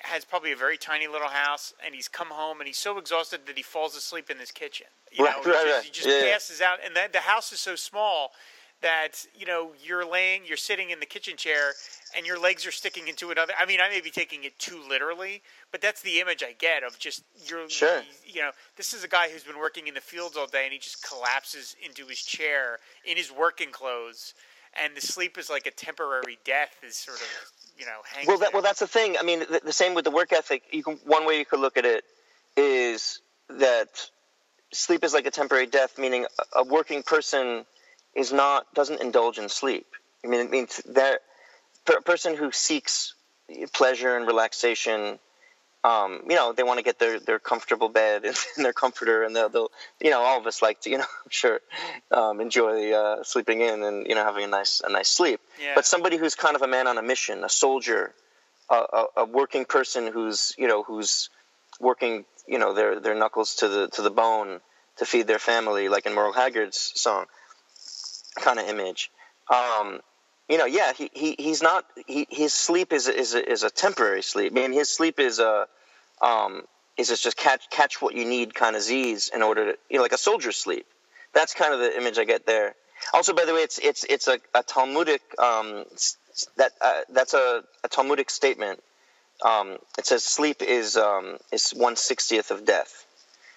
has 0.00 0.24
probably 0.24 0.52
a 0.52 0.56
very 0.56 0.76
tiny 0.76 1.06
little 1.06 1.28
house, 1.28 1.72
and 1.84 1.94
he's 1.94 2.08
come 2.08 2.28
home 2.28 2.60
and 2.60 2.66
he's 2.66 2.78
so 2.78 2.98
exhausted 2.98 3.40
that 3.46 3.56
he 3.56 3.62
falls 3.62 3.96
asleep 3.96 4.30
in 4.30 4.38
his 4.38 4.50
kitchen. 4.50 4.86
You 5.12 5.24
right, 5.24 5.44
know, 5.44 5.52
right, 5.52 5.62
he 5.62 5.64
just, 5.64 5.74
right. 5.74 5.84
he 5.84 5.90
just 5.90 6.08
yeah. 6.08 6.32
passes 6.32 6.60
out, 6.60 6.78
and 6.84 6.96
that, 6.96 7.12
the 7.12 7.20
house 7.20 7.52
is 7.52 7.60
so 7.60 7.76
small 7.76 8.32
that 8.82 9.26
you 9.34 9.46
know 9.46 9.70
you're 9.82 10.10
laying, 10.10 10.42
you're 10.46 10.56
sitting 10.56 10.90
in 10.90 11.00
the 11.00 11.06
kitchen 11.06 11.36
chair, 11.36 11.72
and 12.16 12.26
your 12.26 12.38
legs 12.38 12.66
are 12.66 12.72
sticking 12.72 13.08
into 13.08 13.30
another. 13.30 13.52
I 13.58 13.66
mean, 13.66 13.80
I 13.80 13.88
may 13.88 14.00
be 14.00 14.10
taking 14.10 14.44
it 14.44 14.58
too 14.58 14.80
literally, 14.88 15.42
but 15.72 15.80
that's 15.80 16.02
the 16.02 16.20
image 16.20 16.42
I 16.42 16.52
get 16.52 16.82
of 16.82 16.98
just 16.98 17.22
you're. 17.46 17.68
Sure. 17.68 18.02
You 18.24 18.42
know, 18.42 18.50
this 18.76 18.92
is 18.92 19.04
a 19.04 19.08
guy 19.08 19.28
who's 19.28 19.44
been 19.44 19.58
working 19.58 19.86
in 19.86 19.94
the 19.94 20.00
fields 20.00 20.36
all 20.36 20.46
day, 20.46 20.64
and 20.64 20.72
he 20.72 20.78
just 20.78 21.06
collapses 21.08 21.76
into 21.84 22.06
his 22.06 22.20
chair 22.20 22.78
in 23.04 23.16
his 23.16 23.32
working 23.32 23.70
clothes, 23.70 24.34
and 24.82 24.96
the 24.96 25.00
sleep 25.00 25.38
is 25.38 25.48
like 25.48 25.66
a 25.66 25.72
temporary 25.72 26.38
death. 26.44 26.76
Is 26.86 26.96
sort 26.96 27.18
of 27.18 27.26
you 27.78 27.84
know 27.84 28.00
well 28.26 28.38
that, 28.38 28.52
well 28.52 28.62
that's 28.62 28.80
the 28.80 28.86
thing 28.86 29.16
i 29.20 29.22
mean 29.22 29.40
the, 29.40 29.60
the, 29.64 29.72
same 29.72 29.94
with 29.94 30.04
the 30.04 30.10
work 30.10 30.32
ethic 30.32 30.62
you 30.72 30.82
can 30.82 30.94
one 31.04 31.26
way 31.26 31.38
you 31.38 31.44
could 31.44 31.60
look 31.60 31.76
at 31.76 31.84
it 31.84 32.04
is 32.56 33.20
that 33.48 33.88
sleep 34.72 35.04
is 35.04 35.12
like 35.12 35.26
a 35.26 35.30
temporary 35.30 35.66
death 35.66 35.98
meaning 35.98 36.24
a, 36.24 36.60
a 36.60 36.64
working 36.64 37.02
person 37.02 37.66
is 38.16 38.32
not 38.32 38.72
doesn't 38.74 39.00
indulge 39.00 39.38
in 39.38 39.48
sleep 39.48 39.86
i 40.24 40.28
mean 40.28 40.40
it 40.40 40.50
means 40.50 40.82
that 40.86 41.20
a 41.96 42.02
person 42.02 42.36
who 42.36 42.50
seeks 42.50 43.14
pleasure 43.72 44.16
and 44.16 44.26
relaxation 44.26 45.18
um, 45.86 46.22
you 46.28 46.34
know, 46.34 46.52
they 46.52 46.64
want 46.64 46.78
to 46.78 46.82
get 46.82 46.98
their, 46.98 47.20
their 47.20 47.38
comfortable 47.38 47.88
bed 47.88 48.24
and, 48.56 48.64
their 48.64 48.72
comforter, 48.72 49.22
and 49.22 49.36
they'll, 49.36 49.48
they'll, 49.48 49.70
you 50.00 50.10
know, 50.10 50.20
all 50.20 50.38
of 50.38 50.46
us 50.46 50.60
like 50.60 50.80
to, 50.82 50.90
you 50.90 50.98
know, 50.98 51.04
I'm 51.24 51.30
sure, 51.30 51.60
um, 52.10 52.40
enjoy 52.40 52.92
uh, 52.92 53.22
sleeping 53.22 53.60
in 53.60 53.82
and 53.82 54.06
you 54.06 54.14
know 54.14 54.24
having 54.24 54.44
a 54.44 54.48
nice 54.48 54.82
a 54.84 54.90
nice 54.90 55.08
sleep. 55.08 55.40
Yeah. 55.60 55.72
But 55.74 55.86
somebody 55.86 56.16
who's 56.16 56.34
kind 56.34 56.56
of 56.56 56.62
a 56.62 56.66
man 56.66 56.86
on 56.86 56.98
a 56.98 57.02
mission, 57.02 57.44
a 57.44 57.48
soldier, 57.48 58.12
a, 58.68 58.74
a, 58.74 59.06
a, 59.18 59.24
working 59.24 59.64
person 59.64 60.10
who's 60.12 60.54
you 60.58 60.66
know 60.66 60.82
who's 60.82 61.30
working, 61.78 62.24
you 62.48 62.58
know, 62.58 62.74
their 62.74 62.98
their 62.98 63.14
knuckles 63.14 63.56
to 63.56 63.68
the 63.68 63.88
to 63.88 64.02
the 64.02 64.10
bone 64.10 64.60
to 64.96 65.06
feed 65.06 65.26
their 65.26 65.38
family, 65.38 65.88
like 65.88 66.06
in 66.06 66.14
Merle 66.14 66.32
Haggard's 66.32 66.92
song, 66.96 67.26
kind 68.36 68.58
of 68.58 68.68
image. 68.68 69.10
Um, 69.52 70.00
you 70.48 70.58
know, 70.58 70.66
yeah, 70.66 70.92
he, 70.92 71.10
he 71.12 71.36
he's 71.38 71.62
not. 71.62 71.84
He, 72.06 72.26
his 72.30 72.54
sleep 72.54 72.92
is 72.92 73.08
is 73.08 73.34
a, 73.34 73.50
is 73.50 73.62
a 73.64 73.70
temporary 73.70 74.22
sleep. 74.22 74.52
I 74.52 74.54
mean, 74.54 74.72
his 74.72 74.88
sleep 74.88 75.18
is 75.18 75.38
a 75.40 75.66
um, 76.22 76.62
is 76.96 77.08
just 77.20 77.36
catch 77.36 77.68
catch 77.70 78.00
what 78.00 78.14
you 78.14 78.24
need 78.24 78.54
kind 78.54 78.76
of 78.76 78.82
Z's 78.82 79.30
in 79.34 79.42
order 79.42 79.72
to 79.72 79.78
you 79.90 79.96
know 79.96 80.02
like 80.02 80.12
a 80.12 80.18
soldier's 80.18 80.56
sleep. 80.56 80.86
That's 81.34 81.52
kind 81.52 81.74
of 81.74 81.80
the 81.80 81.96
image 81.96 82.18
I 82.18 82.24
get 82.24 82.46
there. 82.46 82.74
Also, 83.12 83.34
by 83.34 83.44
the 83.44 83.54
way, 83.54 83.60
it's 83.60 83.78
it's 83.78 84.04
it's 84.04 84.28
a, 84.28 84.38
a 84.54 84.62
Talmudic 84.62 85.20
um, 85.38 85.84
that 86.56 86.72
uh, 86.80 87.00
that's 87.10 87.34
a, 87.34 87.62
a, 87.84 87.88
Talmudic 87.88 88.30
statement. 88.30 88.82
Um, 89.44 89.78
it 89.98 90.06
says 90.06 90.24
sleep 90.24 90.62
is 90.62 90.96
um, 90.96 91.36
is 91.52 91.70
one 91.70 91.96
sixtieth 91.96 92.50
of 92.50 92.64
death. 92.64 93.04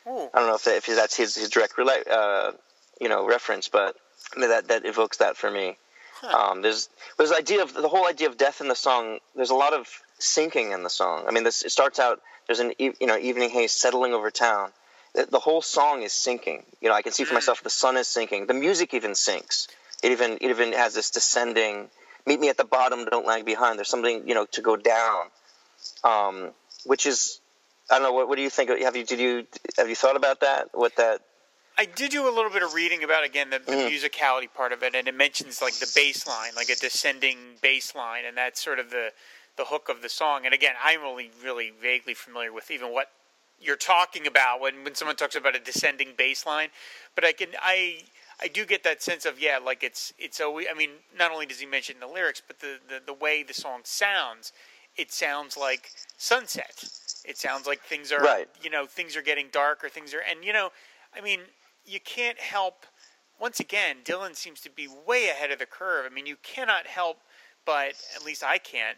Ooh. 0.08 0.30
I 0.34 0.40
don't 0.40 0.48
know 0.48 0.56
if, 0.56 0.64
that, 0.64 0.78
if 0.78 0.86
that's 0.88 1.16
his, 1.16 1.36
his 1.36 1.50
direct 1.50 1.78
uh, 1.80 2.52
you 3.00 3.10
know 3.10 3.28
reference, 3.28 3.70
but 3.70 3.96
that 4.38 4.68
that 4.68 4.86
evokes 4.86 5.18
that 5.18 5.38
for 5.38 5.50
me. 5.50 5.78
Huh. 6.22 6.52
Um, 6.52 6.62
there's 6.62 6.90
there's 7.18 7.32
idea 7.32 7.64
of 7.64 7.74
the 7.74 7.88
whole 7.88 8.08
idea 8.08 8.28
of 8.28 8.38
death 8.38 8.62
in 8.62 8.68
the 8.68 8.76
song. 8.76 9.20
There's 9.36 9.52
a 9.52 9.56
lot 9.56 9.74
of 9.74 9.88
sinking 10.20 10.72
in 10.72 10.84
the 10.84 10.90
song. 10.90 11.26
I 11.28 11.32
mean, 11.32 11.44
this 11.44 11.64
it 11.64 11.72
starts 11.72 12.00
out. 12.00 12.22
There's 12.48 12.60
an 12.60 12.74
you 12.78 12.94
know 13.02 13.18
evening 13.18 13.50
haze 13.50 13.72
settling 13.72 14.14
over 14.14 14.30
town. 14.32 14.72
The, 15.16 15.26
the 15.26 15.40
whole 15.40 15.62
song 15.62 16.04
is 16.04 16.14
sinking. 16.14 16.64
You 16.82 16.90
know, 16.90 16.96
I 16.96 17.02
can 17.02 17.14
see 17.14 17.24
for 17.24 17.30
hmm. 17.30 17.36
myself 17.36 17.64
the 17.64 17.70
sun 17.70 17.98
is 17.98 18.08
sinking. 18.08 18.48
The 18.48 18.54
music 18.54 18.94
even 18.94 19.16
sinks. 19.16 19.68
It 20.04 20.12
even 20.12 20.34
it 20.42 20.50
even 20.50 20.74
has 20.74 20.94
this 20.94 21.10
descending. 21.10 21.90
Meet 22.26 22.40
me 22.40 22.50
at 22.50 22.58
the 22.58 22.66
bottom. 22.66 23.06
Don't 23.06 23.26
lag 23.26 23.46
behind. 23.46 23.80
There's 23.80 23.90
something 23.90 24.28
you 24.28 24.36
know 24.36 24.46
to 24.52 24.62
go 24.62 24.76
down, 24.76 25.24
um, 26.04 26.52
which 26.86 27.06
is 27.06 27.40
I 27.90 27.96
don't 27.96 28.04
know. 28.04 28.12
What, 28.12 28.28
what 28.28 28.36
do 28.36 28.42
you 28.42 28.50
think? 28.50 28.70
Have 28.82 28.96
you 28.96 29.06
did 29.06 29.20
you 29.20 29.48
have 29.78 29.90
you 29.90 29.96
thought 29.96 30.16
about 30.16 30.42
that? 30.42 30.70
What 30.74 30.96
that 30.98 31.22
I 31.80 31.86
did 31.86 32.12
do 32.12 32.28
a 32.28 32.34
little 32.36 32.52
bit 32.52 32.62
of 32.62 32.74
reading 32.74 33.06
about 33.06 33.24
again 33.24 33.52
the, 33.52 33.60
the 33.60 33.72
mm. 33.72 33.90
musicality 33.90 34.54
part 34.54 34.74
of 34.74 34.84
it, 34.84 34.96
and 34.96 35.08
it 35.08 35.16
mentions 35.16 35.62
like 35.62 35.76
the 35.76 35.90
bass 35.96 36.28
line, 36.28 36.52
like 36.54 36.68
a 36.68 36.76
descending 36.76 37.38
bass 37.62 37.96
line, 37.96 38.26
and 38.28 38.36
that's 38.36 38.62
sort 38.62 38.80
of 38.80 38.90
the 38.90 39.12
the 39.56 39.64
hook 39.64 39.88
of 39.88 40.02
the 40.02 40.10
song. 40.10 40.42
And 40.44 40.54
again, 40.54 40.74
I'm 40.84 41.04
only 41.04 41.32
really 41.42 41.72
vaguely 41.82 42.14
familiar 42.14 42.52
with 42.52 42.70
even 42.70 42.92
what 42.92 43.12
you're 43.62 43.78
talking 43.78 44.28
about 44.28 44.60
when 44.60 44.84
when 44.84 44.94
someone 44.94 45.16
talks 45.16 45.36
about 45.38 45.56
a 45.56 45.60
descending 45.60 46.10
bass 46.18 46.46
line, 46.46 46.68
but 47.16 47.24
I 47.24 47.32
can 47.32 47.48
I 47.62 48.02
I 48.42 48.50
do 48.50 48.66
get 48.66 48.84
that 48.84 49.02
sense 49.02 49.26
of 49.26 49.40
yeah, 49.40 49.58
like 49.58 49.82
it's 49.82 50.12
it's 50.20 50.42
always. 50.42 50.68
I 50.70 50.78
mean, 50.78 50.90
not 51.18 51.32
only 51.32 51.46
does 51.46 51.62
he 51.62 51.66
mention 51.66 51.96
the 52.02 52.08
lyrics, 52.08 52.42
but 52.46 52.60
the 52.60 52.80
the, 52.90 53.02
the 53.06 53.14
way 53.14 53.42
the 53.42 53.54
song 53.54 53.82
sounds, 53.86 54.52
it 54.98 55.14
sounds 55.14 55.56
like 55.56 55.92
sunset. 56.18 56.84
It 57.24 57.38
sounds 57.38 57.68
like 57.68 57.82
things 57.84 58.12
are 58.12 58.20
right. 58.20 58.50
you 58.62 58.70
know 58.70 58.86
things 58.86 59.16
are 59.16 59.22
getting 59.22 59.48
dark 59.50 59.82
or 59.82 59.88
things 59.88 60.14
are 60.14 60.22
and 60.30 60.44
you 60.44 60.52
know 60.52 60.72
I 61.16 61.22
mean 61.22 61.40
you 61.90 62.00
can't 62.00 62.40
help. 62.40 62.86
Once 63.40 63.60
again, 63.60 63.98
Dylan 64.04 64.36
seems 64.36 64.60
to 64.62 64.70
be 64.70 64.88
way 64.88 65.30
ahead 65.30 65.52
of 65.52 65.60
the 65.60 65.66
curve. 65.66 66.06
I 66.06 66.14
mean, 66.14 66.26
you 66.26 66.36
cannot 66.44 66.88
help 66.88 67.20
but, 67.70 67.94
at 68.16 68.26
least 68.26 68.44
I 68.44 68.58
can't, 68.58 68.98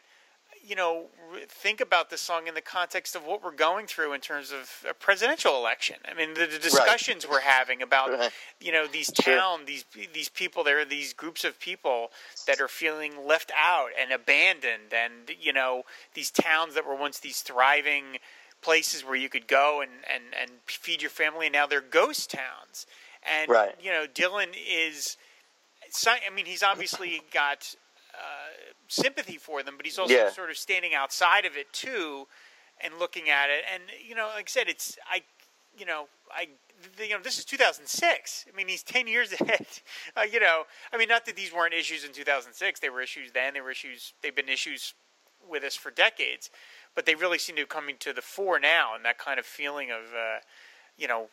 you 0.63 0.75
know, 0.75 1.07
think 1.49 1.81
about 1.81 2.09
this 2.09 2.21
song 2.21 2.47
in 2.47 2.53
the 2.53 2.61
context 2.61 3.17
of 3.17 3.25
what 3.25 3.43
we're 3.43 3.51
going 3.51 3.85
through 3.85 4.13
in 4.13 4.21
terms 4.21 4.53
of 4.53 4.69
a 4.89 4.93
presidential 4.93 5.57
election. 5.57 5.97
I 6.09 6.13
mean, 6.13 6.33
the, 6.35 6.45
the 6.45 6.57
discussions 6.57 7.25
right. 7.25 7.33
we're 7.33 7.41
having 7.41 7.81
about, 7.81 8.11
right. 8.11 8.31
you 8.61 8.71
know, 8.71 8.87
these 8.87 9.11
town, 9.11 9.65
these 9.65 9.83
these 10.13 10.29
people, 10.29 10.63
there 10.63 10.79
are 10.79 10.85
these 10.85 11.11
groups 11.11 11.43
of 11.43 11.59
people 11.59 12.11
that 12.47 12.61
are 12.61 12.69
feeling 12.69 13.27
left 13.27 13.51
out 13.59 13.89
and 13.99 14.13
abandoned, 14.13 14.93
and 14.93 15.35
you 15.37 15.51
know, 15.51 15.83
these 16.13 16.31
towns 16.31 16.75
that 16.75 16.87
were 16.87 16.95
once 16.95 17.19
these 17.19 17.41
thriving 17.41 18.19
places 18.61 19.03
where 19.03 19.15
you 19.15 19.29
could 19.29 19.47
go 19.47 19.81
and, 19.81 19.91
and, 20.13 20.23
and 20.39 20.51
feed 20.67 21.01
your 21.01 21.11
family, 21.11 21.47
and 21.47 21.53
now 21.53 21.65
they're 21.65 21.81
ghost 21.81 22.31
towns. 22.31 22.85
And 23.23 23.49
right. 23.49 23.75
you 23.81 23.91
know, 23.91 24.05
Dylan 24.11 24.55
is. 24.55 25.17
I 26.07 26.33
mean, 26.33 26.45
he's 26.45 26.63
obviously 26.63 27.21
got 27.33 27.75
uh, 28.13 28.73
sympathy 28.87 29.37
for 29.37 29.61
them, 29.61 29.75
but 29.77 29.85
he's 29.85 29.99
also 29.99 30.13
yeah. 30.13 30.29
sort 30.29 30.49
of 30.49 30.57
standing 30.57 30.93
outside 30.93 31.45
of 31.45 31.57
it 31.57 31.71
too, 31.73 32.27
and 32.83 32.93
looking 32.99 33.29
at 33.29 33.49
it. 33.49 33.63
And 33.73 33.83
you 34.05 34.15
know, 34.15 34.29
like 34.35 34.45
I 34.47 34.49
said, 34.49 34.69
it's 34.69 34.97
I, 35.11 35.21
you 35.77 35.85
know, 35.85 36.05
I, 36.31 36.47
you 36.99 37.09
know, 37.09 37.19
this 37.21 37.37
is 37.37 37.45
2006. 37.45 38.45
I 38.51 38.55
mean, 38.55 38.67
he's 38.67 38.83
10 38.83 39.07
years 39.07 39.33
ahead. 39.39 39.65
Uh, 40.15 40.21
you 40.21 40.39
know, 40.39 40.63
I 40.93 40.97
mean, 40.97 41.09
not 41.09 41.25
that 41.25 41.35
these 41.35 41.53
weren't 41.53 41.73
issues 41.73 42.03
in 42.03 42.13
2006. 42.13 42.79
They 42.79 42.89
were 42.89 43.01
issues 43.01 43.31
then. 43.31 43.53
They 43.53 43.61
were 43.61 43.71
issues. 43.71 44.13
They've 44.21 44.35
been 44.35 44.49
issues 44.49 44.93
with 45.49 45.63
us 45.63 45.75
for 45.75 45.91
decades 45.91 46.49
but 46.95 47.05
they 47.05 47.15
really 47.15 47.37
seem 47.37 47.55
to 47.55 47.63
be 47.63 47.67
coming 47.67 47.95
to 47.99 48.13
the 48.13 48.21
fore 48.21 48.59
now, 48.59 48.95
and 48.95 49.05
that 49.05 49.17
kind 49.17 49.39
of 49.39 49.45
feeling 49.45 49.91
of, 49.91 50.13
uh, 50.13 50.39
you 50.97 51.07
know, 51.07 51.27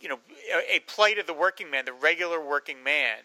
you 0.00 0.08
know, 0.08 0.18
a, 0.52 0.76
a 0.76 0.80
plight 0.80 1.18
of 1.18 1.26
the 1.26 1.34
working 1.34 1.70
man, 1.70 1.84
the 1.84 1.92
regular 1.92 2.44
working 2.44 2.82
man, 2.82 3.18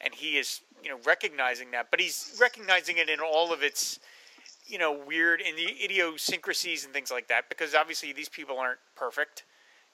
and 0.00 0.14
he 0.14 0.38
is, 0.38 0.60
you 0.82 0.88
know, 0.88 0.98
recognizing 1.04 1.70
that, 1.72 1.90
but 1.90 2.00
he's 2.00 2.36
recognizing 2.40 2.96
it 2.98 3.08
in 3.08 3.20
all 3.20 3.52
of 3.52 3.62
its, 3.62 4.00
you 4.66 4.78
know, 4.78 4.92
weird 5.06 5.42
and 5.46 5.56
the 5.58 5.84
idiosyncrasies 5.84 6.84
and 6.84 6.92
things 6.94 7.10
like 7.10 7.28
that, 7.28 7.48
because 7.48 7.74
obviously 7.74 8.12
these 8.12 8.28
people 8.28 8.58
aren't 8.58 8.80
perfect. 8.96 9.44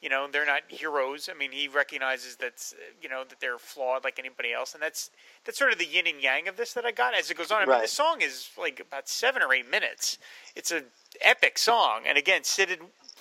You 0.00 0.08
know, 0.08 0.28
they're 0.30 0.46
not 0.46 0.62
heroes. 0.68 1.28
I 1.28 1.36
mean, 1.36 1.50
he 1.50 1.66
recognizes 1.66 2.36
that 2.36 2.72
you 3.02 3.08
know 3.08 3.24
that 3.28 3.40
they're 3.40 3.58
flawed 3.58 4.04
like 4.04 4.18
anybody 4.18 4.52
else, 4.52 4.74
and 4.74 4.82
that's 4.82 5.10
that's 5.44 5.58
sort 5.58 5.72
of 5.72 5.78
the 5.78 5.86
yin 5.86 6.06
and 6.06 6.22
yang 6.22 6.46
of 6.46 6.56
this 6.56 6.72
that 6.74 6.84
I 6.84 6.92
got 6.92 7.14
as 7.14 7.30
it 7.30 7.36
goes 7.36 7.50
on. 7.50 7.62
I 7.62 7.64
right. 7.64 7.68
mean, 7.76 7.82
the 7.82 7.88
song 7.88 8.20
is 8.20 8.48
like 8.56 8.78
about 8.78 9.08
seven 9.08 9.42
or 9.42 9.52
eight 9.52 9.68
minutes. 9.68 10.18
It's 10.54 10.70
an 10.70 10.84
epic 11.20 11.58
song, 11.58 12.02
and 12.06 12.16
again, 12.16 12.44
seated 12.44 12.78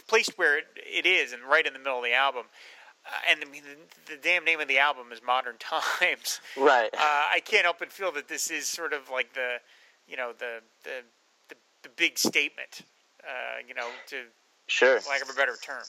placed 0.07 0.37
where 0.37 0.57
it, 0.59 0.65
it 0.75 1.05
is, 1.05 1.33
and 1.33 1.43
right 1.43 1.65
in 1.65 1.73
the 1.73 1.79
middle 1.79 1.97
of 1.97 2.03
the 2.03 2.13
album. 2.13 2.45
Uh, 3.05 3.31
and 3.31 3.39
I 3.41 3.51
mean, 3.51 3.63
the, 3.63 4.13
the, 4.13 4.21
damn 4.21 4.43
name 4.43 4.59
of 4.59 4.67
the 4.67 4.79
album 4.79 5.11
is 5.11 5.21
Modern 5.25 5.55
Times. 5.59 6.41
Right. 6.57 6.89
Uh, 6.93 6.97
I 7.33 7.41
can't 7.43 7.63
help 7.63 7.79
but 7.79 7.91
feel 7.91 8.11
that 8.13 8.27
this 8.27 8.49
is 8.49 8.67
sort 8.67 8.93
of 8.93 9.09
like 9.09 9.33
the, 9.33 9.57
you 10.07 10.17
know, 10.17 10.31
the 10.37 10.59
the 10.83 11.03
the, 11.49 11.55
the 11.83 11.89
big 11.89 12.17
statement. 12.17 12.81
Uh, 13.23 13.59
you 13.67 13.73
know, 13.73 13.87
to 14.07 14.23
sure, 14.67 14.99
lack 15.07 15.21
of 15.21 15.29
a 15.29 15.33
better 15.33 15.57
term. 15.61 15.83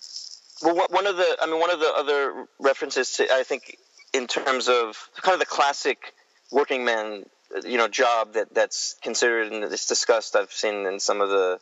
Well, 0.63 0.87
one 0.91 1.07
of 1.07 1.17
the, 1.17 1.37
I 1.41 1.47
mean, 1.47 1.61
one 1.61 1.71
of 1.71 1.81
the 1.81 1.93
other 1.95 2.47
references 2.59 3.13
to, 3.13 3.33
I 3.33 3.43
think, 3.45 3.79
in 4.13 4.27
terms 4.27 4.69
of 4.69 5.09
kind 5.21 5.35
of 5.35 5.41
the 5.41 5.47
classic 5.47 6.15
working 6.51 6.85
man, 6.85 7.25
you 7.65 7.79
know, 7.79 7.89
job 7.89 8.35
that 8.35 8.53
that's 8.55 8.97
considered 9.03 9.53
and 9.53 9.65
it's 9.65 9.87
discussed. 9.87 10.35
I've 10.35 10.53
seen 10.53 10.87
in 10.87 10.99
some 11.01 11.21
of 11.21 11.29
the 11.29 11.61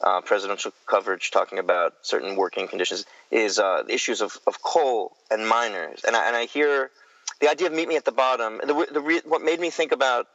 uh, 0.00 0.20
presidential 0.22 0.72
coverage 0.86 1.30
talking 1.30 1.58
about 1.58 1.94
certain 2.02 2.36
working 2.36 2.68
conditions 2.68 3.04
is 3.30 3.58
uh, 3.58 3.82
issues 3.88 4.20
of, 4.20 4.38
of 4.46 4.62
coal 4.62 5.12
and 5.30 5.46
miners. 5.46 6.02
And 6.06 6.16
I, 6.16 6.26
and 6.28 6.36
I 6.36 6.46
hear 6.46 6.90
the 7.40 7.50
idea 7.50 7.66
of 7.66 7.72
meet 7.72 7.88
me 7.88 7.96
at 7.96 8.04
the 8.04 8.12
bottom. 8.12 8.60
The, 8.64 8.72
the, 8.92 9.22
what 9.26 9.42
made 9.42 9.60
me 9.60 9.70
think 9.70 9.92
about 9.92 10.26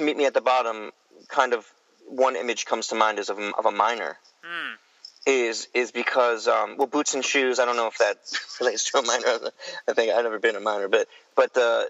meet 0.00 0.16
me 0.16 0.24
at 0.24 0.34
the 0.34 0.40
bottom 0.40 0.92
kind 1.28 1.52
of 1.52 1.66
one 2.08 2.36
image 2.36 2.66
comes 2.66 2.88
to 2.88 2.94
mind 2.94 3.18
is 3.18 3.28
of, 3.28 3.38
of 3.38 3.66
a 3.66 3.70
miner. 3.70 4.18
Mm. 4.44 4.74
Is 5.26 5.66
is 5.74 5.90
because 5.90 6.46
um, 6.46 6.76
well 6.76 6.86
boots 6.86 7.14
and 7.14 7.24
shoes. 7.24 7.58
I 7.58 7.64
don't 7.64 7.74
know 7.74 7.88
if 7.88 7.98
that 7.98 8.18
relates 8.60 8.90
to 8.90 8.98
a 8.98 9.02
miner. 9.02 9.50
I 9.88 9.92
think 9.92 10.12
I've 10.12 10.22
never 10.22 10.38
been 10.38 10.54
a 10.54 10.60
miner, 10.60 10.86
but 10.86 11.08
but 11.34 11.52
the 11.52 11.88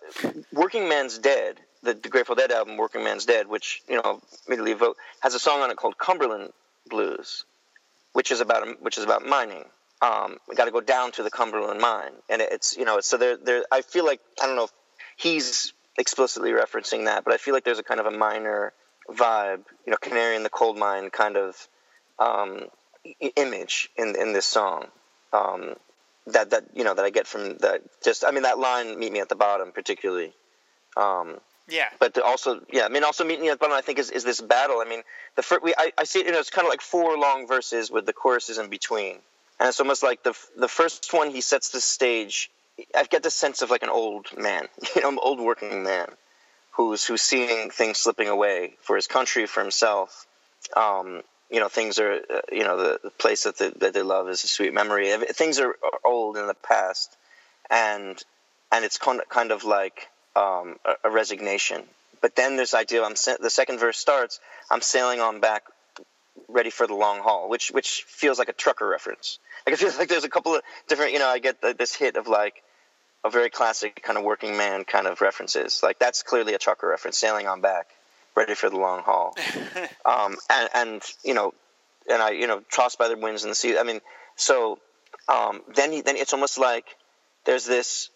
Workingman's 0.55 1.19
Dead, 1.19 1.61
the, 1.83 1.93
the 1.93 2.09
Grateful 2.09 2.35
Dead 2.35 2.51
album 2.51 2.79
Workingman's 2.79 3.27
Dead, 3.27 3.47
which 3.47 3.83
you 3.89 3.97
know 3.97 4.23
immediately 4.47 4.73
vote 4.73 4.97
has 5.21 5.35
a 5.35 5.39
song 5.39 5.61
on 5.61 5.71
it 5.71 5.77
called 5.77 5.99
Cumberland 5.99 6.53
Blues, 6.89 7.45
which 8.15 8.31
is 8.31 8.41
about 8.41 8.83
which 8.83 8.97
is 8.97 9.05
about 9.05 9.27
mining. 9.27 9.65
Um, 10.01 10.39
we 10.49 10.55
got 10.55 10.67
to 10.67 10.71
go 10.71 10.81
down 10.81 11.13
to 11.13 11.23
the 11.23 11.31
Cumberland 11.31 11.79
mine, 11.79 12.13
and 12.31 12.41
it's 12.41 12.75
you 12.77 12.87
know 12.87 13.01
so 13.01 13.19
there 13.19 13.37
there. 13.37 13.65
I 13.71 13.83
feel 13.83 14.07
like 14.07 14.21
I 14.43 14.47
don't 14.47 14.57
know 14.57 14.65
if 14.65 14.73
he's 15.17 15.75
explicitly 15.99 16.53
referencing 16.53 17.05
that, 17.05 17.25
but 17.25 17.35
I 17.35 17.37
feel 17.37 17.53
like 17.53 17.65
there's 17.65 17.79
a 17.79 17.83
kind 17.83 18.01
of 18.01 18.07
a 18.07 18.11
miner 18.11 18.73
vibe, 19.09 19.65
you 19.87 19.91
know, 19.91 19.97
canary 20.01 20.37
in 20.37 20.43
the 20.43 20.51
coal 20.51 20.75
mine 20.75 21.11
kind 21.11 21.37
of 21.37 21.69
um, 22.19 22.63
image 23.37 23.91
in 23.97 24.15
in 24.17 24.33
this 24.33 24.47
song. 24.47 24.87
Um, 25.33 25.75
that 26.29 26.51
that 26.51 26.65
you 26.75 26.85
know 26.85 26.95
that 26.95 27.05
I 27.05 27.11
get 27.11 27.27
from 27.27 27.59
that 27.59 27.83
just 28.03 28.25
I 28.25 28.31
mean 28.31 28.43
that 28.43 28.59
line 28.59 28.99
"Meet 28.99 29.13
me 29.13 29.21
at 29.21 29.29
the 29.29 29.37
bottom" 29.37 29.73
particularly. 29.73 30.33
Um, 30.97 31.39
yeah. 31.69 31.87
But 31.99 32.19
also, 32.19 32.61
yeah, 32.73 32.85
I 32.85 32.89
mean, 32.89 33.05
also 33.05 33.25
"Meet 33.25 33.41
me 33.41 33.49
at 33.49 33.55
the 33.55 33.59
bottom" 33.59 33.77
I 33.77 33.81
think 33.81 33.99
is, 33.99 34.11
is 34.11 34.25
this 34.25 34.41
battle. 34.41 34.81
I 34.81 34.89
mean, 34.89 35.03
the 35.35 35.43
first, 35.43 35.63
we 35.63 35.75
I, 35.77 35.93
I 35.99 36.05
see 36.05 36.21
it. 36.21 36.27
You 36.27 36.33
know, 36.33 36.39
it's 36.39 36.51
kind 36.51 36.67
of 36.67 36.71
like 36.71 36.81
four 36.81 37.19
long 37.19 37.47
verses 37.47 37.91
with 37.91 38.07
the 38.07 38.13
choruses 38.13 38.59
in 38.59 38.69
between, 38.71 39.17
and 39.59 39.69
it's 39.69 39.81
almost 39.81 40.03
like 40.03 40.23
the 40.23 40.37
the 40.57 40.69
first 40.69 41.13
one 41.13 41.31
he 41.31 41.41
sets 41.41 41.71
the 41.71 41.81
stage. 41.81 42.51
I 42.95 43.05
get 43.05 43.23
the 43.23 43.31
sense 43.31 43.63
of 43.63 43.71
like 43.71 43.83
an 43.83 43.89
old 43.89 44.27
man, 44.37 44.69
you 44.95 45.03
know, 45.03 45.09
an 45.09 45.19
old 45.21 45.41
working 45.41 45.83
man 45.83 46.09
who's 46.73 47.05
who's 47.05 47.23
seeing 47.23 47.71
things 47.71 47.99
slipping 47.99 48.29
away 48.29 48.75
for 48.83 48.97
his 48.97 49.07
country, 49.07 49.47
for 49.47 49.61
himself. 49.61 50.27
Um, 50.77 51.23
you 51.51 51.61
know, 51.61 51.69
things 51.69 51.99
are, 51.99 52.13
uh, 52.13 52.41
you 52.51 52.65
know, 52.65 52.77
the, 52.77 53.01
the 53.05 53.11
place 53.11 53.45
that 53.45 53.59
they, 53.59 53.71
that 53.71 53.95
they 53.95 54.03
love 54.03 54.29
is 54.29 54.43
a 54.45 54.49
sweet 54.49 54.75
memory. 54.75 55.13
Things 55.17 55.59
are 55.59 55.77
old 56.05 56.37
in 56.37 56.47
the 56.47 56.55
past, 56.55 57.17
and 57.71 58.23
and 58.73 58.85
it's 58.85 58.99
kind 58.99 59.53
of, 59.53 59.65
like 59.65 60.09
um, 60.35 60.77
a, 60.85 61.09
a, 61.09 61.11
resignation. 61.11 61.83
But 62.21 62.35
then 62.35 62.57
this 62.57 62.75
idea, 62.75 63.05
I'm 63.05 63.15
the 63.41 63.51
second 63.51 63.79
verse 63.79 63.97
starts. 63.97 64.41
I'm 64.71 64.81
sailing 64.81 65.21
on 65.21 65.41
back, 65.41 65.63
ready 66.49 66.71
for 66.71 66.87
the 66.87 66.95
long 66.95 67.21
haul, 67.21 67.49
which 67.49 67.71
which 67.71 68.05
feels 68.09 68.39
like 68.39 68.49
a 68.49 68.53
trucker 68.53 68.87
reference. 68.87 69.39
Like 69.67 69.75
it 69.75 69.79
feels 69.79 69.99
like 69.99 70.09
there's 70.09 70.25
a 70.25 70.29
couple 70.29 70.55
of 70.55 70.63
different, 70.89 71.13
you 71.13 71.19
know, 71.19 71.29
I 71.29 71.39
get 71.39 71.61
the, 71.61 71.75
this 71.75 71.95
hit 71.95 72.17
of 72.17 72.27
like 72.29 72.63
a 73.25 73.31
very 73.31 73.51
classic 73.51 74.03
kind 74.03 74.17
of 74.19 74.25
working 74.25 74.57
man 74.57 74.85
kind 74.85 75.07
of 75.07 75.21
references. 75.21 75.81
Like 75.83 75.99
that's 75.99 76.23
clearly 76.23 76.55
a 76.55 76.59
trucker 76.59 76.89
reference, 76.89 77.19
sailing 77.19 77.47
on 77.49 77.61
back, 77.61 77.89
ready 78.37 78.55
for 78.55 78.71
the 78.71 78.77
long 78.77 79.03
haul. 79.03 79.37
um, 80.05 80.37
and, 80.51 80.69
and, 80.75 81.03
you 81.25 81.35
know, 81.35 81.55
and 82.11 82.23
I, 82.23 82.31
you 82.31 82.47
know, 82.47 82.63
tossed 82.73 82.99
by 82.99 83.09
the 83.09 83.17
winds 83.17 83.43
and 83.43 83.51
the 83.51 83.55
sea. 83.55 83.79
I 83.79 83.83
mean, 83.83 84.01
so 84.37 84.79
um, 85.29 85.63
then 85.75 85.93
he, 85.93 86.03
then 86.03 86.17
it's 86.17 86.33
almost 86.33 86.59
like 86.59 86.85
there's 87.45 87.65
this 87.65 88.11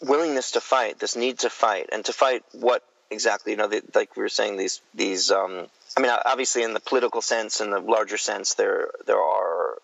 willingness 0.00 0.52
to 0.52 0.60
fight, 0.60 0.98
this 0.98 1.16
need 1.16 1.40
to 1.40 1.50
fight, 1.50 1.90
and 1.92 2.04
to 2.06 2.12
fight 2.12 2.42
what 2.52 2.82
exactly? 3.10 3.52
You 3.52 3.58
know, 3.58 3.68
the, 3.68 3.82
like 3.94 4.16
we 4.16 4.22
were 4.22 4.28
saying, 4.28 4.56
these 4.56 4.80
these. 4.94 5.30
Um, 5.30 5.66
I 5.96 6.00
mean, 6.00 6.10
obviously, 6.24 6.62
in 6.62 6.72
the 6.72 6.80
political 6.80 7.20
sense, 7.20 7.60
in 7.60 7.70
the 7.70 7.80
larger 7.80 8.16
sense, 8.16 8.54
there 8.54 8.88
there 9.06 9.20
are 9.20 9.76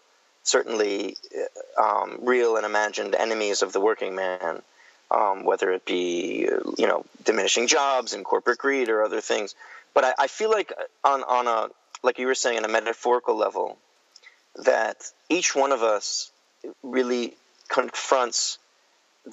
certainly 0.42 1.16
um, 1.80 2.20
real 2.22 2.56
and 2.56 2.64
imagined 2.64 3.14
enemies 3.14 3.62
of 3.62 3.72
the 3.72 3.80
working 3.80 4.14
man, 4.14 4.62
um, 5.10 5.44
whether 5.44 5.70
it 5.72 5.84
be 5.84 6.48
you 6.78 6.86
know 6.86 7.04
diminishing 7.24 7.66
jobs 7.66 8.12
and 8.12 8.24
corporate 8.24 8.58
greed 8.58 8.88
or 8.88 9.02
other 9.02 9.20
things. 9.20 9.54
But 9.94 10.04
I, 10.04 10.14
I 10.20 10.26
feel 10.26 10.50
like 10.50 10.72
on 11.04 11.22
on 11.22 11.46
a 11.46 11.68
like 12.02 12.18
you 12.18 12.26
were 12.26 12.34
saying 12.34 12.58
on 12.58 12.64
a 12.64 12.68
metaphorical 12.68 13.36
level, 13.36 13.78
that 14.64 15.10
each 15.28 15.54
one 15.54 15.72
of 15.72 15.82
us 15.82 16.30
really 16.82 17.34
confronts 17.68 18.58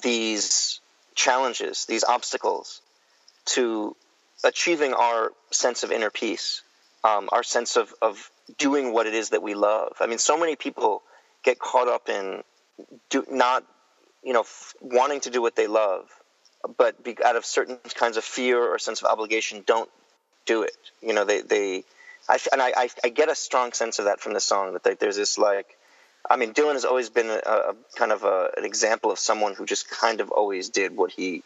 these 0.02 0.80
challenges, 1.14 1.86
these 1.86 2.04
obstacles 2.04 2.80
to 3.46 3.96
achieving 4.44 4.92
our 4.92 5.32
sense 5.50 5.82
of 5.82 5.92
inner 5.92 6.10
peace, 6.10 6.62
um, 7.04 7.28
our 7.32 7.42
sense 7.42 7.76
of, 7.76 7.94
of 8.02 8.30
doing 8.58 8.92
what 8.92 9.06
it 9.06 9.14
is 9.14 9.30
that 9.30 9.42
we 9.42 9.54
love. 9.54 9.96
I 10.00 10.06
mean, 10.06 10.18
so 10.18 10.38
many 10.38 10.56
people 10.56 11.02
get 11.42 11.58
caught 11.58 11.88
up 11.88 12.08
in 12.08 12.42
do, 13.10 13.24
not, 13.30 13.64
you 14.24 14.32
know, 14.32 14.40
f- 14.40 14.74
wanting 14.80 15.20
to 15.20 15.30
do 15.30 15.42
what 15.42 15.56
they 15.56 15.66
love, 15.66 16.08
but 16.78 17.02
be, 17.02 17.16
out 17.24 17.36
of 17.36 17.44
certain 17.44 17.78
kinds 17.94 18.16
of 18.16 18.24
fear 18.24 18.62
or 18.62 18.78
sense 18.78 19.02
of 19.02 19.10
obligation, 19.10 19.62
don't 19.66 19.90
do 20.46 20.62
it. 20.62 20.76
You 21.02 21.12
know, 21.12 21.24
they, 21.24 21.42
they 21.42 21.84
I, 22.28 22.38
and 22.52 22.62
I, 22.62 22.88
I, 23.02 23.08
get 23.10 23.28
a 23.28 23.34
strong 23.34 23.72
sense 23.72 23.98
of 23.98 24.06
that 24.06 24.20
from 24.20 24.32
the 24.32 24.40
song 24.40 24.72
that 24.72 24.82
they, 24.82 24.94
there's 24.94 25.16
this 25.16 25.36
like, 25.36 25.76
I 26.28 26.36
mean, 26.36 26.54
Dylan 26.54 26.72
has 26.72 26.86
always 26.86 27.10
been 27.10 27.28
a, 27.28 27.38
a 27.46 27.74
kind 27.96 28.12
of 28.12 28.24
a, 28.24 28.50
an 28.56 28.64
example 28.64 29.10
of 29.10 29.18
someone 29.18 29.54
who 29.54 29.66
just 29.66 29.90
kind 29.90 30.20
of 30.20 30.30
always 30.30 30.70
did 30.70 30.96
what 30.96 31.10
he 31.10 31.42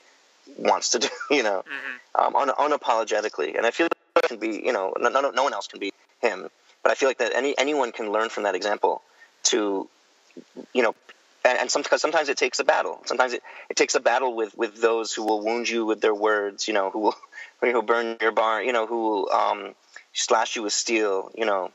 wants 0.57 0.91
to 0.91 1.01
do, 1.01 1.09
you 1.31 1.43
know, 1.43 1.64
mm-hmm. 1.66 2.37
um, 2.37 2.37
un, 2.37 2.72
unapologetically. 2.72 3.57
And 3.57 3.66
I 3.66 3.72
feel 3.72 3.87
like 3.87 3.93
can 4.29 4.39
be, 4.39 4.62
you 4.64 4.72
know, 4.72 4.95
no, 4.99 5.09
no, 5.09 5.31
no 5.31 5.43
one 5.43 5.55
else 5.55 5.68
can 5.68 5.81
be 5.81 5.93
him. 6.20 6.49
But 6.83 6.93
I 6.93 6.95
feel 6.95 7.09
like 7.09 7.18
that 7.18 7.33
any 7.35 7.57
anyone 7.59 7.93
can 7.93 8.12
learn 8.12 8.29
from 8.29 8.45
that 8.45 8.55
example 8.55 9.03
to, 9.45 9.89
you 10.72 10.83
know, 10.83 10.95
and, 11.45 11.59
and 11.59 11.70
sometimes 11.70 12.03
sometimes 12.03 12.28
it 12.28 12.36
takes 12.36 12.59
a 12.59 12.64
battle. 12.64 13.01
Sometimes 13.07 13.32
it, 13.32 13.43
it 13.70 13.76
takes 13.76 13.95
a 13.95 14.01
battle 14.01 14.34
with, 14.34 14.57
with 14.57 14.80
those 14.80 15.12
who 15.12 15.24
will 15.24 15.41
wound 15.41 15.68
you 15.68 15.86
with 15.86 16.01
their 16.01 16.14
words, 16.14 16.68
you 16.68 16.74
know, 16.74 16.91
who 16.91 17.01
will 17.01 17.16
who 17.61 17.72
will 17.72 17.82
burn 17.82 18.16
your 18.20 18.32
barn, 18.32 18.66
you 18.66 18.72
know, 18.72 18.86
who 18.86 19.03
will 19.03 19.32
um, 19.32 19.74
slash 20.12 20.57
you 20.57 20.62
with 20.62 20.72
steel, 20.72 21.30
you 21.36 21.45
know. 21.45 21.70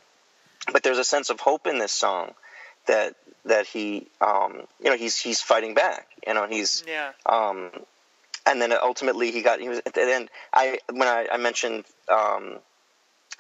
But 0.72 0.84
there's 0.84 0.98
a 0.98 1.04
sense 1.04 1.30
of 1.30 1.40
hope 1.40 1.68
in 1.68 1.78
this 1.78 1.92
song 1.92 2.34
that 2.88 3.16
that 3.46 3.66
he 3.66 4.08
um, 4.22 4.62
you 4.82 4.90
know 4.90 4.98
he's 4.98 5.18
he's 5.18 5.42
fighting 5.42 5.74
back 5.74 6.08
you 6.26 6.34
know 6.34 6.48
he's 6.48 6.84
yeah 6.88 7.12
um, 7.26 7.70
and 8.46 8.62
then 8.62 8.74
ultimately 8.82 9.32
he 9.32 9.42
got 9.42 9.60
he 9.60 9.70
was 9.70 9.80
at 9.86 9.94
the 9.94 10.02
end 10.02 10.30
I 10.54 10.80
when 10.92 11.08
I, 11.08 11.28
I 11.32 11.38
mentioned 11.38 11.86
um, 12.10 12.60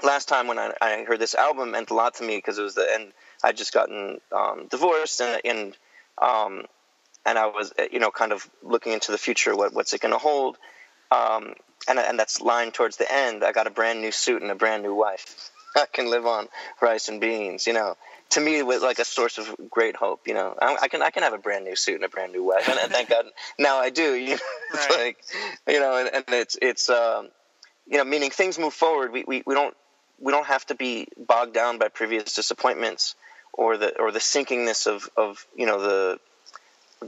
last 0.03 0.28
time 0.28 0.47
when 0.47 0.59
I, 0.59 0.74
I 0.82 1.03
heard 1.03 1.19
this 1.19 1.36
album 1.36 1.71
meant 1.71 1.89
a 1.89 1.93
lot 1.93 2.15
to 2.15 2.24
me 2.24 2.38
because 2.38 2.57
it 2.57 2.63
was 2.63 2.76
the 2.76 2.88
end 2.93 3.13
I'd 3.43 3.57
just 3.57 3.74
gotten 3.74 4.19
um, 4.32 4.67
divorced 4.69 5.21
and 5.21 5.41
and 5.45 5.78
um, 6.22 6.64
and 7.26 7.38
I 7.38 7.47
was 7.47 7.74
you 7.91 7.99
know 7.99 8.11
kind 8.11 8.32
of 8.32 8.47
looking 8.61 8.93
into 8.93 9.11
the 9.11 9.18
future 9.18 9.55
what 9.55 9.74
what's 9.74 9.93
it 9.93 10.01
going 10.01 10.14
to 10.14 10.20
hold 10.20 10.57
um, 11.11 11.53
and 11.88 11.99
and 11.99 12.20
that's 12.20 12.41
line 12.41 12.72
towards 12.72 12.97
the 12.97 13.11
end 13.11 13.43
I 13.43 13.51
got 13.51 13.68
a 13.68 13.72
brand 13.72 14.01
new 14.01 14.11
suit 14.11 14.41
and 14.41 14.51
a 14.51 14.55
brand 14.55 14.84
new 14.84 14.95
wife 14.95 15.51
I 15.76 15.86
can 15.91 16.09
live 16.09 16.26
on 16.26 16.47
rice 16.82 17.09
and 17.09 17.20
beans 17.20 17.68
you 17.68 17.74
know 17.74 17.95
to 18.34 18.41
me 18.41 18.61
was 18.64 18.82
like 18.82 18.99
a 18.99 19.05
source 19.05 19.38
of 19.38 19.55
great 19.70 19.95
hope. 19.95 20.28
You 20.28 20.34
know, 20.34 20.55
I, 20.59 20.78
I, 20.84 20.88
can 20.88 21.01
I 21.01 21.11
can 21.11 21.24
have 21.24 21.34
a 21.34 21.38
brand 21.38 21.66
new 21.66 21.76
suit 21.76 21.95
and 21.95 22.03
a 22.03 22.09
brand 22.09 22.32
new 22.32 22.43
wife, 22.43 22.68
and, 22.68 22.80
and 22.80 22.91
thank 22.91 23.09
God 23.09 23.26
now 23.59 23.78
I 23.78 23.89
do. 23.89 24.14
You 24.14 24.36
know, 24.36 24.41
it's 24.74 24.89
right. 24.89 25.05
like 25.05 25.18
you 25.68 25.80
know, 25.80 25.97
and, 25.97 26.09
and 26.14 26.26
it's 26.30 26.57
it's 26.61 26.89
um, 26.89 27.30
you 27.88 27.97
know, 27.97 28.03
meaning 28.03 28.32
things 28.32 28.57
move 28.57 28.74
forward. 28.74 29.11
We, 29.11 29.24
we 29.26 29.43
we 29.45 29.53
don't 29.53 29.76
we 30.20 30.32
don't 30.32 30.47
have 30.47 30.66
to 30.68 30.76
be 30.76 31.07
bogged 31.18 31.53
down 31.53 31.78
by 31.78 31.89
previous 31.89 32.34
disappointments 32.34 33.16
or 33.53 33.77
the 33.77 33.99
or 33.99 34.11
the 34.11 34.19
sinkingness 34.19 34.87
of 34.87 35.09
of 35.15 35.45
you 35.55 35.65
know 35.65 35.81
the 35.81 36.19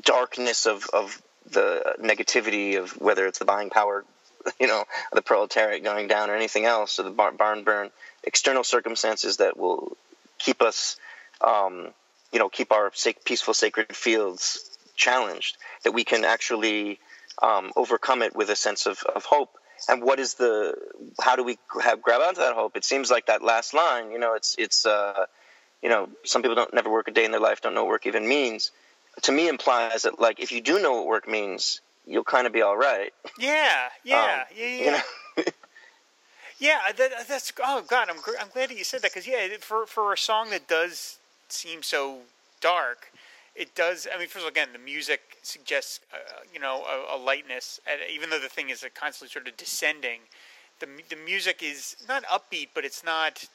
darkness 0.01 0.65
of 0.65 0.87
of 0.93 1.21
the 1.51 1.95
negativity 2.01 2.77
of 2.77 2.91
whether 2.99 3.25
it's 3.27 3.39
the 3.39 3.45
buying 3.45 3.69
power 3.69 4.03
you 4.59 4.67
know 4.67 4.83
the 5.13 5.21
proletariat 5.21 5.83
going 5.83 6.07
down 6.07 6.29
or 6.29 6.35
anything 6.35 6.65
else 6.65 6.99
or 6.99 7.03
the 7.03 7.09
barn 7.11 7.63
burn 7.63 7.89
external 8.23 8.63
circumstances 8.63 9.37
that 9.37 9.57
will 9.57 9.95
keep 10.39 10.61
us 10.61 10.97
um, 11.41 11.93
you 12.31 12.39
know, 12.39 12.49
keep 12.49 12.71
our 12.71 12.91
peaceful 13.23 13.53
sacred 13.53 13.95
fields 13.95 14.77
challenged, 14.95 15.57
that 15.83 15.93
we 15.93 16.03
can 16.03 16.25
actually 16.25 16.99
um, 17.41 17.71
overcome 17.75 18.21
it 18.21 18.35
with 18.35 18.49
a 18.49 18.55
sense 18.55 18.85
of, 18.85 19.01
of 19.03 19.23
hope. 19.25 19.51
And 19.87 20.01
what 20.01 20.19
is 20.19 20.35
the? 20.35 20.75
How 21.21 21.35
do 21.35 21.43
we 21.43 21.57
have 21.81 22.01
grab 22.01 22.21
onto 22.21 22.41
that 22.41 22.55
hope? 22.55 22.75
It 22.75 22.85
seems 22.85 23.11
like 23.11 23.27
that 23.27 23.41
last 23.41 23.73
line. 23.73 24.11
You 24.11 24.19
know, 24.19 24.33
it's 24.33 24.55
it's 24.57 24.85
uh, 24.85 25.25
you 25.86 25.91
know, 25.91 26.09
some 26.23 26.41
people 26.41 26.55
don't 26.55 26.73
never 26.73 26.89
work 26.89 27.07
a 27.07 27.11
day 27.11 27.25
in 27.25 27.31
their 27.31 27.39
life, 27.39 27.61
don't 27.61 27.75
know 27.75 27.83
what 27.83 27.91
work 27.91 28.07
even 28.07 28.27
means. 28.27 28.71
To 29.21 29.31
me, 29.31 29.47
implies 29.47 30.01
that 30.01 30.19
like 30.19 30.39
if 30.39 30.51
you 30.51 30.59
do 30.59 30.81
know 30.81 30.93
what 30.93 31.05
work 31.05 31.27
means, 31.27 31.79
you'll 32.07 32.23
kind 32.23 32.47
of 32.47 32.53
be 32.53 32.63
all 32.63 32.75
right. 32.75 33.13
Yeah, 33.38 33.89
yeah, 34.03 34.23
um, 34.23 34.57
yeah, 34.57 34.65
yeah. 34.65 34.83
You 34.83 34.91
know? 34.91 35.43
yeah, 36.59 36.79
that, 36.97 37.27
that's 37.27 37.53
oh 37.63 37.83
god, 37.88 38.09
I'm 38.09 38.17
I'm 38.41 38.47
glad 38.51 38.71
that 38.71 38.77
you 38.79 38.83
said 38.83 39.03
that 39.03 39.11
because 39.11 39.27
yeah, 39.27 39.45
for 39.59 39.86
for 39.86 40.11
a 40.11 40.17
song 40.17 40.49
that 40.49 40.67
does 40.67 41.19
seem 41.49 41.83
so 41.83 42.21
dark, 42.61 43.11
it 43.55 43.75
does. 43.75 44.07
I 44.11 44.17
mean, 44.17 44.27
first 44.27 44.38
of 44.38 44.45
all, 44.45 44.47
again, 44.47 44.69
the 44.73 44.79
music 44.79 45.38
suggests, 45.43 45.99
uh, 46.11 46.17
you 46.51 46.59
know, 46.59 46.83
a, 46.83 47.15
a 47.15 47.19
lightness. 47.23 47.79
And 47.88 48.01
even 48.11 48.31
though 48.31 48.39
the 48.39 48.49
thing 48.49 48.71
is 48.71 48.83
constantly 48.99 49.31
sort 49.31 49.47
of 49.47 49.55
descending, 49.55 50.21
the 50.79 50.88
the 51.11 51.15
music 51.15 51.61
is 51.61 51.95
not 52.09 52.23
upbeat, 52.23 52.69
but 52.73 52.86
it's 52.86 53.03
not 53.03 53.45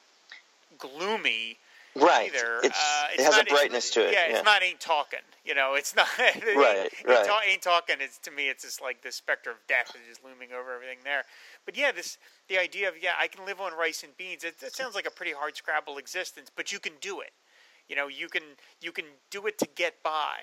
gloomy. 0.78 1.58
Right. 1.96 2.26
either. 2.26 2.60
It's, 2.62 2.78
uh, 2.78 3.06
it 3.14 3.20
has 3.20 3.38
a 3.38 3.44
brightness 3.44 3.90
to 3.90 4.06
it. 4.06 4.12
Yeah, 4.12 4.28
Yeah, 4.28 4.36
it's 4.36 4.44
not 4.44 4.62
ain't 4.62 4.80
talking. 4.80 5.20
You 5.44 5.54
know, 5.54 5.74
it's 5.74 5.94
not. 5.94 6.08
Right, 6.18 6.32
ain't, 6.34 7.06
right. 7.06 7.18
Ain't, 7.18 7.26
ta- 7.26 7.40
ain't 7.48 7.62
talking. 7.62 7.96
It's 8.00 8.18
to 8.18 8.30
me, 8.30 8.48
it's 8.48 8.64
just 8.64 8.80
like 8.80 9.02
the 9.02 9.12
specter 9.12 9.50
of 9.50 9.56
death 9.68 9.90
is 9.94 10.08
just 10.08 10.24
looming 10.24 10.50
over 10.52 10.74
everything 10.74 10.98
there. 11.04 11.24
But 11.64 11.76
yeah, 11.76 11.92
this 11.92 12.18
the 12.48 12.58
idea 12.58 12.88
of 12.88 12.94
yeah, 13.00 13.12
I 13.18 13.26
can 13.26 13.44
live 13.46 13.60
on 13.60 13.72
rice 13.76 14.02
and 14.02 14.16
beans. 14.16 14.44
It, 14.44 14.56
it 14.62 14.74
sounds 14.74 14.94
like 14.94 15.06
a 15.06 15.10
pretty 15.10 15.32
hard 15.32 15.56
scrabble 15.56 15.98
existence, 15.98 16.50
but 16.54 16.72
you 16.72 16.78
can 16.78 16.92
do 17.00 17.20
it. 17.20 17.32
You 17.88 17.96
know, 17.96 18.08
you 18.08 18.28
can 18.28 18.42
you 18.80 18.92
can 18.92 19.06
do 19.30 19.46
it 19.46 19.58
to 19.58 19.68
get 19.74 20.02
by. 20.02 20.36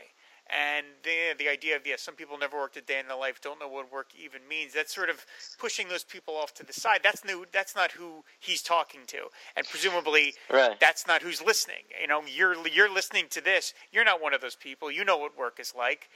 And 0.50 0.86
the 1.04 1.34
the 1.38 1.50
idea 1.50 1.76
of 1.76 1.86
yeah, 1.86 1.96
some 1.98 2.16
people 2.16 2.38
never 2.38 2.58
worked 2.58 2.78
a 2.78 2.82
day 2.82 3.00
in 3.00 3.08
their 3.08 3.18
life, 3.18 3.42
don't 3.42 3.60
know 3.60 3.68
what 3.68 3.92
work 3.92 4.08
even 4.18 4.48
means. 4.48 4.74
That's 4.74 4.94
sort 4.96 5.10
of 5.10 5.26
pushing 5.60 5.90
those 5.90 6.04
people 6.04 6.36
off 6.36 6.54
to 6.56 6.66
the 6.66 6.74
side. 6.74 7.02
That's 7.04 7.26
new. 7.26 7.46
That's 7.52 7.76
not 7.76 7.92
who 7.92 8.24
he's 8.40 8.62
talking 8.62 9.02
to, 9.08 9.28
and 9.56 9.68
presumably 9.68 10.36
Right. 10.50 10.80
that's 10.80 11.06
not 11.06 11.22
who's 11.22 11.42
listening. 11.42 11.84
You 12.00 12.08
know, 12.08 12.22
you're 12.26 12.66
you're 12.68 12.90
listening 12.94 13.28
to 13.32 13.42
this. 13.42 13.74
You're 13.92 14.06
not 14.06 14.22
one 14.22 14.34
of 14.34 14.42
those 14.42 14.56
people. 14.56 14.90
You 14.90 15.04
know 15.04 15.18
what 15.18 15.38
work 15.38 15.60
is 15.60 15.74
like, 15.76 16.10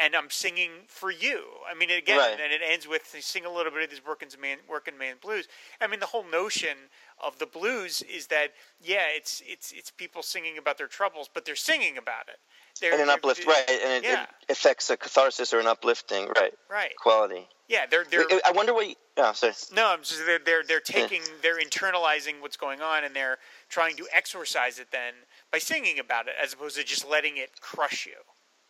and 0.00 0.14
I'm 0.14 0.30
singing 0.30 0.70
for 0.86 1.10
you. 1.10 1.42
I 1.68 1.74
mean, 1.74 1.90
again, 1.90 2.18
Right. 2.18 2.40
and 2.40 2.52
it 2.52 2.60
ends 2.64 2.86
with 2.86 3.14
sing 3.20 3.44
a 3.44 3.50
little 3.50 3.72
bit 3.72 3.82
of 3.82 3.90
this 3.90 4.04
working 4.04 4.28
man, 4.40 4.58
working 4.68 4.96
man 4.96 5.16
blues. 5.20 5.48
I 5.80 5.86
mean, 5.88 5.98
the 6.00 6.06
whole 6.06 6.24
notion 6.24 6.76
of 7.18 7.38
the 7.38 7.46
blues 7.46 8.02
is 8.02 8.28
that 8.28 8.52
yeah, 8.80 9.06
it's 9.08 9.42
it's 9.44 9.72
it's 9.72 9.90
people 9.90 10.22
singing 10.22 10.56
about 10.56 10.78
their 10.78 10.86
troubles, 10.86 11.28
but 11.32 11.44
they're 11.44 11.56
singing 11.56 11.98
about 11.98 12.28
it. 12.28 12.38
They're, 12.80 12.92
and 12.92 13.02
an 13.02 13.10
uplift, 13.10 13.46
right? 13.46 13.64
And 13.68 14.04
it, 14.04 14.08
yeah. 14.08 14.22
it 14.48 14.52
affects 14.52 14.90
a 14.90 14.96
catharsis 14.96 15.52
or 15.52 15.60
an 15.60 15.66
uplifting, 15.66 16.26
right? 16.28 16.52
Right. 16.70 16.96
Quality. 16.96 17.46
Yeah, 17.68 17.86
they're 17.90 18.04
they're. 18.10 18.26
I 18.44 18.52
wonder 18.52 18.74
what. 18.74 18.88
You, 18.88 18.94
oh, 19.16 19.32
sorry. 19.32 19.54
No, 19.74 19.88
I'm 19.88 20.00
just 20.00 20.24
they're 20.26 20.38
they're 20.38 20.62
they're 20.62 20.80
taking 20.80 21.22
they're 21.42 21.60
internalizing 21.60 22.40
what's 22.40 22.56
going 22.56 22.80
on 22.80 23.04
and 23.04 23.14
they're 23.14 23.38
trying 23.68 23.96
to 23.96 24.06
exorcise 24.12 24.78
it 24.78 24.88
then 24.90 25.14
by 25.50 25.58
singing 25.58 25.98
about 25.98 26.26
it 26.28 26.34
as 26.42 26.52
opposed 26.52 26.76
to 26.76 26.84
just 26.84 27.08
letting 27.08 27.36
it 27.36 27.60
crush 27.60 28.06
you. 28.06 28.12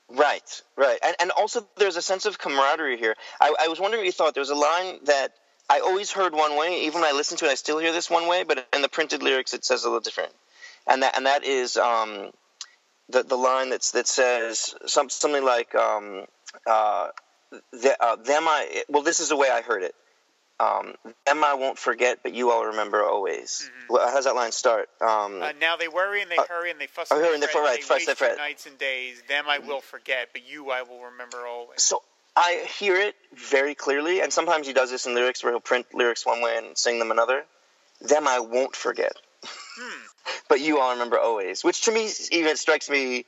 Right, 0.09 0.63
right, 0.77 0.99
and 1.03 1.17
and 1.21 1.31
also 1.31 1.67
there's 1.79 1.97
a 1.97 2.03
sense 2.03 2.27
of 2.27 2.39
camaraderie 2.39 2.99
here. 2.99 3.17
I, 3.41 3.55
I 3.63 3.69
was 3.69 3.81
wondering 3.81 4.03
what 4.03 4.07
you 4.07 4.13
thought. 4.13 4.35
There 4.35 4.43
was 4.43 4.51
a 4.51 4.55
line 4.55 4.99
that 5.05 5.33
I 5.71 5.81
always 5.81 6.13
heard 6.13 6.35
one 6.35 6.57
way, 6.59 6.85
even 6.85 7.01
when 7.01 7.09
I 7.09 7.17
listen 7.17 7.39
to 7.39 7.47
it, 7.47 7.51
I 7.51 7.55
still 7.55 7.79
hear 7.79 7.93
this 7.93 8.11
one 8.11 8.29
way, 8.29 8.45
but 8.45 8.67
in 8.75 8.83
the 8.83 8.89
printed 8.89 9.23
lyrics 9.23 9.55
it 9.55 9.65
says 9.65 9.85
a 9.85 9.87
little 9.87 10.01
different, 10.01 10.33
and 10.87 11.03
that 11.03 11.17
and 11.17 11.27
that 11.27 11.45
is 11.45 11.77
um, 11.77 12.31
the 13.13 13.23
the 13.23 13.37
line 13.37 13.71
that's 13.71 13.93
that 13.93 14.07
says 14.09 14.75
some, 14.87 15.09
something 15.11 15.45
like 15.45 15.75
um, 15.75 16.25
uh, 16.67 17.09
the, 17.73 17.97
uh, 18.01 18.17
them 18.17 18.45
I 18.49 18.83
well 18.89 19.03
this 19.03 19.21
is 19.21 19.29
the 19.29 19.37
way 19.37 19.49
I 19.51 19.61
heard 19.63 19.83
it. 19.83 19.95
Um, 20.61 20.95
them 21.27 21.43
I 21.43 21.55
won't 21.55 21.79
forget, 21.79 22.19
but 22.23 22.33
you 22.35 22.51
I'll 22.53 22.67
remember 22.67 23.03
always. 23.03 23.69
Well, 23.89 24.07
how 24.07 24.15
does 24.15 24.27
that 24.27 24.37
line 24.37 24.53
start? 24.53 24.89
Um, 25.01 25.43
Uh, 25.43 25.53
now 25.61 25.77
they 25.77 25.89
worry 25.89 26.23
and 26.23 26.31
they 26.31 26.37
Uh, 26.37 26.45
hurry 26.49 26.71
and 26.71 26.81
they 26.81 26.87
fuss 26.87 27.09
oh, 27.11 27.17
and 27.17 27.25
they 27.25 27.35
and 27.35 27.43
they 27.43 27.47
fret, 27.49 27.65
and 27.65 27.83
they 27.83 27.95
waste 27.95 28.19
fret. 28.19 28.37
nights 28.37 28.67
and 28.67 28.79
days. 28.79 29.21
Them 29.27 29.47
I 29.49 29.59
will 29.59 29.81
forget, 29.81 30.29
but 30.33 30.43
you 30.47 30.71
I 30.71 30.83
will 30.83 31.01
remember 31.01 31.47
always. 31.47 31.83
So 31.83 32.03
I 32.37 32.65
hear 32.79 32.97
it 32.97 33.17
very 33.35 33.75
clearly, 33.75 34.21
and 34.21 34.33
sometimes 34.33 34.67
he 34.67 34.73
does 34.73 34.91
this 34.91 35.05
in 35.07 35.15
lyrics 35.15 35.43
where 35.43 35.53
he'll 35.53 35.61
print 35.61 35.87
lyrics 35.95 36.25
one 36.25 36.41
way 36.41 36.57
and 36.57 36.79
sing 36.79 36.99
them 37.01 37.11
another. 37.11 37.45
Them 38.01 38.29
I 38.29 38.39
won't 38.41 38.77
forget, 38.77 39.15
but 40.49 40.61
you 40.61 40.79
I'll 40.79 40.93
remember 40.93 41.19
always. 41.19 41.65
Which 41.65 41.83
to 41.83 41.93
me 41.93 42.09
even 42.31 42.57
strikes 42.57 42.89
me 42.89 43.25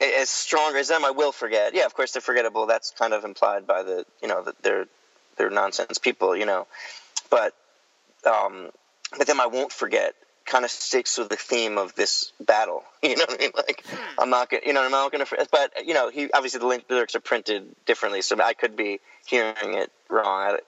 as 0.00 0.30
strong 0.30 0.76
as 0.76 0.88
them 0.88 1.04
I 1.04 1.10
will 1.10 1.32
forget. 1.32 1.74
Yeah, 1.74 1.86
of 1.86 1.94
course 1.94 2.12
they're 2.12 2.22
forgettable. 2.22 2.66
That's 2.66 2.90
kind 2.92 3.12
of 3.12 3.24
implied 3.24 3.66
by 3.66 3.82
the 3.82 4.04
you 4.22 4.28
know 4.28 4.42
that 4.44 4.62
they're 4.62 4.86
they're 5.36 5.50
nonsense 5.50 5.98
people, 5.98 6.36
you 6.36 6.46
know. 6.46 6.66
But 7.30 7.54
um, 8.26 8.70
but 9.16 9.26
them 9.26 9.40
I 9.40 9.46
won't 9.46 9.72
forget 9.72 10.14
kind 10.50 10.64
of 10.64 10.70
sticks 10.70 11.16
with 11.16 11.28
the 11.28 11.36
theme 11.36 11.78
of 11.78 11.94
this 11.94 12.32
battle. 12.40 12.84
You 13.02 13.16
know 13.16 13.24
what 13.26 13.40
I 13.40 13.42
mean? 13.42 13.50
Like 13.56 13.82
I'm 14.18 14.28
not 14.28 14.50
gonna, 14.50 14.62
you 14.66 14.74
know, 14.74 14.84
I'm 14.84 14.90
not 14.90 15.10
gonna. 15.10 15.24
But 15.50 15.86
you 15.86 15.94
know, 15.94 16.10
he 16.10 16.30
obviously 16.32 16.60
the 16.60 16.82
lyrics 16.90 17.14
are 17.14 17.20
printed 17.20 17.64
differently, 17.86 18.20
so 18.20 18.36
I 18.42 18.52
could 18.52 18.76
be 18.76 19.00
hearing 19.24 19.54
it 19.74 19.90
wrong. 20.10 20.26
I, 20.26 20.58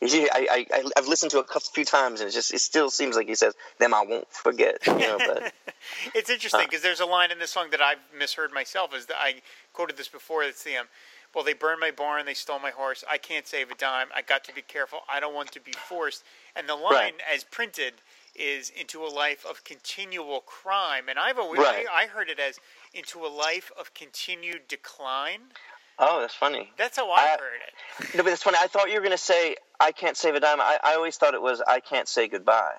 I, 0.00 0.66
I 0.72 0.84
I've 0.96 1.08
listened 1.08 1.32
to 1.32 1.38
it 1.38 1.40
a 1.40 1.44
couple 1.44 1.68
few 1.72 1.84
times, 1.84 2.20
and 2.20 2.28
it 2.28 2.32
just 2.32 2.54
it 2.54 2.60
still 2.60 2.90
seems 2.90 3.16
like 3.16 3.28
he 3.28 3.34
says 3.34 3.54
them 3.78 3.94
I 3.94 4.02
won't 4.02 4.30
forget. 4.32 4.78
You 4.86 4.98
know, 4.98 5.18
but 5.18 5.52
It's 6.14 6.30
interesting 6.30 6.66
because 6.66 6.82
there's 6.82 7.00
a 7.00 7.06
line 7.06 7.30
in 7.30 7.38
this 7.38 7.50
song 7.50 7.68
that 7.70 7.80
I've 7.80 7.98
misheard 8.16 8.52
myself. 8.52 8.94
Is 8.94 9.06
that 9.06 9.16
I 9.18 9.36
quoted 9.72 9.96
this 9.96 10.08
before? 10.08 10.42
It's 10.42 10.62
the 10.62 10.76
um, 10.76 10.86
well, 11.34 11.44
they 11.44 11.52
burned 11.52 11.80
my 11.80 11.90
barn, 11.90 12.24
they 12.24 12.34
stole 12.34 12.58
my 12.58 12.70
horse. 12.70 13.04
I 13.10 13.18
can't 13.18 13.46
save 13.46 13.70
a 13.70 13.74
dime. 13.74 14.08
I 14.16 14.22
got 14.22 14.44
to 14.44 14.54
be 14.54 14.62
careful. 14.62 15.00
I 15.12 15.20
don't 15.20 15.34
want 15.34 15.52
to 15.52 15.60
be 15.60 15.72
forced. 15.72 16.24
And 16.56 16.68
the 16.68 16.74
line, 16.74 16.92
Right. 16.92 17.14
as 17.32 17.44
printed, 17.44 17.94
is 18.34 18.70
into 18.70 19.04
a 19.04 19.08
life 19.08 19.44
of 19.48 19.62
continual 19.64 20.40
crime. 20.40 21.08
And 21.08 21.18
I've 21.18 21.38
always 21.38 21.60
Right. 21.60 21.86
I, 21.92 22.04
I 22.04 22.06
heard 22.06 22.30
it 22.30 22.38
as 22.40 22.58
into 22.94 23.26
a 23.26 23.28
life 23.28 23.70
of 23.78 23.92
continued 23.92 24.68
decline. 24.68 25.52
Oh, 25.98 26.20
that's 26.20 26.34
funny. 26.34 26.70
That's 26.76 26.96
how 26.96 27.10
I, 27.10 27.16
I- 27.16 27.36
heard 27.40 27.60
it. 27.66 28.14
No, 28.16 28.22
but 28.22 28.30
that's 28.30 28.42
funny. 28.42 28.58
I 28.60 28.66
thought 28.68 28.88
you 28.90 28.94
were 28.96 29.02
gonna 29.02 29.18
say 29.18 29.56
I 29.80 29.92
can't 29.92 30.16
save 30.16 30.34
a 30.34 30.40
dime. 30.40 30.60
I, 30.60 30.78
I 30.82 30.94
always 30.94 31.16
thought 31.16 31.34
it 31.34 31.42
was 31.42 31.60
I 31.66 31.80
can't 31.80 32.08
say 32.08 32.28
goodbye. 32.28 32.74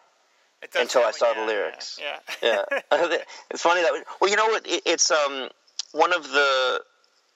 until 0.76 1.04
I 1.04 1.12
saw 1.12 1.34
the 1.34 1.46
lyrics. 1.46 2.00
Yeah. 2.02 2.20
yeah, 2.42 2.64
it's 3.52 3.62
funny 3.62 3.82
that. 3.82 4.04
Well, 4.22 4.30
you 4.30 4.36
know 4.38 4.48
what? 4.48 4.66
It, 4.68 4.84
it's 4.86 5.12
um 5.12 5.50
one 5.92 6.14
of 6.14 6.24
the 6.30 6.82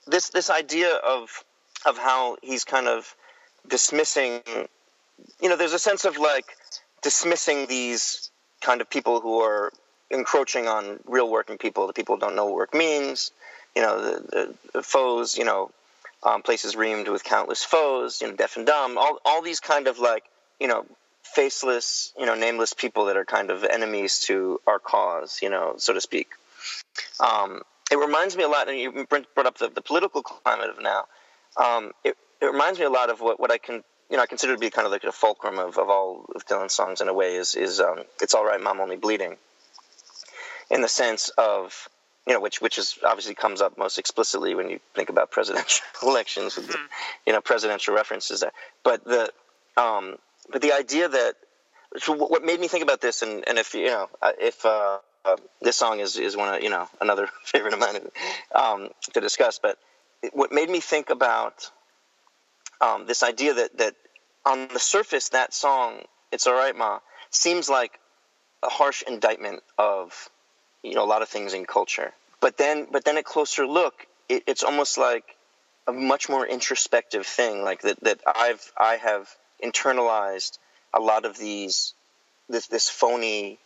this 0.08 0.30
this 0.30 0.50
idea 0.50 0.94
of 0.96 1.44
of 1.86 1.98
how 1.98 2.38
he's 2.42 2.64
kind 2.64 2.88
of 2.88 3.14
dismissing. 3.68 4.42
You 5.42 5.50
know, 5.50 5.56
there's 5.58 5.74
a 5.74 5.80
sense 5.80 6.06
of 6.06 6.18
like 6.18 6.46
dismissing 7.02 7.68
these 7.68 8.32
kind 8.62 8.82
of 8.82 8.90
people 8.90 9.20
who 9.20 9.40
are 9.42 9.72
encroaching 10.10 10.68
on 10.68 11.00
real 11.06 11.30
working 11.30 11.58
people. 11.58 11.88
The 11.88 11.94
people 11.94 12.16
who 12.16 12.22
don't 12.22 12.36
know 12.36 12.46
what 12.46 12.56
work 12.56 12.74
means. 12.74 13.32
You 13.76 13.82
know, 13.82 14.02
the, 14.02 14.56
the, 14.74 14.84
foes. 14.84 15.38
You 15.38 15.46
know, 15.46 15.72
um, 16.24 16.42
places 16.42 16.76
reamed 16.76 17.12
with 17.12 17.24
countless 17.24 17.64
foes. 17.64 18.22
You 18.22 18.30
know, 18.30 18.36
deaf 18.36 18.58
and 18.58 18.66
dumb. 18.66 18.98
All 18.98 19.20
all 19.26 19.42
these 19.42 19.60
kind 19.60 19.88
of 19.88 20.00
like 20.00 20.24
you 20.60 20.68
know 20.68 20.86
faceless, 21.24 22.14
you 22.18 22.26
know, 22.26 22.36
nameless 22.36 22.74
people 22.74 23.06
that 23.06 23.18
are 23.18 23.26
kind 23.26 23.50
of 23.50 23.64
enemies 23.64 24.20
to 24.20 24.62
our 24.68 24.80
cause, 24.80 25.40
you 25.42 25.50
know, 25.50 25.76
so 25.78 25.94
to 25.94 26.02
speak. 26.02 26.30
Um, 27.20 27.62
it 27.92 27.98
reminds 27.98 28.38
me 28.38 28.44
a 28.44 28.48
lot, 28.48 28.70
and 28.70 28.78
you 28.78 29.06
brought 29.08 29.46
up 29.46 29.58
the, 29.58 29.70
the 29.70 29.82
political 29.82 30.22
climate 30.22 30.70
of 30.70 30.82
now. 30.82 31.06
Um, 31.58 31.92
it, 32.04 32.16
it 32.42 32.46
reminds 32.46 32.80
me 32.80 32.86
a 32.86 32.90
lot 32.90 33.10
of 33.10 33.20
what, 33.20 33.40
what 33.40 33.52
I 33.52 33.58
can, 33.58 33.84
you 34.10 34.18
know, 34.18 34.24
I 34.24 34.26
consider 34.26 34.54
to 34.54 34.60
be 34.60 34.70
kind 34.70 34.86
of 34.86 34.92
like 34.92 35.04
a 35.04 35.12
fulcrum 35.12 35.60
of, 35.60 35.78
of 35.78 35.90
all 35.90 36.26
of 36.36 36.46
Dylan's 36.46 36.74
songs 36.74 37.02
in 37.02 37.08
a 37.08 37.14
way 37.14 37.36
is, 37.36 37.56
is 37.56 37.80
um, 37.80 38.04
It's 38.22 38.34
All 38.34 38.46
Right, 38.46 38.62
Ma 38.62 38.72
I'm 38.72 38.80
Only 38.80 38.98
Bleeding. 38.98 39.38
In 40.70 40.82
the 40.82 40.88
sense 40.88 41.30
of, 41.38 41.90
you 42.28 42.34
know, 42.34 42.40
which 42.40 42.62
which 42.62 42.78
is 42.78 42.98
obviously 43.04 43.36
comes 43.36 43.62
up 43.62 43.78
most 43.78 43.98
explicitly 43.98 44.56
when 44.56 44.70
you 44.70 44.80
think 44.96 45.10
about 45.10 45.32
presidential 45.32 45.86
elections 46.04 46.56
with 46.56 46.68
the, 46.68 46.78
you 47.26 47.34
know, 47.34 47.42
presidential 47.42 47.94
references 47.94 48.40
there. 48.40 48.54
But 48.84 49.04
the, 49.04 49.32
um, 49.78 50.16
but 50.52 50.62
the 50.62 50.74
idea 50.74 51.10
that 51.10 51.36
so 51.98 52.14
what 52.14 52.32
what 52.32 52.44
made 52.44 52.60
me 52.60 52.68
think 52.68 52.84
about 52.84 53.02
this, 53.02 53.22
and, 53.22 53.48
and 53.48 53.58
if 53.58 53.74
you 53.74 53.88
know, 53.88 54.10
uh, 54.22 54.32
if 54.40 54.66
uh, 54.66 55.00
uh, 55.26 55.36
this 55.62 55.76
song 55.76 56.00
is 56.00 56.18
is 56.18 56.38
one 56.38 56.54
of 56.54 56.64
you 56.64 56.70
know 56.70 56.88
another 57.02 57.28
favorite 57.44 57.74
of 57.74 57.80
mine 57.80 58.00
um, 58.56 58.90
to 59.14 59.22
discuss, 59.22 59.60
but 59.60 59.78
what 60.32 60.52
made 60.52 60.70
me 60.70 60.80
think 60.80 61.10
about 61.10 61.70
um, 62.80 63.06
this 63.06 63.22
idea 63.24 63.54
that 63.56 63.78
that 63.78 63.96
on 64.46 64.70
the 64.70 64.80
surface 64.80 65.30
that 65.30 65.54
song, 65.54 66.02
"It's 66.32 66.48
All 66.48 66.54
Right, 66.54 66.76
Ma," 66.76 67.00
seems 67.30 67.70
like 67.70 68.00
a 68.64 68.70
harsh 68.70 69.04
indictment 69.06 69.62
of 69.78 70.30
you 70.84 70.96
know 70.96 71.04
a 71.04 71.08
lot 71.08 71.22
of 71.22 71.30
things 71.30 71.54
in 71.54 71.66
culture, 71.66 72.12
but 72.42 72.58
then 72.58 72.88
but 72.92 73.06
then 73.06 73.18
a 73.18 73.24
closer 73.24 73.66
look, 73.66 74.06
it, 74.30 74.44
it's 74.48 74.64
almost 74.64 74.98
like 74.98 75.24
a 75.88 75.94
much 75.94 76.30
more 76.30 76.46
introspective 76.46 77.26
thing, 77.26 77.64
like 77.64 77.82
that 77.82 78.00
that 78.02 78.20
I've 78.28 78.72
I 78.78 78.98
have 78.98 79.30
internalized 79.64 80.58
a 80.94 81.00
lot 81.00 81.26
of 81.26 81.38
these 81.38 81.94
this 82.50 82.68
this 82.68 82.90
phony 82.90 83.60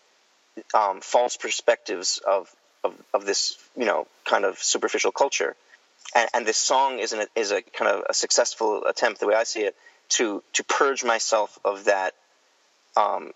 um, 0.74 1.02
false 1.02 1.38
perspectives 1.38 2.20
of, 2.28 2.50
of 2.84 2.94
of 3.14 3.26
this 3.26 3.58
you 3.76 3.86
know 3.86 4.08
kind 4.26 4.46
of 4.46 4.60
superficial 4.60 5.12
culture. 5.12 5.56
And, 6.16 6.30
and 6.34 6.46
this 6.46 6.58
song 6.58 7.00
is 7.00 7.14
an 7.14 7.26
is 7.36 7.52
a 7.52 7.62
kind 7.62 7.92
of 7.92 8.04
a 8.10 8.14
successful 8.14 8.86
attempt 8.86 9.20
the 9.20 9.28
way 9.28 9.36
I 9.36 9.44
see 9.44 9.62
it 9.62 9.76
to 10.10 10.44
to 10.54 10.64
purge 10.64 11.04
myself 11.04 11.60
of 11.66 11.86
that 11.86 12.14
um, 12.96 13.32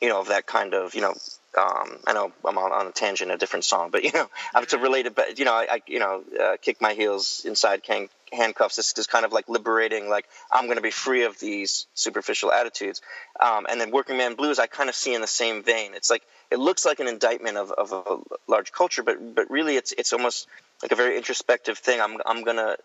you 0.00 0.08
know 0.08 0.20
of 0.20 0.28
that 0.28 0.46
kind 0.46 0.74
of 0.74 0.94
you 0.94 1.00
know 1.00 1.14
um, 1.56 1.98
I 2.06 2.12
know 2.12 2.32
I'm 2.44 2.58
on, 2.58 2.72
on 2.72 2.86
a 2.86 2.92
tangent, 2.92 3.30
a 3.30 3.36
different 3.36 3.64
song, 3.64 3.90
but 3.90 4.04
you 4.04 4.12
know, 4.12 4.28
I'm 4.54 4.66
to 4.66 4.78
relate 4.78 5.06
it. 5.06 5.14
But 5.14 5.38
you 5.38 5.44
know, 5.44 5.52
I, 5.52 5.66
I 5.70 5.82
you 5.86 5.98
know, 5.98 6.22
uh, 6.40 6.56
kick 6.60 6.80
my 6.80 6.94
heels 6.94 7.42
inside 7.44 7.82
can- 7.82 8.08
handcuffs. 8.32 8.76
This 8.76 8.96
is 8.96 9.06
kind 9.06 9.24
of 9.24 9.32
like 9.32 9.48
liberating. 9.48 10.08
Like 10.08 10.26
I'm 10.52 10.64
going 10.66 10.76
to 10.76 10.82
be 10.82 10.90
free 10.90 11.24
of 11.24 11.38
these 11.38 11.86
superficial 11.94 12.52
attitudes. 12.52 13.02
Um, 13.40 13.66
and 13.68 13.80
then 13.80 13.90
Working 13.90 14.16
Man 14.16 14.34
Blues, 14.34 14.58
I 14.58 14.66
kind 14.66 14.88
of 14.88 14.94
see 14.94 15.14
in 15.14 15.20
the 15.20 15.26
same 15.26 15.62
vein. 15.62 15.94
It's 15.94 16.10
like 16.10 16.22
it 16.50 16.58
looks 16.58 16.84
like 16.84 17.00
an 17.00 17.08
indictment 17.08 17.56
of, 17.56 17.72
of 17.72 17.92
a 17.92 18.16
large 18.50 18.72
culture, 18.72 19.02
but 19.02 19.34
but 19.34 19.50
really, 19.50 19.76
it's 19.76 19.92
it's 19.92 20.12
almost 20.12 20.46
like 20.82 20.92
a 20.92 20.96
very 20.96 21.16
introspective 21.16 21.78
thing. 21.78 22.00
I'm 22.00 22.18
I'm 22.26 22.44
gonna 22.44 22.76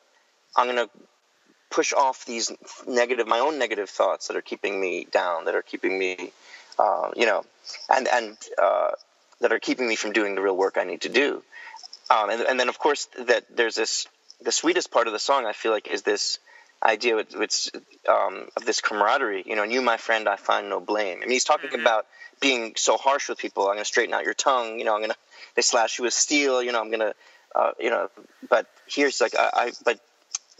I'm 0.55 0.67
gonna 0.67 0.89
push 1.69 1.93
off 1.93 2.25
these 2.25 2.51
negative, 2.87 3.27
my 3.27 3.39
own 3.39 3.59
negative 3.59 3.89
thoughts 3.89 4.27
that 4.27 4.37
are 4.37 4.41
keeping 4.41 4.79
me 4.79 5.05
down, 5.11 5.45
that 5.45 5.55
are 5.55 5.61
keeping 5.61 5.97
me, 5.97 6.31
uh, 6.77 7.11
you 7.15 7.25
know, 7.25 7.43
and 7.89 8.07
and 8.07 8.37
uh, 8.61 8.91
that 9.41 9.51
are 9.51 9.59
keeping 9.59 9.87
me 9.87 9.95
from 9.95 10.13
doing 10.13 10.35
the 10.35 10.41
real 10.41 10.55
work 10.55 10.77
I 10.77 10.83
need 10.83 11.01
to 11.01 11.09
do. 11.09 11.43
Um, 12.09 12.29
and, 12.29 12.41
and 12.41 12.59
then 12.59 12.69
of 12.69 12.79
course 12.79 13.07
that 13.19 13.45
there's 13.55 13.75
this 13.75 14.07
the 14.41 14.51
sweetest 14.51 14.91
part 14.91 15.07
of 15.07 15.13
the 15.13 15.19
song 15.19 15.45
I 15.45 15.53
feel 15.53 15.71
like 15.71 15.87
is 15.87 16.01
this 16.01 16.39
idea 16.81 17.15
with, 17.15 17.35
with 17.35 17.69
um, 18.07 18.47
of 18.55 18.65
this 18.65 18.81
camaraderie. 18.81 19.43
You 19.45 19.55
know, 19.55 19.63
and 19.63 19.71
you, 19.71 19.81
my 19.81 19.97
friend, 19.97 20.27
I 20.27 20.35
find 20.35 20.69
no 20.69 20.79
blame. 20.79 21.17
I 21.17 21.21
mean, 21.21 21.31
he's 21.31 21.43
talking 21.43 21.69
mm-hmm. 21.69 21.81
about 21.81 22.05
being 22.39 22.73
so 22.77 22.97
harsh 22.97 23.29
with 23.29 23.37
people. 23.37 23.63
I'm 23.63 23.73
going 23.73 23.79
to 23.79 23.85
straighten 23.85 24.13
out 24.13 24.23
your 24.23 24.33
tongue. 24.33 24.79
You 24.79 24.85
know, 24.85 24.93
I'm 24.93 25.01
going 25.01 25.11
to 25.11 25.17
they 25.55 25.61
slash 25.61 25.99
you 25.99 26.05
with 26.05 26.13
steel. 26.13 26.63
You 26.63 26.71
know, 26.71 26.79
I'm 26.79 26.89
going 26.89 26.99
to, 26.99 27.13
uh, 27.55 27.71
you 27.79 27.89
know. 27.89 28.09
But 28.49 28.67
here's 28.87 29.19
like 29.21 29.35
I, 29.35 29.49
I, 29.53 29.71
but 29.83 29.99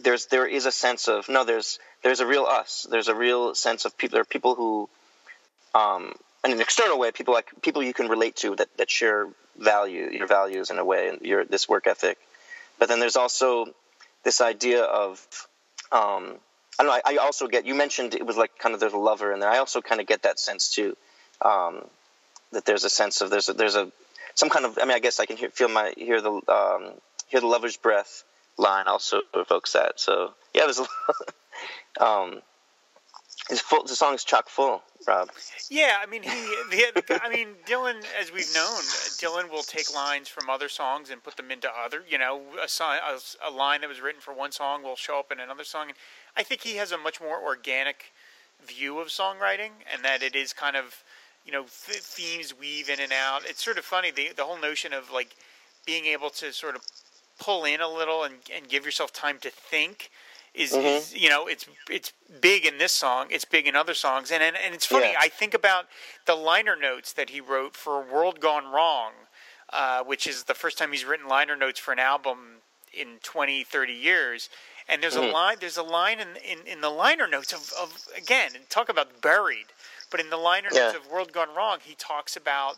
there's 0.00 0.26
there 0.26 0.46
is 0.46 0.66
a 0.66 0.72
sense 0.72 1.08
of 1.08 1.28
no. 1.28 1.44
There's 1.44 1.78
there's 2.02 2.20
a 2.20 2.26
real 2.26 2.44
us. 2.44 2.86
There's 2.90 3.08
a 3.08 3.14
real 3.14 3.54
sense 3.54 3.84
of 3.84 3.96
people. 3.96 4.16
There 4.16 4.22
are 4.22 4.26
people 4.26 4.54
who, 4.54 4.88
um, 5.74 6.14
in 6.44 6.52
an 6.52 6.60
external 6.60 6.98
way, 6.98 7.12
people 7.12 7.34
like 7.34 7.50
people 7.62 7.82
you 7.82 7.94
can 7.94 8.08
relate 8.08 8.36
to 8.36 8.56
that 8.56 8.68
that 8.78 8.90
share 8.90 9.28
value 9.58 10.10
your 10.10 10.26
values 10.26 10.70
in 10.70 10.78
a 10.78 10.84
way 10.84 11.08
and 11.08 11.20
your 11.22 11.44
this 11.44 11.68
work 11.68 11.86
ethic. 11.86 12.18
But 12.78 12.88
then 12.88 13.00
there's 13.00 13.16
also 13.16 13.66
this 14.24 14.40
idea 14.40 14.82
of 14.82 15.24
um, 15.92 16.36
I 16.78 16.82
don't 16.82 16.86
know. 16.86 17.00
I, 17.04 17.14
I, 17.14 17.16
also 17.16 17.46
get 17.46 17.66
you 17.66 17.74
mentioned 17.74 18.14
it 18.14 18.24
was 18.24 18.36
like 18.36 18.58
kind 18.58 18.74
of 18.74 18.80
there's 18.80 18.92
a 18.92 18.98
lover 18.98 19.32
in 19.32 19.40
there. 19.40 19.50
I 19.50 19.58
also 19.58 19.80
kind 19.80 20.00
of 20.00 20.06
get 20.06 20.22
that 20.22 20.38
sense 20.38 20.72
too, 20.72 20.96
um, 21.42 21.84
that 22.52 22.64
there's 22.64 22.84
a 22.84 22.90
sense 22.90 23.20
of 23.20 23.30
there's 23.30 23.48
a, 23.48 23.52
there's 23.52 23.74
a 23.76 23.90
some 24.34 24.48
kind 24.48 24.64
of. 24.64 24.78
I 24.80 24.84
mean, 24.84 24.94
I 24.94 25.00
guess 25.00 25.20
I 25.20 25.26
can 25.26 25.36
hear, 25.36 25.50
feel 25.50 25.68
my 25.68 25.92
hear 25.96 26.20
the 26.20 26.30
um, 26.30 26.92
hear 27.28 27.40
the 27.40 27.46
lover's 27.46 27.76
breath 27.76 28.24
line 28.56 28.86
also 28.86 29.20
evokes 29.34 29.72
that. 29.72 30.00
So 30.00 30.32
yeah, 30.54 30.62
there's 30.64 30.80
a 30.80 30.86
um, 32.04 32.40
it's 33.50 33.60
full. 33.60 33.82
The 33.82 33.94
song's 33.94 34.24
chock 34.24 34.48
full. 34.48 34.82
Rob. 35.06 35.30
Yeah, 35.70 35.96
I 36.02 36.06
mean 36.06 36.22
he. 36.22 36.30
The, 36.30 37.20
I 37.22 37.28
mean 37.30 37.48
Dylan, 37.66 38.04
as 38.20 38.32
we've 38.32 38.52
known, 38.54 38.80
Dylan 39.18 39.50
will 39.50 39.62
take 39.62 39.92
lines 39.94 40.28
from 40.28 40.50
other 40.50 40.68
songs 40.68 41.10
and 41.10 41.22
put 41.22 41.36
them 41.36 41.50
into 41.50 41.68
other. 41.68 42.04
You 42.08 42.18
know, 42.18 42.42
a, 42.62 42.68
song, 42.68 42.96
a, 42.96 43.48
a 43.48 43.50
line 43.50 43.80
that 43.80 43.88
was 43.88 44.00
written 44.00 44.20
for 44.20 44.34
one 44.34 44.52
song 44.52 44.82
will 44.82 44.96
show 44.96 45.18
up 45.18 45.32
in 45.32 45.40
another 45.40 45.64
song. 45.64 45.88
And 45.88 45.96
I 46.36 46.42
think 46.42 46.62
he 46.62 46.76
has 46.76 46.92
a 46.92 46.98
much 46.98 47.20
more 47.20 47.42
organic 47.42 48.12
view 48.66 48.98
of 48.98 49.08
songwriting, 49.08 49.70
and 49.92 50.04
that 50.04 50.22
it 50.22 50.36
is 50.36 50.52
kind 50.52 50.76
of 50.76 51.02
you 51.44 51.52
know 51.52 51.62
th- 51.62 52.00
themes 52.00 52.54
weave 52.58 52.88
in 52.88 53.00
and 53.00 53.12
out. 53.12 53.42
It's 53.46 53.64
sort 53.64 53.78
of 53.78 53.84
funny 53.84 54.10
the 54.10 54.30
the 54.36 54.44
whole 54.44 54.60
notion 54.60 54.92
of 54.92 55.10
like 55.10 55.34
being 55.86 56.04
able 56.06 56.30
to 56.30 56.52
sort 56.52 56.76
of 56.76 56.82
pull 57.38 57.64
in 57.64 57.80
a 57.80 57.88
little 57.88 58.22
and, 58.22 58.34
and 58.54 58.68
give 58.68 58.84
yourself 58.84 59.12
time 59.12 59.38
to 59.40 59.50
think 59.50 60.10
is, 60.54 60.72
mm-hmm. 60.72 60.86
is, 60.86 61.14
you 61.14 61.28
know 61.28 61.46
it's 61.46 61.66
it's 61.88 62.12
big 62.40 62.66
in 62.66 62.78
this 62.78 62.92
song 62.92 63.26
it's 63.30 63.44
big 63.44 63.66
in 63.66 63.76
other 63.76 63.94
songs 63.94 64.30
and 64.30 64.42
and, 64.42 64.56
and 64.56 64.74
it's 64.74 64.86
funny 64.86 65.12
yeah. 65.12 65.18
i 65.20 65.28
think 65.28 65.54
about 65.54 65.86
the 66.26 66.34
liner 66.34 66.76
notes 66.76 67.12
that 67.12 67.30
he 67.30 67.40
wrote 67.40 67.76
for 67.76 68.02
world 68.02 68.40
gone 68.40 68.70
wrong 68.72 69.12
uh, 69.72 70.02
which 70.02 70.26
is 70.26 70.44
the 70.44 70.54
first 70.54 70.76
time 70.76 70.90
he's 70.90 71.04
written 71.04 71.28
liner 71.28 71.56
notes 71.56 71.78
for 71.78 71.92
an 71.92 71.98
album 71.98 72.38
in 72.92 73.18
20 73.22 73.62
30 73.62 73.92
years 73.92 74.50
and 74.88 75.02
there's 75.02 75.14
mm-hmm. 75.14 75.30
a 75.30 75.32
line 75.32 75.56
there's 75.60 75.76
a 75.76 75.82
line 75.82 76.18
in, 76.18 76.28
in, 76.44 76.66
in 76.66 76.80
the 76.80 76.90
liner 76.90 77.28
notes 77.28 77.52
of, 77.52 77.72
of 77.80 78.08
again 78.16 78.50
talk 78.68 78.88
about 78.88 79.20
buried 79.20 79.66
but 80.10 80.18
in 80.18 80.30
the 80.30 80.36
liner 80.36 80.68
yeah. 80.72 80.86
notes 80.86 80.96
of 80.96 81.10
world 81.10 81.32
gone 81.32 81.48
wrong 81.56 81.78
he 81.82 81.94
talks 81.94 82.36
about 82.36 82.76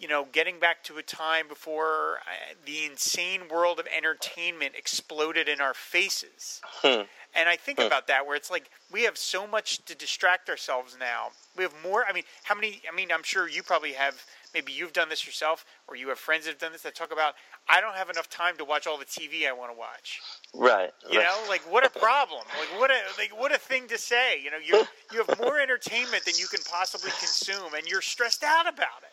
you 0.00 0.08
know, 0.08 0.26
getting 0.32 0.58
back 0.58 0.82
to 0.82 0.96
a 0.96 1.02
time 1.02 1.46
before 1.46 2.20
uh, 2.26 2.54
the 2.64 2.86
insane 2.86 3.42
world 3.50 3.78
of 3.78 3.86
entertainment 3.94 4.74
exploded 4.74 5.46
in 5.46 5.60
our 5.60 5.74
faces. 5.74 6.62
Hmm. 6.64 7.02
And 7.34 7.48
I 7.48 7.56
think 7.56 7.78
hmm. 7.78 7.86
about 7.86 8.06
that 8.08 8.26
where 8.26 8.34
it's 8.34 8.50
like 8.50 8.70
we 8.90 9.02
have 9.02 9.18
so 9.18 9.46
much 9.46 9.84
to 9.84 9.94
distract 9.94 10.48
ourselves 10.48 10.96
now. 10.98 11.28
We 11.56 11.64
have 11.64 11.74
more. 11.84 12.04
I 12.08 12.14
mean, 12.14 12.24
how 12.44 12.54
many? 12.54 12.80
I 12.90 12.96
mean, 12.96 13.12
I'm 13.12 13.22
sure 13.22 13.48
you 13.48 13.62
probably 13.62 13.92
have. 13.92 14.24
Maybe 14.52 14.72
you've 14.72 14.92
done 14.92 15.08
this 15.08 15.26
yourself, 15.26 15.64
or 15.86 15.94
you 15.94 16.08
have 16.08 16.18
friends 16.18 16.46
that 16.46 16.52
have 16.52 16.58
done 16.58 16.72
this 16.72 16.82
that 16.82 16.96
talk 16.96 17.12
about. 17.12 17.34
I 17.68 17.80
don't 17.80 17.94
have 17.94 18.10
enough 18.10 18.28
time 18.28 18.56
to 18.56 18.64
watch 18.64 18.88
all 18.88 18.98
the 18.98 19.04
TV 19.04 19.46
I 19.46 19.52
want 19.52 19.70
to 19.70 19.78
watch. 19.78 20.20
Right. 20.52 20.90
You 21.08 21.18
right. 21.18 21.24
know, 21.24 21.48
like 21.48 21.60
what 21.70 21.86
a 21.86 21.90
problem. 21.90 22.42
like 22.58 22.80
what 22.80 22.90
a 22.90 22.98
like 23.18 23.38
what 23.38 23.54
a 23.54 23.58
thing 23.58 23.86
to 23.88 23.98
say. 23.98 24.40
You 24.42 24.50
know, 24.50 24.56
you 24.56 24.84
you 25.12 25.22
have 25.22 25.38
more 25.38 25.60
entertainment 25.60 26.24
than 26.24 26.34
you 26.36 26.46
can 26.46 26.60
possibly 26.68 27.10
consume, 27.10 27.74
and 27.74 27.86
you're 27.86 28.00
stressed 28.00 28.42
out 28.42 28.66
about 28.66 29.02
it. 29.02 29.12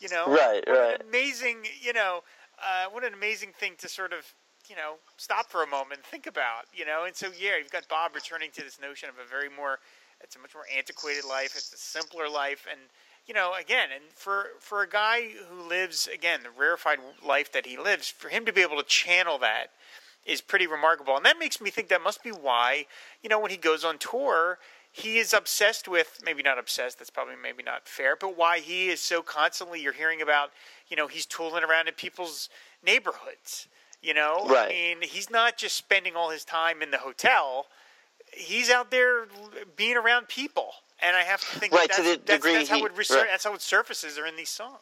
You 0.00 0.08
know, 0.08 0.26
right, 0.26 0.62
what 0.66 0.78
right. 0.78 1.00
An 1.00 1.06
amazing, 1.08 1.64
you 1.80 1.92
know, 1.92 2.22
uh, 2.58 2.90
what 2.90 3.04
an 3.04 3.14
amazing 3.14 3.52
thing 3.58 3.74
to 3.78 3.88
sort 3.88 4.12
of, 4.12 4.34
you 4.68 4.76
know, 4.76 4.94
stop 5.16 5.50
for 5.50 5.62
a 5.62 5.66
moment 5.66 6.00
and 6.00 6.04
think 6.04 6.26
about. 6.26 6.66
You 6.72 6.86
know, 6.86 7.04
and 7.04 7.14
so 7.14 7.28
yeah, 7.38 7.56
you've 7.58 7.72
got 7.72 7.88
Bob 7.88 8.14
returning 8.14 8.50
to 8.52 8.62
this 8.62 8.80
notion 8.80 9.08
of 9.08 9.16
a 9.16 9.28
very 9.28 9.48
more, 9.48 9.78
it's 10.20 10.36
a 10.36 10.38
much 10.38 10.54
more 10.54 10.64
antiquated 10.76 11.24
life. 11.24 11.54
It's 11.56 11.72
a 11.72 11.76
simpler 11.76 12.28
life, 12.28 12.66
and 12.70 12.80
you 13.26 13.34
know, 13.34 13.52
again, 13.58 13.90
and 13.94 14.04
for 14.14 14.46
for 14.58 14.82
a 14.82 14.88
guy 14.88 15.30
who 15.50 15.68
lives 15.68 16.08
again 16.12 16.40
the 16.42 16.50
rarefied 16.50 16.98
life 17.24 17.52
that 17.52 17.66
he 17.66 17.76
lives, 17.76 18.08
for 18.08 18.28
him 18.28 18.44
to 18.46 18.52
be 18.52 18.62
able 18.62 18.76
to 18.76 18.84
channel 18.84 19.38
that 19.38 19.68
is 20.24 20.40
pretty 20.40 20.66
remarkable, 20.66 21.16
and 21.16 21.24
that 21.24 21.38
makes 21.38 21.60
me 21.60 21.70
think 21.70 21.88
that 21.88 22.02
must 22.02 22.22
be 22.22 22.30
why, 22.30 22.86
you 23.22 23.28
know, 23.28 23.38
when 23.40 23.50
he 23.50 23.56
goes 23.56 23.84
on 23.84 23.98
tour 23.98 24.58
he 24.92 25.18
is 25.18 25.32
obsessed 25.32 25.88
with 25.88 26.20
maybe 26.24 26.42
not 26.42 26.58
obsessed 26.58 26.98
that's 26.98 27.10
probably 27.10 27.34
maybe 27.40 27.62
not 27.62 27.88
fair 27.88 28.16
but 28.16 28.36
why 28.36 28.58
he 28.58 28.88
is 28.88 29.00
so 29.00 29.22
constantly 29.22 29.80
you're 29.80 29.92
hearing 29.92 30.20
about 30.22 30.50
you 30.88 30.96
know 30.96 31.06
he's 31.06 31.26
tooling 31.26 31.64
around 31.64 31.88
in 31.88 31.94
people's 31.94 32.48
neighborhoods 32.84 33.68
you 34.02 34.14
know 34.14 34.46
right. 34.48 34.68
i 34.70 34.94
mean 34.98 35.08
he's 35.08 35.30
not 35.30 35.56
just 35.56 35.76
spending 35.76 36.14
all 36.16 36.30
his 36.30 36.44
time 36.44 36.82
in 36.82 36.90
the 36.90 36.98
hotel 36.98 37.66
he's 38.32 38.70
out 38.70 38.90
there 38.90 39.26
being 39.76 39.96
around 39.96 40.28
people 40.28 40.70
and 41.00 41.16
i 41.16 41.22
have 41.22 41.40
to 41.40 41.58
think 41.58 41.72
right 41.72 41.88
that 41.88 41.96
to 41.96 42.02
the 42.02 42.20
that's, 42.24 42.38
degree 42.38 42.54
that's, 42.54 42.68
he, 42.68 42.80
how 42.80 42.86
it 42.86 42.94
resur- 42.94 43.16
right. 43.16 43.26
that's 43.30 43.44
how 43.44 43.54
it 43.54 43.62
surfaces 43.62 44.18
are 44.18 44.26
in 44.26 44.36
these 44.36 44.50
songs 44.50 44.80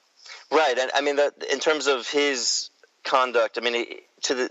right 0.51 0.79
and 0.79 0.91
i 0.95 1.01
mean 1.01 1.17
that 1.17 1.33
in 1.51 1.59
terms 1.59 1.87
of 1.87 2.09
his 2.09 2.71
conduct 3.05 3.59
i 3.59 3.61
mean 3.61 3.87
to 4.23 4.35
the 4.35 4.51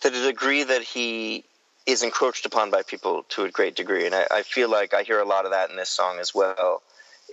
to 0.00 0.10
the 0.10 0.20
degree 0.26 0.62
that 0.62 0.82
he 0.82 1.44
is 1.86 2.02
encroached 2.02 2.46
upon 2.46 2.70
by 2.70 2.82
people 2.82 3.24
to 3.30 3.44
a 3.44 3.50
great 3.50 3.76
degree, 3.76 4.06
and 4.06 4.14
I, 4.14 4.26
I, 4.30 4.42
feel 4.42 4.68
like 4.68 4.92
I 4.92 5.04
hear 5.04 5.20
a 5.20 5.24
lot 5.24 5.44
of 5.44 5.52
that 5.52 5.70
in 5.70 5.76
this 5.76 5.88
song 5.88 6.18
as 6.18 6.34
well. 6.34 6.82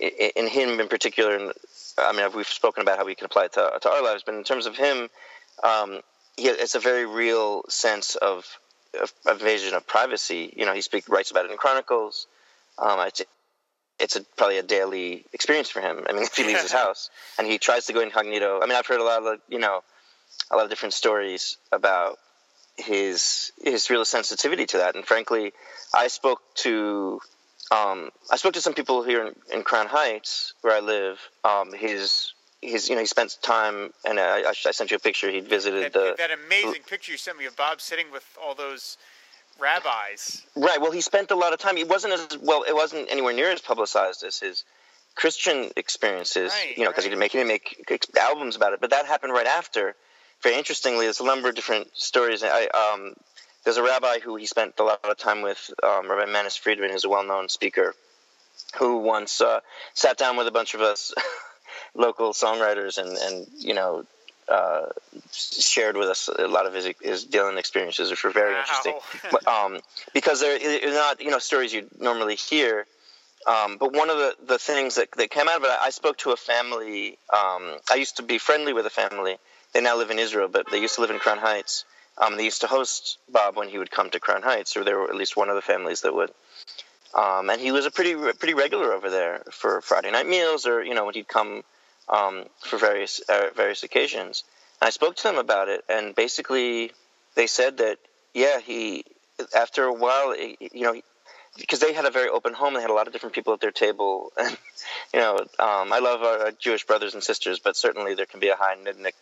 In, 0.00 0.46
him, 0.48 0.80
in 0.80 0.88
particular, 0.88 1.52
I 1.98 2.12
mean, 2.12 2.26
we've 2.34 2.46
spoken 2.46 2.82
about 2.82 2.98
how 2.98 3.04
we 3.04 3.14
can 3.14 3.26
apply 3.26 3.46
it 3.46 3.52
to, 3.54 3.78
to 3.80 3.90
our 3.90 4.02
lives, 4.02 4.22
but 4.24 4.34
in 4.34 4.44
terms 4.44 4.66
of 4.66 4.76
him, 4.76 5.08
um, 5.62 6.00
he, 6.36 6.48
it's 6.48 6.74
a 6.74 6.80
very 6.80 7.06
real 7.06 7.64
sense 7.68 8.16
of, 8.16 8.46
of 9.00 9.12
invasion 9.28 9.74
of 9.74 9.86
privacy. 9.86 10.52
You 10.56 10.66
know, 10.66 10.74
he 10.74 10.82
speaks, 10.82 11.08
writes 11.08 11.30
about 11.30 11.46
it 11.46 11.50
in 11.50 11.56
Chronicles. 11.56 12.26
Um, 12.78 13.00
it's, 13.00 13.22
it's 13.98 14.16
a, 14.16 14.22
probably 14.36 14.58
a 14.58 14.62
daily 14.62 15.24
experience 15.32 15.70
for 15.70 15.80
him. 15.80 16.04
I 16.08 16.12
mean, 16.12 16.22
if 16.24 16.36
he 16.36 16.44
leaves 16.44 16.62
his 16.62 16.72
house 16.72 17.10
and 17.38 17.46
he 17.46 17.58
tries 17.58 17.86
to 17.86 17.92
go 17.92 18.00
incognito. 18.00 18.60
I 18.62 18.66
mean, 18.66 18.76
I've 18.76 18.86
heard 18.86 19.00
a 19.00 19.04
lot 19.04 19.22
of 19.22 19.38
you 19.48 19.58
know, 19.58 19.82
a 20.50 20.56
lot 20.56 20.64
of 20.64 20.70
different 20.70 20.94
stories 20.94 21.56
about 21.72 22.18
his 22.76 23.52
his 23.62 23.90
real 23.90 24.04
sensitivity 24.04 24.66
to 24.66 24.78
that. 24.78 24.94
And 24.94 25.04
frankly, 25.04 25.52
I 25.94 26.08
spoke 26.08 26.40
to 26.56 27.20
um, 27.70 28.10
I 28.30 28.36
spoke 28.36 28.54
to 28.54 28.60
some 28.60 28.74
people 28.74 29.02
here 29.02 29.26
in, 29.26 29.34
in 29.52 29.62
Crown 29.62 29.86
Heights, 29.86 30.54
where 30.60 30.76
I 30.76 30.80
live. 30.80 31.18
Um, 31.44 31.72
his 31.72 32.32
his 32.60 32.88
you 32.88 32.94
know 32.94 33.00
he 33.00 33.06
spent 33.06 33.36
time, 33.42 33.92
and 34.04 34.18
I, 34.18 34.44
I 34.48 34.52
sent 34.52 34.90
you 34.90 34.96
a 34.96 35.00
picture. 35.00 35.30
He 35.30 35.40
visited 35.40 35.84
that, 35.84 35.92
the 35.92 36.14
that 36.18 36.30
amazing 36.30 36.82
picture 36.82 37.12
you 37.12 37.18
sent 37.18 37.38
me 37.38 37.46
of 37.46 37.56
Bob 37.56 37.80
sitting 37.80 38.10
with 38.10 38.26
all 38.42 38.54
those 38.54 38.96
rabbis. 39.58 40.42
Right. 40.56 40.80
Well, 40.80 40.92
he 40.92 41.00
spent 41.00 41.30
a 41.30 41.36
lot 41.36 41.52
of 41.52 41.58
time. 41.58 41.76
It 41.76 41.88
wasn't 41.88 42.14
as 42.14 42.38
well. 42.40 42.64
It 42.64 42.74
wasn't 42.74 43.10
anywhere 43.10 43.32
near 43.32 43.50
as 43.50 43.60
publicized 43.60 44.24
as 44.24 44.38
his 44.38 44.64
Christian 45.14 45.70
experiences. 45.76 46.52
Right, 46.52 46.76
you 46.76 46.84
know, 46.84 46.90
because 46.90 47.04
right. 47.04 47.10
he 47.10 47.10
didn't 47.10 47.20
make 47.20 47.32
he 47.32 47.38
didn't 47.38 47.88
make 47.88 48.16
albums 48.20 48.56
about 48.56 48.72
it. 48.72 48.80
But 48.80 48.90
that 48.90 49.06
happened 49.06 49.32
right 49.32 49.46
after 49.46 49.94
very 50.44 50.56
interestingly, 50.56 51.06
there's 51.06 51.20
a 51.20 51.24
number 51.24 51.48
of 51.48 51.54
different 51.54 51.88
stories. 51.96 52.44
I, 52.44 52.66
um, 52.66 53.14
there's 53.64 53.78
a 53.78 53.82
rabbi 53.82 54.18
who 54.18 54.36
he 54.36 54.46
spent 54.46 54.74
a 54.78 54.84
lot 54.84 55.00
of 55.02 55.16
time 55.16 55.40
with, 55.40 55.70
um, 55.82 56.08
Rabbi 56.08 56.30
Manis 56.30 56.54
Friedman, 56.54 56.90
who's 56.90 57.04
a 57.04 57.08
well-known 57.08 57.48
speaker, 57.48 57.94
who 58.78 58.98
once 58.98 59.40
uh, 59.40 59.60
sat 59.94 60.18
down 60.18 60.36
with 60.36 60.46
a 60.46 60.50
bunch 60.50 60.74
of 60.74 60.82
us 60.82 61.14
local 61.94 62.32
songwriters 62.32 62.98
and, 62.98 63.16
and 63.16 63.46
you 63.58 63.72
know, 63.72 64.04
uh, 64.46 64.86
shared 65.32 65.96
with 65.96 66.08
us 66.08 66.28
a 66.28 66.46
lot 66.46 66.66
of 66.66 66.74
his, 66.74 66.90
his 67.00 67.24
Dylan 67.24 67.58
experiences, 67.58 68.10
which 68.10 68.22
were 68.22 68.30
very 68.30 68.52
wow. 68.52 68.60
interesting. 68.60 69.40
um, 69.46 69.80
because 70.12 70.42
they're, 70.42 70.58
they're 70.58 70.92
not, 70.92 71.22
you 71.22 71.30
know, 71.30 71.38
stories 71.38 71.72
you 71.72 71.88
normally 71.98 72.36
hear. 72.36 72.86
Um, 73.46 73.78
but 73.78 73.94
one 73.94 74.10
of 74.10 74.18
the, 74.18 74.34
the 74.46 74.58
things 74.58 74.96
that, 74.96 75.10
that 75.12 75.30
came 75.30 75.48
out 75.48 75.56
of 75.56 75.64
it, 75.64 75.70
I 75.70 75.88
spoke 75.88 76.18
to 76.18 76.32
a 76.32 76.36
family. 76.36 77.18
Um, 77.32 77.78
I 77.90 77.94
used 77.96 78.18
to 78.18 78.22
be 78.22 78.36
friendly 78.36 78.74
with 78.74 78.84
a 78.84 78.90
family 78.90 79.38
they 79.74 79.80
now 79.80 79.96
live 79.96 80.10
in 80.10 80.18
Israel, 80.18 80.48
but 80.48 80.70
they 80.70 80.80
used 80.80 80.94
to 80.94 81.00
live 81.00 81.10
in 81.10 81.18
Crown 81.18 81.38
Heights. 81.38 81.84
Um, 82.16 82.36
they 82.36 82.44
used 82.44 82.60
to 82.60 82.68
host 82.68 83.18
Bob 83.28 83.56
when 83.56 83.68
he 83.68 83.76
would 83.76 83.90
come 83.90 84.08
to 84.10 84.20
Crown 84.20 84.42
Heights, 84.42 84.76
or 84.76 84.84
there 84.84 84.98
were 84.98 85.10
at 85.10 85.16
least 85.16 85.36
one 85.36 85.48
of 85.48 85.56
the 85.56 85.62
families 85.62 86.02
that 86.02 86.14
would. 86.14 86.30
Um, 87.12 87.50
and 87.50 87.60
he 87.60 87.72
was 87.72 87.84
a 87.84 87.90
pretty 87.90 88.14
pretty 88.14 88.54
regular 88.54 88.92
over 88.92 89.10
there 89.10 89.42
for 89.50 89.80
Friday 89.80 90.10
night 90.10 90.28
meals, 90.28 90.66
or 90.66 90.82
you 90.82 90.94
know 90.94 91.04
when 91.04 91.14
he'd 91.14 91.28
come 91.28 91.62
um, 92.08 92.44
for 92.60 92.78
various 92.78 93.20
uh, 93.28 93.48
various 93.54 93.82
occasions. 93.82 94.44
And 94.80 94.86
I 94.86 94.90
spoke 94.90 95.16
to 95.16 95.22
them 95.24 95.38
about 95.38 95.68
it, 95.68 95.84
and 95.88 96.14
basically 96.14 96.92
they 97.34 97.48
said 97.48 97.78
that 97.78 97.98
yeah, 98.32 98.60
he 98.60 99.04
after 99.56 99.84
a 99.84 99.92
while, 99.92 100.36
you 100.36 100.56
know, 100.72 101.00
because 101.58 101.80
they 101.80 101.92
had 101.92 102.04
a 102.04 102.10
very 102.10 102.28
open 102.28 102.52
home. 102.52 102.74
They 102.74 102.80
had 102.80 102.90
a 102.90 102.94
lot 102.94 103.08
of 103.08 103.12
different 103.12 103.34
people 103.34 103.52
at 103.52 103.60
their 103.60 103.72
table, 103.72 104.32
and 104.38 104.56
you 105.12 105.20
know, 105.20 105.38
um, 105.58 105.92
I 105.92 105.98
love 106.00 106.22
our 106.22 106.52
Jewish 106.52 106.84
brothers 106.84 107.14
and 107.14 107.22
sisters, 107.22 107.58
but 107.58 107.76
certainly 107.76 108.14
there 108.14 108.26
can 108.26 108.38
be 108.38 108.48
a 108.48 108.56
high 108.56 108.76
nudnik 108.76 109.14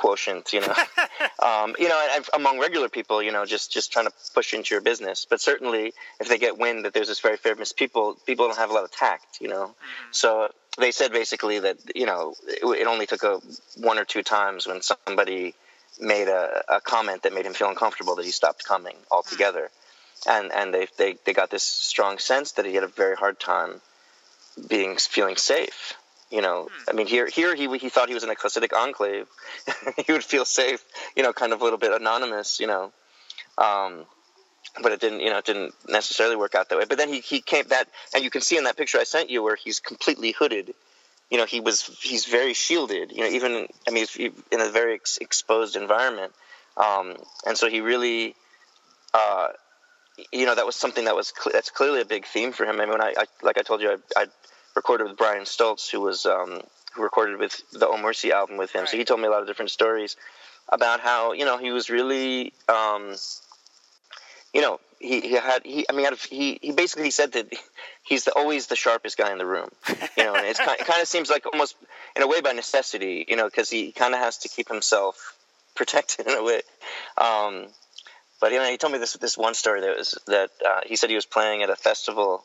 quotient, 0.00 0.52
you 0.52 0.60
know, 0.60 0.74
um, 1.42 1.76
you 1.78 1.88
know, 1.88 2.08
and 2.14 2.24
among 2.34 2.58
regular 2.58 2.88
people, 2.88 3.22
you 3.22 3.32
know, 3.32 3.44
just 3.44 3.72
just 3.72 3.92
trying 3.92 4.06
to 4.06 4.12
push 4.34 4.54
into 4.54 4.74
your 4.74 4.80
business. 4.80 5.26
But 5.28 5.40
certainly, 5.40 5.92
if 6.20 6.28
they 6.28 6.38
get 6.38 6.58
wind 6.58 6.84
that 6.84 6.94
there's 6.94 7.08
this 7.08 7.20
very 7.20 7.36
famous 7.36 7.72
people, 7.72 8.16
people 8.26 8.46
don't 8.48 8.58
have 8.58 8.70
a 8.70 8.72
lot 8.72 8.84
of 8.84 8.90
tact, 8.90 9.40
you 9.40 9.48
know. 9.48 9.66
Mm-hmm. 9.66 10.12
So 10.12 10.48
they 10.78 10.90
said 10.90 11.12
basically 11.12 11.60
that 11.60 11.76
you 11.94 12.06
know 12.06 12.34
it, 12.48 12.64
it, 12.82 12.86
only 12.86 13.06
took 13.06 13.22
a 13.22 13.40
one 13.76 13.98
or 13.98 14.04
two 14.04 14.22
times 14.22 14.66
when 14.66 14.80
somebody 14.82 15.54
made 16.00 16.28
a, 16.28 16.62
a 16.76 16.80
comment 16.80 17.22
that 17.24 17.34
made 17.34 17.44
him 17.44 17.52
feel 17.52 17.68
uncomfortable 17.68 18.16
that 18.16 18.24
he 18.24 18.32
stopped 18.32 18.64
coming 18.64 18.96
altogether. 19.10 19.64
Mm-hmm 19.64 19.74
and 20.26 20.52
and 20.52 20.74
they 20.74 20.86
they 20.96 21.16
they 21.24 21.32
got 21.32 21.50
this 21.50 21.62
strong 21.62 22.18
sense 22.18 22.52
that 22.52 22.66
he 22.66 22.74
had 22.74 22.84
a 22.84 22.88
very 22.88 23.16
hard 23.16 23.40
time 23.40 23.80
being 24.68 24.96
feeling 24.96 25.36
safe. 25.36 25.94
You 26.30 26.42
know, 26.42 26.68
hmm. 26.70 26.90
I 26.90 26.92
mean, 26.92 27.06
here 27.06 27.26
here 27.26 27.54
he 27.54 27.66
he 27.78 27.88
thought 27.88 28.08
he 28.08 28.14
was 28.14 28.24
in 28.24 28.30
a 28.30 28.34
Hasidic 28.34 28.72
enclave. 28.72 29.26
he 30.06 30.12
would 30.12 30.24
feel 30.24 30.44
safe, 30.44 30.84
you 31.16 31.22
know, 31.22 31.32
kind 31.32 31.52
of 31.52 31.60
a 31.60 31.64
little 31.64 31.78
bit 31.78 31.92
anonymous, 31.92 32.60
you 32.60 32.66
know. 32.66 32.92
Um, 33.58 34.06
but 34.80 34.92
it 34.92 35.00
didn't, 35.00 35.20
you 35.20 35.30
know, 35.30 35.38
it 35.38 35.44
didn't 35.44 35.74
necessarily 35.88 36.36
work 36.36 36.54
out 36.54 36.68
that 36.68 36.78
way. 36.78 36.84
But 36.88 36.98
then 36.98 37.08
he 37.08 37.20
he 37.20 37.40
came 37.40 37.64
that, 37.68 37.88
and 38.14 38.22
you 38.22 38.30
can 38.30 38.42
see 38.42 38.56
in 38.56 38.64
that 38.64 38.76
picture 38.76 38.98
I 38.98 39.04
sent 39.04 39.30
you 39.30 39.42
where 39.42 39.56
he's 39.56 39.80
completely 39.80 40.32
hooded. 40.32 40.74
You 41.30 41.38
know, 41.38 41.46
he 41.46 41.60
was 41.60 41.82
he's 42.00 42.26
very 42.26 42.54
shielded. 42.54 43.12
You 43.12 43.20
know, 43.20 43.28
even 43.28 43.66
I 43.86 43.90
mean, 43.90 44.06
in 44.18 44.60
a 44.60 44.70
very 44.70 44.94
ex- 44.94 45.18
exposed 45.18 45.76
environment, 45.76 46.32
um, 46.76 47.16
and 47.46 47.56
so 47.56 47.68
he 47.68 47.80
really. 47.80 48.34
Uh, 49.12 49.48
you 50.32 50.44
know 50.44 50.54
that 50.54 50.66
was 50.66 50.76
something 50.76 51.06
that 51.06 51.16
was 51.16 51.32
cl- 51.36 51.52
that's 51.52 51.70
clearly 51.70 52.00
a 52.00 52.04
big 52.04 52.26
theme 52.26 52.52
for 52.52 52.64
him. 52.64 52.76
I 52.76 52.84
mean, 52.84 52.90
when 52.90 53.00
I, 53.00 53.14
I 53.16 53.24
like 53.42 53.58
I 53.58 53.62
told 53.62 53.80
you, 53.80 53.90
I, 53.90 54.22
I, 54.22 54.26
recorded 54.74 55.08
with 55.08 55.16
Brian 55.16 55.44
Stoltz, 55.44 55.90
who 55.90 56.00
was 56.00 56.26
um, 56.26 56.62
who 56.94 57.02
recorded 57.02 57.38
with 57.38 57.60
the 57.72 57.88
Oh 57.88 57.98
Mercy 57.98 58.32
album 58.32 58.56
with 58.56 58.72
him. 58.72 58.82
Right. 58.82 58.88
So 58.88 58.96
he 58.96 59.04
told 59.04 59.20
me 59.20 59.26
a 59.26 59.30
lot 59.30 59.42
of 59.42 59.46
different 59.46 59.70
stories 59.70 60.16
about 60.68 61.00
how 61.00 61.32
you 61.32 61.44
know 61.44 61.58
he 61.58 61.70
was 61.70 61.90
really, 61.90 62.52
um, 62.68 63.14
you 64.52 64.62
know, 64.62 64.80
he, 64.98 65.20
he 65.20 65.32
had 65.32 65.64
he 65.64 65.86
I 65.88 65.92
mean 65.92 66.06
he 66.28 66.58
he 66.60 66.72
basically 66.72 67.10
said 67.10 67.32
that 67.32 67.52
he's 68.02 68.24
the, 68.24 68.32
always 68.32 68.66
the 68.66 68.76
sharpest 68.76 69.16
guy 69.16 69.32
in 69.32 69.38
the 69.38 69.46
room. 69.46 69.68
You 70.16 70.24
know, 70.24 70.34
and 70.34 70.46
it's 70.46 70.58
kind, 70.58 70.78
it 70.78 70.86
kind 70.86 71.02
of 71.02 71.08
seems 71.08 71.30
like 71.30 71.46
almost 71.46 71.76
in 72.16 72.22
a 72.22 72.26
way 72.26 72.40
by 72.40 72.52
necessity. 72.52 73.24
You 73.28 73.36
know, 73.36 73.46
because 73.46 73.70
he 73.70 73.92
kind 73.92 74.14
of 74.14 74.20
has 74.20 74.38
to 74.38 74.48
keep 74.48 74.68
himself 74.68 75.36
protected 75.74 76.26
in 76.26 76.36
a 76.36 76.42
way. 76.42 76.62
Um, 77.16 77.66
but 78.40 78.52
you 78.52 78.58
know, 78.58 78.70
he 78.70 78.78
told 78.78 78.92
me 78.92 78.98
this 78.98 79.14
this 79.14 79.36
one 79.36 79.54
story 79.54 79.80
that 79.82 79.96
was 79.96 80.18
that 80.26 80.50
uh, 80.66 80.80
he 80.86 80.96
said 80.96 81.10
he 81.10 81.16
was 81.16 81.26
playing 81.26 81.62
at 81.62 81.70
a 81.70 81.76
festival. 81.76 82.44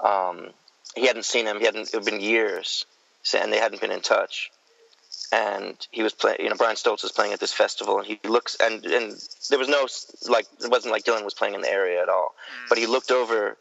Um, 0.00 0.50
he 0.94 1.06
hadn't 1.06 1.24
seen 1.24 1.46
him. 1.46 1.58
He 1.58 1.64
hadn't. 1.64 1.88
It 1.88 1.94
had 1.94 2.04
been 2.04 2.20
years, 2.20 2.86
and 3.34 3.52
they 3.52 3.58
hadn't 3.58 3.80
been 3.80 3.92
in 3.92 4.00
touch. 4.00 4.50
And 5.32 5.76
he 5.90 6.02
was 6.02 6.12
playing. 6.12 6.38
You 6.40 6.50
know, 6.50 6.56
Brian 6.56 6.76
Stoltz 6.76 7.02
was 7.02 7.12
playing 7.12 7.32
at 7.32 7.40
this 7.40 7.52
festival, 7.52 7.98
and 7.98 8.06
he 8.06 8.20
looks 8.24 8.56
and 8.60 8.84
and 8.84 9.14
there 9.48 9.58
was 9.58 9.68
no 9.68 9.86
like 10.30 10.46
it 10.62 10.70
wasn't 10.70 10.92
like 10.92 11.04
Dylan 11.04 11.24
was 11.24 11.34
playing 11.34 11.54
in 11.54 11.62
the 11.62 11.70
area 11.70 12.02
at 12.02 12.08
all. 12.08 12.34
Mm. 12.64 12.68
But 12.68 12.78
he 12.78 12.86
looked 12.86 13.10
over 13.10 13.56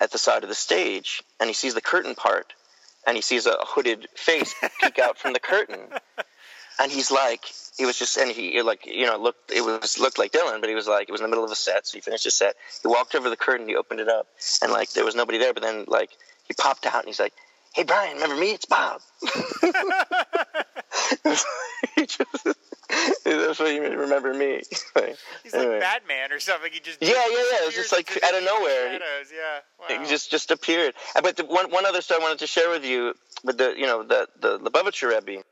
at 0.00 0.10
the 0.10 0.18
side 0.18 0.42
of 0.42 0.48
the 0.48 0.54
stage, 0.54 1.22
and 1.40 1.48
he 1.48 1.54
sees 1.54 1.74
the 1.74 1.80
curtain 1.80 2.14
part, 2.14 2.54
and 3.06 3.16
he 3.16 3.22
sees 3.22 3.46
a 3.46 3.56
hooded 3.60 4.08
face 4.14 4.54
peek 4.80 4.98
out 4.98 5.18
from 5.18 5.32
the 5.32 5.40
curtain, 5.40 5.80
and 6.80 6.92
he's 6.92 7.10
like, 7.10 7.44
he 7.78 7.86
was 7.86 7.98
just 7.98 8.16
and 8.16 8.30
he 8.30 8.60
like 8.62 8.86
you 8.86 9.06
know 9.06 9.16
looked 9.16 9.52
it 9.52 9.60
was 9.60 9.98
looked 9.98 10.18
like 10.18 10.32
Dylan, 10.32 10.60
but 10.60 10.68
he 10.68 10.74
was 10.74 10.88
like 10.88 11.08
it 11.08 11.12
was 11.12 11.20
in 11.20 11.24
the 11.24 11.28
middle 11.28 11.44
of 11.44 11.50
a 11.50 11.56
set, 11.56 11.86
so 11.86 11.96
he 11.96 12.00
finished 12.00 12.24
his 12.24 12.34
set. 12.34 12.56
He 12.82 12.88
walked 12.88 13.14
over 13.14 13.30
the 13.30 13.36
curtain, 13.36 13.68
he 13.68 13.76
opened 13.76 14.00
it 14.00 14.08
up, 14.08 14.26
and 14.62 14.72
like 14.72 14.92
there 14.92 15.04
was 15.04 15.14
nobody 15.14 15.38
there. 15.38 15.54
But 15.54 15.62
then 15.62 15.84
like 15.86 16.10
he 16.48 16.54
popped 16.54 16.86
out 16.86 16.96
and 16.96 17.06
he's 17.06 17.20
like, 17.20 17.34
"Hey 17.74 17.84
Brian, 17.84 18.14
remember 18.14 18.36
me? 18.36 18.52
It's 18.52 18.66
Bob." 18.66 19.00
just, 22.06 22.22
that's 23.24 23.58
what 23.58 23.74
you 23.74 23.82
remember 23.82 24.32
me. 24.32 24.62
He's 25.42 25.54
anyway. 25.54 25.72
like 25.72 25.80
Batman 25.80 26.32
or 26.32 26.40
something. 26.40 26.72
He 26.72 26.80
just 26.80 26.98
yeah, 27.00 27.10
yeah, 27.10 27.28
yeah. 27.30 27.62
It 27.62 27.66
was 27.66 27.74
just 27.74 27.92
like 27.92 28.10
out 28.24 28.34
of 28.34 28.42
nowhere. 28.42 28.92
Shadows, 28.92 29.32
yeah. 29.32 29.60
Wow. 29.78 30.02
It 30.02 30.08
just 30.08 30.30
just 30.30 30.50
appeared. 30.50 30.94
But 31.22 31.36
the, 31.36 31.44
one 31.44 31.70
one 31.70 31.86
other 31.86 32.00
story 32.00 32.20
I 32.20 32.24
wanted 32.24 32.38
to 32.40 32.46
share 32.46 32.70
with 32.70 32.84
you, 32.84 33.14
with 33.44 33.58
the 33.58 33.74
you 33.76 33.86
know 33.86 34.02
the 34.02 34.28
the 34.40 34.58
Lubavitcher 34.58 35.08
Rebbe 35.08 35.42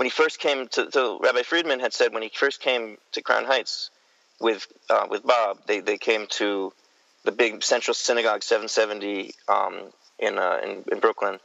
when 0.00 0.06
he 0.06 0.10
first 0.10 0.38
came 0.38 0.66
to, 0.66 0.86
to, 0.86 1.18
Rabbi 1.20 1.42
Friedman 1.42 1.78
had 1.78 1.92
said 1.92 2.14
when 2.14 2.22
he 2.22 2.30
first 2.32 2.62
came 2.62 2.96
to 3.12 3.20
Crown 3.20 3.44
Heights 3.44 3.90
with 4.40 4.66
uh, 4.88 5.06
with 5.10 5.22
Bob, 5.26 5.58
they, 5.66 5.80
they 5.80 5.98
came 5.98 6.26
to 6.38 6.72
the 7.24 7.32
big 7.32 7.62
Central 7.62 7.94
Synagogue 7.94 8.42
770 8.42 9.34
um, 9.48 9.92
in, 10.18 10.38
uh, 10.38 10.58
in, 10.62 10.84
in 10.90 11.00
Brooklyn, 11.00 11.38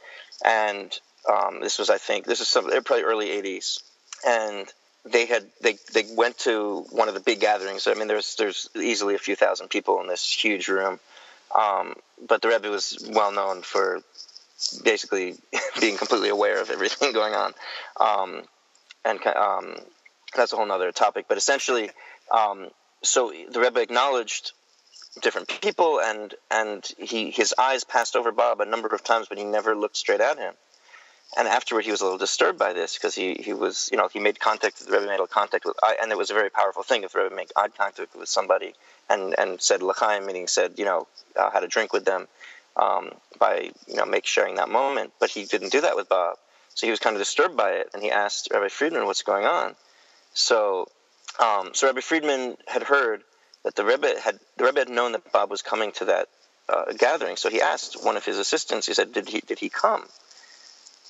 and 0.44 0.98
um, 1.30 1.60
this 1.60 1.78
was 1.78 1.90
I 1.90 1.98
think 1.98 2.24
this 2.24 2.40
is 2.40 2.48
some 2.48 2.64
probably 2.84 3.04
early 3.04 3.28
80s, 3.28 3.82
and 4.26 4.66
they 5.04 5.26
had 5.26 5.46
they 5.60 5.78
they 5.92 6.04
went 6.14 6.38
to 6.38 6.84
one 6.90 7.08
of 7.08 7.14
the 7.14 7.20
big 7.20 7.40
gatherings. 7.40 7.86
I 7.86 7.94
mean, 7.94 8.08
there's 8.08 8.34
there's 8.36 8.68
easily 8.74 9.14
a 9.14 9.18
few 9.18 9.36
thousand 9.36 9.68
people 9.68 10.00
in 10.00 10.08
this 10.08 10.30
huge 10.30 10.68
room, 10.68 10.98
um, 11.56 11.94
but 12.26 12.42
the 12.42 12.48
Rebbe 12.48 12.68
was 12.68 12.98
well 13.08 13.32
known 13.32 13.62
for 13.62 14.02
basically 14.82 15.34
being 15.80 15.96
completely 15.96 16.28
aware 16.28 16.60
of 16.60 16.70
everything 16.70 17.12
going 17.14 17.34
on. 17.34 17.54
Um, 18.00 18.42
and 19.04 19.24
um, 19.26 19.76
that's 20.34 20.52
a 20.52 20.56
whole 20.56 20.70
other 20.70 20.92
topic. 20.92 21.26
But 21.28 21.38
essentially, 21.38 21.90
um, 22.36 22.68
so 23.02 23.32
the 23.50 23.60
Rebbe 23.60 23.80
acknowledged 23.80 24.52
different 25.22 25.48
people, 25.48 26.00
and 26.00 26.34
and 26.50 26.86
he 26.98 27.30
his 27.30 27.54
eyes 27.58 27.84
passed 27.84 28.16
over 28.16 28.32
Bob 28.32 28.60
a 28.60 28.66
number 28.66 28.88
of 28.88 29.02
times, 29.02 29.26
but 29.28 29.38
he 29.38 29.44
never 29.44 29.74
looked 29.74 29.96
straight 29.96 30.20
at 30.20 30.38
him. 30.38 30.54
And 31.36 31.48
afterward, 31.48 31.84
he 31.84 31.90
was 31.90 32.00
a 32.00 32.04
little 32.04 32.18
disturbed 32.18 32.58
by 32.58 32.72
this 32.72 32.94
because 32.94 33.14
he, 33.14 33.34
he 33.34 33.52
was, 33.52 33.88
you 33.90 33.98
know, 33.98 34.08
he 34.08 34.20
made 34.20 34.38
contact, 34.38 34.78
the 34.78 34.92
Rebbe 34.92 35.06
made 35.06 35.18
contact 35.28 35.64
with, 35.64 35.76
and 36.00 36.12
it 36.12 36.16
was 36.16 36.30
a 36.30 36.34
very 36.34 36.50
powerful 36.50 36.82
thing 36.82 37.02
if 37.02 37.12
the 37.12 37.24
Rebbe 37.24 37.34
made 37.34 37.50
eye 37.56 37.68
contact 37.68 38.16
with 38.16 38.28
somebody 38.28 38.74
and, 39.10 39.34
and 39.36 39.60
said 39.60 39.82
l'chaim, 39.82 40.24
meaning 40.24 40.46
said, 40.46 40.74
you 40.78 40.84
know, 40.84 41.06
uh, 41.34 41.50
had 41.50 41.64
a 41.64 41.68
drink 41.68 41.92
with 41.92 42.04
them 42.04 42.28
um, 42.76 43.10
by, 43.38 43.70
you 43.88 43.96
know, 43.96 44.06
make 44.06 44.24
sharing 44.24 44.54
that 44.54 44.68
moment. 44.68 45.12
But 45.18 45.30
he 45.30 45.44
didn't 45.44 45.72
do 45.72 45.80
that 45.80 45.96
with 45.96 46.08
Bob. 46.08 46.36
So 46.74 46.86
he 46.86 46.90
was 46.90 47.00
kind 47.00 47.16
of 47.16 47.20
disturbed 47.20 47.56
by 47.56 47.72
it, 47.72 47.90
and 47.92 48.02
he 48.02 48.10
asked 48.10 48.48
Rabbi 48.52 48.68
Friedman, 48.68 49.06
"What's 49.06 49.22
going 49.22 49.46
on?" 49.46 49.74
So, 50.34 50.88
um, 51.40 51.70
so 51.72 51.86
Rabbi 51.86 52.00
Friedman 52.00 52.58
had 52.66 52.82
heard 52.82 53.22
that 53.66 53.74
the 53.74 53.84
Rebbe 53.84 54.14
had 54.22 54.38
the 54.56 54.64
Rebbe 54.64 54.78
had 54.78 54.88
known 54.88 55.12
that 55.12 55.32
Bob 55.32 55.50
was 55.50 55.60
coming 55.60 55.90
to 55.92 56.04
that 56.04 56.28
uh, 56.68 56.84
gathering. 56.96 57.36
So 57.36 57.50
he 57.50 57.60
asked 57.60 58.02
one 58.02 58.16
of 58.16 58.24
his 58.24 58.38
assistants. 58.38 58.86
He 58.86 58.94
said, 58.94 59.12
"Did 59.12 59.28
he 59.28 59.40
did 59.40 59.58
he 59.58 59.68
come?" 59.68 60.04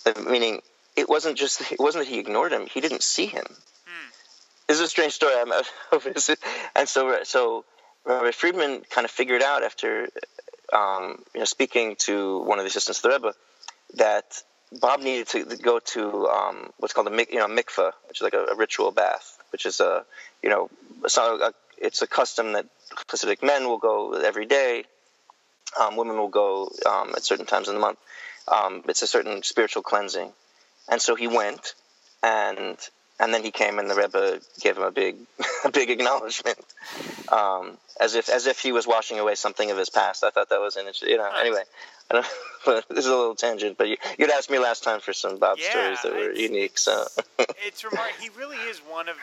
Uh, 0.06 0.14
meaning, 0.22 0.62
it 0.96 1.06
wasn't 1.06 1.36
just 1.36 1.70
it 1.70 1.78
wasn't 1.78 2.06
that 2.06 2.10
he 2.10 2.18
ignored 2.18 2.52
him; 2.52 2.66
he 2.66 2.80
didn't 2.80 3.02
see 3.02 3.26
him. 3.26 3.44
Hmm. 3.46 4.10
This 4.68 4.78
is 4.78 4.84
a 4.84 4.88
strange 4.88 5.12
story. 5.12 5.34
I'm, 5.36 5.52
and 6.76 6.88
so 6.88 7.18
so 7.24 7.66
Rabbi 8.06 8.30
Friedman 8.30 8.84
kind 8.88 9.04
of 9.04 9.10
figured 9.10 9.42
out 9.42 9.62
after 9.62 10.08
um, 10.72 11.22
you 11.34 11.40
know 11.40 11.44
speaking 11.44 11.96
to 12.06 12.38
one 12.44 12.58
of 12.58 12.64
the 12.64 12.68
assistants 12.68 13.00
of 13.00 13.02
the 13.02 13.10
Rebbe 13.10 13.34
that 13.96 14.42
Bob 14.72 15.00
needed 15.00 15.28
to 15.28 15.44
go 15.58 15.78
to 15.78 16.26
um, 16.28 16.72
what's 16.78 16.94
called 16.94 17.08
a 17.08 17.26
you 17.30 17.38
know 17.38 17.48
mikveh, 17.48 17.92
which 18.08 18.18
is 18.18 18.22
like 18.22 18.34
a, 18.34 18.46
a 18.46 18.56
ritual 18.56 18.92
bath, 18.92 19.36
which 19.52 19.66
is 19.66 19.80
a 19.80 20.06
you 20.42 20.48
know 20.48 20.70
a, 21.04 21.52
it's 21.78 22.02
a 22.02 22.06
custom 22.06 22.52
that 22.52 22.66
Hasidic 23.08 23.42
men 23.42 23.66
will 23.66 23.78
go 23.78 24.12
every 24.12 24.46
day. 24.46 24.84
Um, 25.78 25.96
women 25.96 26.16
will 26.16 26.28
go 26.28 26.70
um, 26.86 27.12
at 27.16 27.24
certain 27.24 27.46
times 27.46 27.68
in 27.68 27.74
the 27.74 27.80
month. 27.80 27.98
Um, 28.48 28.82
it's 28.88 29.02
a 29.02 29.06
certain 29.06 29.42
spiritual 29.42 29.82
cleansing, 29.82 30.32
and 30.88 31.02
so 31.02 31.14
he 31.14 31.26
went, 31.26 31.74
and 32.22 32.78
and 33.18 33.34
then 33.34 33.42
he 33.42 33.50
came, 33.50 33.78
and 33.78 33.90
the 33.90 33.94
Rebbe 33.94 34.40
gave 34.60 34.76
him 34.76 34.84
a 34.84 34.92
big 34.92 35.16
a 35.64 35.70
big 35.70 35.90
acknowledgement, 35.90 36.58
um, 37.32 37.76
as 38.00 38.14
if 38.14 38.28
as 38.28 38.46
if 38.46 38.60
he 38.60 38.72
was 38.72 38.86
washing 38.86 39.18
away 39.18 39.34
something 39.34 39.70
of 39.70 39.76
his 39.76 39.90
past. 39.90 40.22
I 40.22 40.30
thought 40.30 40.48
that 40.50 40.60
was 40.60 40.76
an 40.76 40.86
you 41.02 41.16
know 41.16 41.30
anyway. 41.40 41.62
but 42.64 42.84
this 42.88 43.00
is 43.00 43.06
a 43.06 43.16
little 43.16 43.34
tangent. 43.34 43.76
But 43.76 43.88
you, 43.88 43.96
would 44.18 44.30
asked 44.30 44.50
me 44.50 44.58
last 44.58 44.84
time 44.84 45.00
for 45.00 45.12
some 45.12 45.38
Bob 45.38 45.58
yeah, 45.58 45.70
stories 45.70 46.02
that 46.02 46.12
were 46.12 46.32
unique. 46.32 46.78
So 46.78 47.06
it's 47.66 47.82
remarkable. 47.84 48.22
He 48.22 48.28
really 48.38 48.58
is 48.58 48.78
one 48.78 49.08
of. 49.08 49.16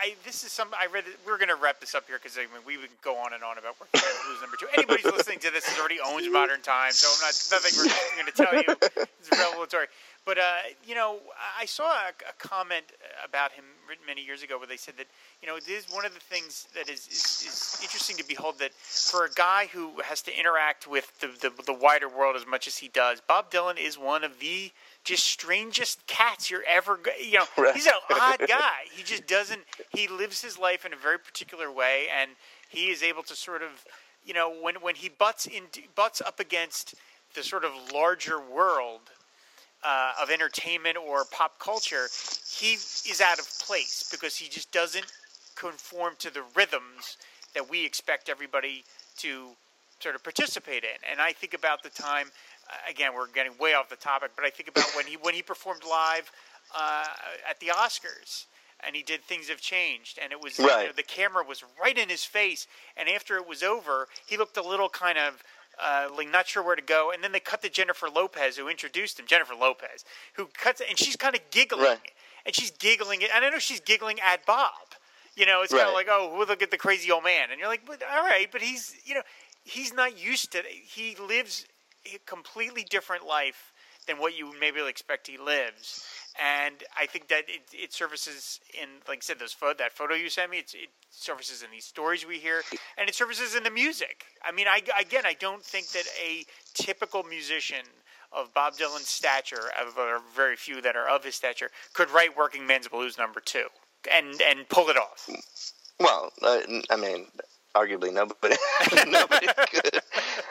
I, 0.00 0.14
this 0.24 0.44
is 0.44 0.52
some 0.52 0.68
I 0.72 0.86
read. 0.86 1.04
We're 1.26 1.38
going 1.38 1.48
to 1.48 1.56
wrap 1.56 1.80
this 1.80 1.94
up 1.94 2.06
here 2.06 2.18
because 2.22 2.36
I 2.38 2.42
mean, 2.42 2.64
we 2.66 2.76
would 2.76 2.90
go 3.02 3.16
on 3.16 3.32
and 3.32 3.42
on 3.42 3.58
about 3.58 3.76
Blues 3.78 4.40
number 4.40 4.56
two. 4.58 4.66
Anybody 4.76 5.02
who's 5.02 5.12
listening 5.12 5.38
to 5.40 5.50
this 5.50 5.66
already 5.78 5.98
owns 6.04 6.28
Modern 6.30 6.60
Times, 6.60 6.96
so 6.96 7.08
I'm 7.08 7.20
not 7.22 7.34
nothing 7.50 7.72
we're 7.78 7.92
going 8.16 8.30
to 8.30 8.36
tell 8.36 8.54
you. 8.54 9.08
It's 9.20 9.30
revelatory. 9.30 9.86
But 10.24 10.38
uh, 10.38 10.42
you 10.86 10.94
know, 10.94 11.18
I 11.58 11.66
saw 11.66 11.84
a, 11.84 12.08
a, 12.28 12.32
comment 12.38 12.84
about 13.24 13.52
him 13.52 13.64
written 13.88 14.06
many 14.06 14.24
years 14.24 14.42
ago 14.42 14.56
where 14.56 14.66
they 14.66 14.76
said 14.76 14.94
that 14.96 15.06
you 15.42 15.48
know 15.48 15.56
it 15.56 15.68
is 15.68 15.86
one 15.90 16.06
of 16.06 16.14
the 16.14 16.20
things 16.20 16.66
that 16.74 16.88
is, 16.88 17.06
is, 17.08 17.44
is 17.46 17.80
interesting 17.82 18.16
to 18.16 18.24
behold 18.24 18.58
that 18.58 18.72
for 18.74 19.26
a 19.26 19.30
guy 19.30 19.68
who 19.72 20.00
has 20.02 20.22
to 20.22 20.38
interact 20.38 20.86
with 20.86 21.12
the, 21.20 21.28
the, 21.40 21.62
the 21.64 21.74
wider 21.74 22.08
world 22.08 22.36
as 22.36 22.46
much 22.46 22.66
as 22.66 22.78
he 22.78 22.88
does, 22.88 23.20
Bob 23.20 23.50
Dylan 23.50 23.78
is 23.78 23.98
one 23.98 24.24
of 24.24 24.38
the 24.38 24.72
just 25.04 25.24
strangest 25.24 26.06
cats 26.06 26.50
you're 26.50 26.64
ever 26.66 26.98
you 27.22 27.38
know 27.38 27.44
right. 27.58 27.74
he's 27.74 27.86
an 27.86 27.92
odd 28.10 28.38
guy. 28.48 28.88
He 28.90 29.02
just 29.02 29.26
doesn't 29.26 29.60
he 29.90 30.08
lives 30.08 30.42
his 30.42 30.58
life 30.58 30.84
in 30.84 30.92
a 30.92 30.96
very 30.96 31.18
particular 31.18 31.70
way 31.70 32.06
and 32.18 32.32
he 32.68 32.86
is 32.86 33.02
able 33.02 33.22
to 33.24 33.36
sort 33.36 33.62
of 33.62 33.84
you 34.24 34.32
know, 34.32 34.52
when 34.60 34.76
when 34.76 34.94
he 34.94 35.08
butts 35.08 35.46
in 35.46 35.64
butts 35.94 36.20
up 36.20 36.40
against 36.40 36.94
the 37.34 37.42
sort 37.42 37.64
of 37.64 37.72
larger 37.92 38.40
world 38.40 39.00
uh, 39.84 40.12
of 40.20 40.30
entertainment 40.30 40.96
or 40.96 41.24
pop 41.30 41.58
culture, 41.58 42.06
he 42.56 42.74
is 42.74 43.20
out 43.20 43.38
of 43.38 43.46
place 43.58 44.08
because 44.10 44.36
he 44.36 44.48
just 44.48 44.72
doesn't 44.72 45.12
conform 45.56 46.14
to 46.18 46.32
the 46.32 46.42
rhythms 46.56 47.16
that 47.54 47.68
we 47.68 47.84
expect 47.84 48.28
everybody 48.28 48.84
to 49.18 49.48
sort 50.00 50.14
of 50.14 50.22
participate 50.22 50.84
in. 50.84 50.96
And 51.10 51.20
I 51.20 51.32
think 51.32 51.54
about 51.54 51.82
the 51.82 51.90
time, 51.90 52.26
again, 52.88 53.12
we're 53.14 53.28
getting 53.28 53.52
way 53.58 53.74
off 53.74 53.88
the 53.88 53.96
topic, 53.96 54.32
but 54.36 54.44
I 54.44 54.50
think 54.50 54.68
about 54.68 54.84
when 54.96 55.06
he 55.06 55.16
when 55.16 55.34
he 55.34 55.42
performed 55.42 55.82
live 55.88 56.30
uh, 56.74 57.06
at 57.48 57.60
the 57.60 57.68
Oscars. 57.68 58.46
And 58.86 58.94
he 58.94 59.02
did 59.02 59.24
things 59.24 59.48
have 59.48 59.62
changed, 59.62 60.18
and 60.22 60.30
it 60.30 60.42
was 60.42 60.58
right. 60.58 60.82
you 60.82 60.86
know, 60.88 60.92
the 60.94 61.02
camera 61.02 61.42
was 61.42 61.64
right 61.80 61.96
in 61.96 62.10
his 62.10 62.22
face. 62.22 62.66
And 62.98 63.08
after 63.08 63.36
it 63.36 63.48
was 63.48 63.62
over, 63.62 64.08
he 64.26 64.36
looked 64.36 64.58
a 64.58 64.62
little 64.62 64.90
kind 64.90 65.16
of 65.16 65.42
uh, 65.82 66.08
like 66.16 66.30
not 66.30 66.46
sure 66.46 66.62
where 66.62 66.76
to 66.76 66.82
go. 66.82 67.10
And 67.12 67.22
then 67.22 67.32
they 67.32 67.40
cut 67.40 67.62
to 67.62 67.70
Jennifer 67.70 68.08
Lopez, 68.08 68.56
who 68.56 68.68
introduced 68.68 69.18
him, 69.18 69.26
Jennifer 69.26 69.54
Lopez, 69.54 70.04
who 70.34 70.46
cuts, 70.46 70.82
and 70.86 70.98
she's 70.98 71.16
kind 71.16 71.34
of 71.34 71.40
giggling, 71.50 71.84
right. 71.84 71.98
and 72.44 72.54
she's 72.54 72.70
giggling, 72.72 73.22
and 73.22 73.44
I 73.44 73.48
know 73.48 73.58
she's 73.58 73.80
giggling 73.80 74.18
at 74.20 74.44
Bob. 74.46 74.72
You 75.36 75.46
know, 75.46 75.62
it's 75.62 75.72
kind 75.72 75.88
of 75.88 75.94
like, 75.94 76.06
oh, 76.08 76.44
look 76.46 76.62
at 76.62 76.70
the 76.70 76.76
crazy 76.76 77.10
old 77.10 77.24
man, 77.24 77.48
and 77.50 77.58
you're 77.58 77.68
like, 77.68 77.84
but 77.86 78.02
all 78.02 78.22
right, 78.22 78.48
but 78.52 78.62
he's, 78.62 78.94
you 79.04 79.14
know, 79.14 79.22
he's 79.64 79.92
not 79.92 80.22
used 80.22 80.52
to. 80.52 80.62
He 80.68 81.16
lives 81.16 81.66
a 82.06 82.18
completely 82.26 82.84
different 82.88 83.26
life 83.26 83.72
than 84.06 84.18
what 84.18 84.36
you 84.36 84.52
maybe 84.58 84.80
expect 84.86 85.26
he 85.26 85.38
lives. 85.38 86.04
And 86.40 86.82
I 86.98 87.06
think 87.06 87.28
that 87.28 87.44
it, 87.48 87.62
it 87.72 87.92
surfaces 87.92 88.60
in, 88.80 88.88
like 89.08 89.18
I 89.18 89.20
said, 89.20 89.38
those 89.38 89.52
photo, 89.52 89.74
that 89.78 89.92
photo 89.92 90.14
you 90.14 90.28
sent 90.28 90.50
me. 90.50 90.58
It 90.58 90.74
surfaces 91.10 91.62
in 91.62 91.70
these 91.70 91.84
stories 91.84 92.26
we 92.26 92.38
hear, 92.38 92.62
and 92.98 93.08
it 93.08 93.14
surfaces 93.14 93.54
in 93.54 93.62
the 93.62 93.70
music. 93.70 94.24
I 94.42 94.52
mean, 94.52 94.66
I 94.68 94.82
again, 95.00 95.22
I 95.24 95.34
don't 95.34 95.62
think 95.62 95.88
that 95.92 96.04
a 96.22 96.44
typical 96.74 97.22
musician 97.22 97.86
of 98.32 98.52
Bob 98.52 98.74
Dylan's 98.74 99.08
stature, 99.08 99.70
of 99.80 99.96
uh, 99.96 100.18
very 100.34 100.56
few 100.56 100.80
that 100.82 100.96
are 100.96 101.08
of 101.08 101.24
his 101.24 101.36
stature, 101.36 101.70
could 101.92 102.10
write 102.10 102.36
"Workingman's 102.36 102.88
Blues" 102.88 103.16
number 103.16 103.40
two 103.40 103.66
and 104.10 104.40
and 104.40 104.68
pull 104.68 104.88
it 104.88 104.96
off. 104.96 105.28
Well, 106.00 106.32
uh, 106.42 106.60
I 106.90 106.96
mean, 106.96 107.26
arguably 107.74 108.12
nobody, 108.12 108.56
nobody 109.10 109.46
could. 109.46 110.00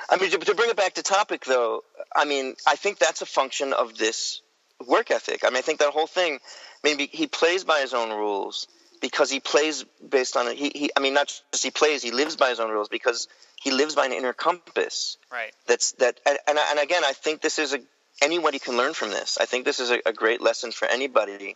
I 0.09 0.17
mean, 0.17 0.29
to, 0.31 0.37
to 0.37 0.55
bring 0.55 0.69
it 0.69 0.77
back 0.77 0.93
to 0.95 1.03
topic, 1.03 1.45
though, 1.45 1.83
I 2.15 2.25
mean, 2.25 2.55
I 2.67 2.75
think 2.75 2.99
that's 2.99 3.21
a 3.21 3.25
function 3.25 3.73
of 3.73 3.97
this 3.97 4.41
work 4.85 5.11
ethic. 5.11 5.43
I 5.43 5.49
mean, 5.49 5.57
I 5.57 5.61
think 5.61 5.79
that 5.79 5.89
whole 5.89 6.07
thing. 6.07 6.39
Maybe 6.83 7.09
he 7.11 7.27
plays 7.27 7.63
by 7.63 7.79
his 7.79 7.93
own 7.93 8.09
rules 8.09 8.67
because 9.01 9.31
he 9.31 9.39
plays 9.39 9.85
based 10.07 10.35
on 10.35 10.53
he, 10.55 10.71
he. 10.75 10.89
I 10.95 10.99
mean, 10.99 11.13
not 11.13 11.27
just 11.51 11.63
he 11.63 11.71
plays; 11.71 12.03
he 12.03 12.11
lives 12.11 12.35
by 12.35 12.49
his 12.49 12.59
own 12.59 12.69
rules 12.69 12.89
because 12.89 13.27
he 13.61 13.71
lives 13.71 13.95
by 13.95 14.05
an 14.05 14.11
inner 14.11 14.33
compass. 14.33 15.17
Right. 15.31 15.53
That's 15.65 15.93
that, 15.93 16.19
and 16.25 16.37
and, 16.47 16.59
and 16.59 16.79
again, 16.79 17.03
I 17.05 17.13
think 17.13 17.41
this 17.41 17.57
is 17.57 17.73
a 17.73 17.79
anybody 18.21 18.59
can 18.59 18.77
learn 18.77 18.93
from 18.93 19.11
this. 19.11 19.37
I 19.39 19.45
think 19.45 19.65
this 19.65 19.79
is 19.79 19.91
a, 19.91 19.99
a 20.05 20.13
great 20.13 20.41
lesson 20.41 20.71
for 20.71 20.87
anybody 20.87 21.55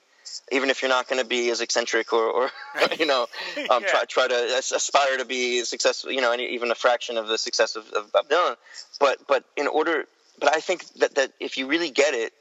even 0.52 0.70
if 0.70 0.82
you're 0.82 0.90
not 0.90 1.08
going 1.08 1.22
to 1.22 1.28
be 1.28 1.50
as 1.50 1.62
eccentric 1.62 2.14
or, 2.14 2.26
or 2.26 2.52
you 3.00 3.06
know, 3.06 3.28
um, 3.70 3.84
Yeah. 3.84 3.90
try 3.90 4.04
try 4.06 4.28
to 4.28 4.58
aspire 4.76 5.18
to 5.18 5.26
be 5.26 5.64
successful, 5.64 6.12
you 6.12 6.22
know, 6.22 6.32
any, 6.32 6.48
even 6.54 6.72
a 6.72 6.76
fraction 6.76 7.18
of 7.18 7.28
the 7.28 7.38
success 7.38 7.76
of, 7.76 7.90
of 7.92 8.12
Bob 8.12 8.30
Dylan. 8.30 8.56
But 9.00 9.28
but 9.28 9.44
in 9.56 9.68
order, 9.68 10.06
but 10.40 10.56
I 10.56 10.60
think 10.60 10.86
that 10.96 11.16
that 11.16 11.32
if 11.40 11.58
you 11.58 11.68
really 11.68 11.90
get 11.92 12.14
it, 12.14 12.34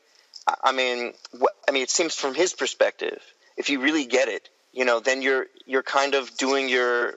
I- 0.62 0.72
mean, 0.72 1.12
what, 1.32 1.53
I 1.68 1.72
mean, 1.72 1.82
it 1.82 1.91
seems 1.91 2.14
from 2.14 2.34
his 2.34 2.53
perspective, 2.55 3.20
if 3.57 3.70
you 3.70 3.80
really 3.80 4.07
get 4.07 4.28
it, 4.28 4.49
you 4.72 4.84
know, 4.84 5.01
then 5.01 5.22
you're 5.22 5.47
you're 5.66 5.82
kind 5.82 6.14
of 6.14 6.37
doing 6.37 6.68
your, 6.68 7.14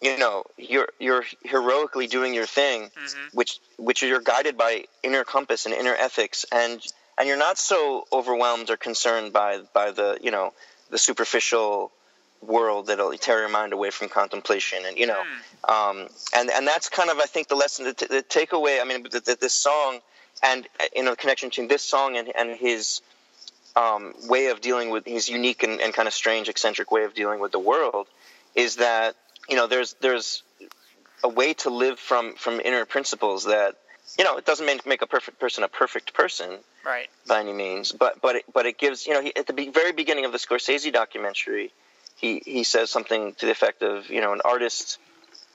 you 0.00 0.18
know, 0.18 0.44
you're 0.56 0.88
you're 1.00 1.24
heroically 1.44 2.06
doing 2.06 2.34
your 2.34 2.46
thing, 2.46 2.90
which 3.32 3.58
which 3.78 4.02
you're 4.02 4.20
guided 4.20 4.56
by 4.56 4.84
inner 5.02 5.24
compass 5.24 5.66
and 5.66 5.74
inner 5.74 5.94
ethics, 5.94 6.44
and 6.52 6.80
and 7.18 7.28
you're 7.28 7.36
not 7.36 7.58
so 7.58 8.06
overwhelmed 8.12 8.70
or 8.70 8.76
concerned 8.76 9.32
by 9.32 9.60
by 9.74 9.90
the 9.90 10.18
you 10.22 10.30
know 10.30 10.52
the 10.90 10.98
superficial 10.98 11.90
world 12.40 12.86
that'll 12.86 13.12
tear 13.12 13.40
your 13.40 13.48
mind 13.48 13.72
away 13.72 13.90
from 13.90 14.08
contemplation 14.08 14.78
and 14.86 14.96
you 14.96 15.06
know 15.06 15.20
um, 15.68 16.08
and 16.34 16.50
and 16.50 16.66
that's 16.66 16.88
kind 16.88 17.10
of 17.10 17.18
I 17.18 17.24
think 17.26 17.48
the 17.48 17.56
lesson 17.56 17.86
the, 17.86 17.94
t- 17.94 18.06
the 18.06 18.22
takeaway 18.22 18.80
I 18.80 18.84
mean 18.84 19.02
the, 19.02 19.20
the, 19.20 19.36
this 19.40 19.52
song 19.52 19.98
and 20.42 20.66
you 20.94 21.02
know 21.02 21.10
the 21.10 21.16
connection 21.16 21.48
between 21.48 21.68
this 21.68 21.82
song 21.82 22.16
and 22.16 22.30
and 22.36 22.56
his 22.56 23.00
um, 23.76 24.14
way 24.28 24.46
of 24.46 24.60
dealing 24.60 24.90
with 24.90 25.04
his 25.04 25.28
unique 25.28 25.62
and, 25.62 25.80
and 25.80 25.92
kind 25.92 26.08
of 26.08 26.14
strange 26.14 26.48
eccentric 26.48 26.90
way 26.90 27.04
of 27.04 27.14
dealing 27.14 27.40
with 27.40 27.52
the 27.52 27.58
world 27.58 28.06
is 28.54 28.76
that 28.76 29.16
you 29.48 29.56
know 29.56 29.66
there's 29.66 29.94
there's 30.00 30.42
a 31.24 31.28
way 31.28 31.54
to 31.54 31.70
live 31.70 31.98
from 31.98 32.34
from 32.34 32.60
inner 32.60 32.84
principles 32.84 33.44
that 33.44 33.76
you 34.16 34.24
know 34.24 34.36
it 34.36 34.46
doesn't 34.46 34.64
make 34.66 34.86
make 34.86 35.02
a 35.02 35.06
perfect 35.06 35.38
person 35.40 35.64
a 35.64 35.68
perfect 35.68 36.14
person 36.14 36.58
Right. 36.84 37.08
by 37.26 37.40
any 37.40 37.52
means, 37.52 37.92
but 37.92 38.20
but 38.22 38.36
it, 38.36 38.44
but 38.54 38.64
it 38.64 38.78
gives 38.78 39.06
you 39.06 39.12
know 39.12 39.20
he, 39.20 39.34
at 39.36 39.46
the 39.46 39.70
very 39.70 39.92
beginning 39.92 40.24
of 40.24 40.32
the 40.32 40.38
Scorsese 40.38 40.90
documentary, 40.92 41.70
he 42.16 42.40
he 42.44 42.64
says 42.64 42.90
something 42.90 43.34
to 43.34 43.46
the 43.46 43.52
effect 43.52 43.82
of 43.82 44.08
you 44.08 44.20
know 44.20 44.32
an 44.32 44.40
artist 44.44 44.98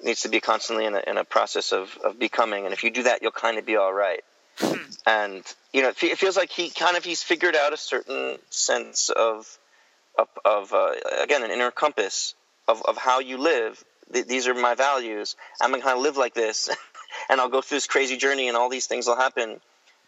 needs 0.04 0.22
to 0.22 0.30
be 0.30 0.40
constantly 0.42 0.86
in 0.86 0.96
a, 0.96 1.02
in 1.08 1.18
a 1.18 1.24
process 1.24 1.72
of, 1.72 1.98
of 2.04 2.20
becoming, 2.20 2.66
and 2.66 2.74
if 2.74 2.84
you 2.84 2.92
do 2.92 3.04
that, 3.04 3.22
you'll 3.22 3.32
kind 3.32 3.58
of 3.58 3.66
be 3.66 3.78
all 3.78 3.94
right. 3.94 4.22
and 5.08 5.44
you 5.72 5.82
know 5.82 5.90
it, 5.90 6.04
it 6.04 6.18
feels 6.20 6.38
like 6.38 6.52
he 6.52 6.70
kind 6.70 6.96
of 6.98 7.04
he's 7.04 7.24
figured 7.24 7.56
out 7.56 7.74
a 7.74 7.78
certain 7.78 8.38
sense 8.50 9.10
of 9.10 9.58
of, 10.20 10.28
of 10.46 10.74
uh, 10.74 10.92
again 11.22 11.42
an 11.44 11.50
inner 11.52 11.72
compass 11.72 12.36
of, 12.68 12.82
of 12.84 12.98
how 12.98 13.20
you 13.20 13.38
live. 13.38 13.84
Th- 14.12 14.28
these 14.28 14.48
are 14.48 14.54
my 14.54 14.76
values. 14.76 15.36
I'm 15.60 15.72
gonna 15.72 15.82
kind 15.82 15.98
of 15.98 16.04
live 16.04 16.18
like 16.18 16.36
this, 16.36 16.70
and 17.30 17.40
I'll 17.40 17.50
go 17.50 17.62
through 17.62 17.78
this 17.78 17.88
crazy 17.88 18.18
journey, 18.18 18.48
and 18.48 18.58
all 18.58 18.70
these 18.70 18.88
things 18.88 19.08
will 19.08 19.16
happen. 19.16 19.60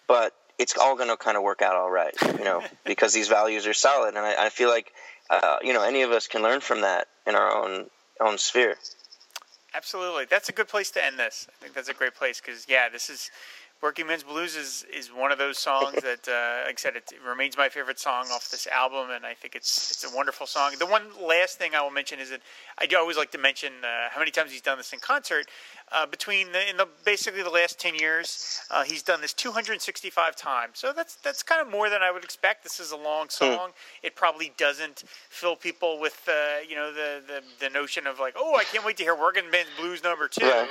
But 0.08 0.34
it's 0.58 0.78
all 0.78 0.96
going 0.96 1.10
to 1.10 1.18
kind 1.18 1.38
of 1.38 1.44
work 1.44 1.62
out 1.62 1.76
all 1.76 1.92
right, 1.92 2.14
you 2.22 2.44
know, 2.44 2.64
because 2.86 3.14
these 3.14 3.28
values 3.28 3.68
are 3.68 3.74
solid, 3.74 4.10
and 4.10 4.20
I, 4.20 4.46
I 4.46 4.50
feel 4.50 4.70
like, 4.70 4.92
uh, 5.30 5.58
you 5.64 5.74
know, 5.74 5.84
any 5.84 6.02
of 6.04 6.12
us 6.12 6.28
can 6.28 6.42
learn 6.42 6.62
from 6.62 6.82
that 6.82 7.08
in 7.26 7.36
our 7.36 7.56
own 7.56 7.88
own 8.22 8.38
sphere. 8.38 8.76
Absolutely. 9.76 10.26
That's 10.26 10.48
a 10.48 10.54
good 10.54 10.70
place 10.70 10.90
to 10.92 11.04
end 11.04 11.20
this. 11.20 11.48
I 11.50 11.62
think 11.62 11.76
that's 11.76 11.90
a 11.90 11.94
great 11.94 12.16
place 12.16 12.40
because, 12.40 12.66
yeah, 12.70 12.88
this 12.88 13.10
is 13.10 13.30
Working 13.82 14.08
Men's 14.08 14.24
Blues 14.24 14.56
is, 14.56 14.86
is 14.92 15.10
one 15.10 15.32
of 15.32 15.38
those 15.38 15.58
songs 15.58 16.02
that, 16.02 16.28
uh, 16.28 16.66
like 16.66 16.80
I 16.80 16.82
said, 16.82 16.96
it, 16.96 17.12
remains 17.26 17.58
my 17.58 17.70
favorite 17.70 18.00
song 18.00 18.28
off 18.32 18.50
this 18.50 18.68
album, 18.68 19.12
and 19.12 19.26
I 19.26 19.34
think 19.34 19.54
it's 19.54 19.92
it's 19.92 20.12
a 20.12 20.16
wonderful 20.16 20.48
song. 20.48 20.74
The 20.80 20.86
one 20.86 21.04
last 21.22 21.60
thing 21.60 21.76
I 21.76 21.82
will 21.82 21.92
mention 21.92 22.20
is 22.20 22.30
that 22.30 22.42
I 22.78 22.86
do 22.86 22.98
always 22.98 23.18
like 23.18 23.32
to 23.32 23.38
mention 23.38 23.74
uh, 23.84 24.10
how 24.10 24.20
many 24.20 24.32
times 24.32 24.52
he's 24.52 24.62
done 24.62 24.78
this 24.78 24.94
in 24.94 25.00
concert. 25.00 25.48
Uh, 25.92 26.06
between 26.06 26.52
the, 26.52 26.70
in 26.70 26.78
the 26.78 26.88
basically 27.04 27.44
the 27.44 27.50
last 27.50 27.80
ten 27.80 27.96
years, 27.96 28.62
uh, 28.72 28.84
he's 28.84 29.04
done 29.04 29.22
this 29.22 29.34
265 29.34 30.36
times. 30.36 30.80
So 30.80 30.94
that's 30.96 31.18
that's 31.18 31.44
kind 31.44 31.62
of 31.62 31.70
more 31.70 31.90
than 31.90 32.02
I 32.02 32.12
would 32.12 32.24
expect. 32.24 32.64
This 32.64 32.80
is 32.80 32.92
a 32.92 32.98
long 32.98 33.30
song. 33.30 33.72
It 34.02 34.16
probably 34.16 34.54
doesn't 34.58 35.04
fill 35.30 35.56
people 35.56 36.00
with 36.00 36.28
uh, 36.28 36.62
you 36.68 36.76
know 36.76 36.92
the, 36.94 37.22
the 37.28 37.44
the 37.60 37.70
notion 37.70 38.08
of 38.08 38.20
like, 38.20 38.36
oh, 38.38 38.56
I 38.56 38.64
can't 38.64 38.86
wait 38.86 38.98
to 38.98 39.04
hear 39.04 39.16
Working 39.16 39.52
Men's 39.52 39.70
Blues 39.78 40.04
number 40.04 40.28
two 40.28 40.46
Right. 40.46 40.70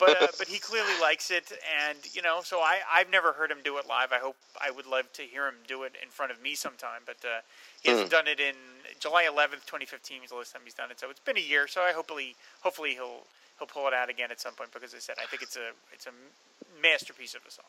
But 0.00 0.22
uh, 0.22 0.26
but 0.38 0.48
he 0.54 0.58
clearly 0.58 0.98
likes 1.00 1.30
it, 1.30 1.52
and 1.86 1.98
you 2.12 2.22
know, 2.22 2.40
so 2.42 2.58
I 2.58 2.78
I've 2.90 3.10
never 3.10 3.32
heard 3.32 3.50
him 3.50 3.58
do 3.62 3.78
it 3.78 3.86
live. 3.86 4.12
I 4.12 4.18
hope 4.18 4.36
I 4.60 4.70
would 4.70 4.86
love 4.86 5.12
to 5.12 5.22
hear 5.22 5.46
him 5.46 5.54
do 5.68 5.84
it 5.84 5.92
in 6.02 6.08
front 6.08 6.32
of 6.32 6.42
me 6.42 6.54
sometime, 6.54 7.02
but 7.06 7.18
uh, 7.24 7.40
he 7.82 7.90
hasn't 7.90 8.10
done 8.10 8.26
it 8.26 8.40
in 8.40 8.54
July 9.00 9.24
11th, 9.24 9.64
2015 9.64 10.20
was 10.20 10.30
the 10.30 10.36
last 10.36 10.52
time 10.52 10.62
he's 10.64 10.74
done 10.74 10.90
it. 10.90 11.00
So 11.00 11.10
it's 11.10 11.20
been 11.20 11.38
a 11.38 11.40
year. 11.40 11.66
So 11.66 11.80
I 11.80 11.92
hopefully 11.92 12.36
hopefully 12.60 12.90
he'll 12.90 13.24
he'll 13.58 13.68
pull 13.68 13.88
it 13.88 13.94
out 13.94 14.10
again 14.10 14.30
at 14.30 14.40
some 14.40 14.54
point 14.54 14.72
because 14.72 14.94
I 14.94 14.98
said 14.98 15.16
I 15.20 15.26
think 15.26 15.42
it's 15.42 15.56
a 15.56 15.70
it's 15.92 16.06
a 16.06 16.12
masterpiece 16.82 17.34
of 17.34 17.40
a 17.46 17.50
song. 17.50 17.64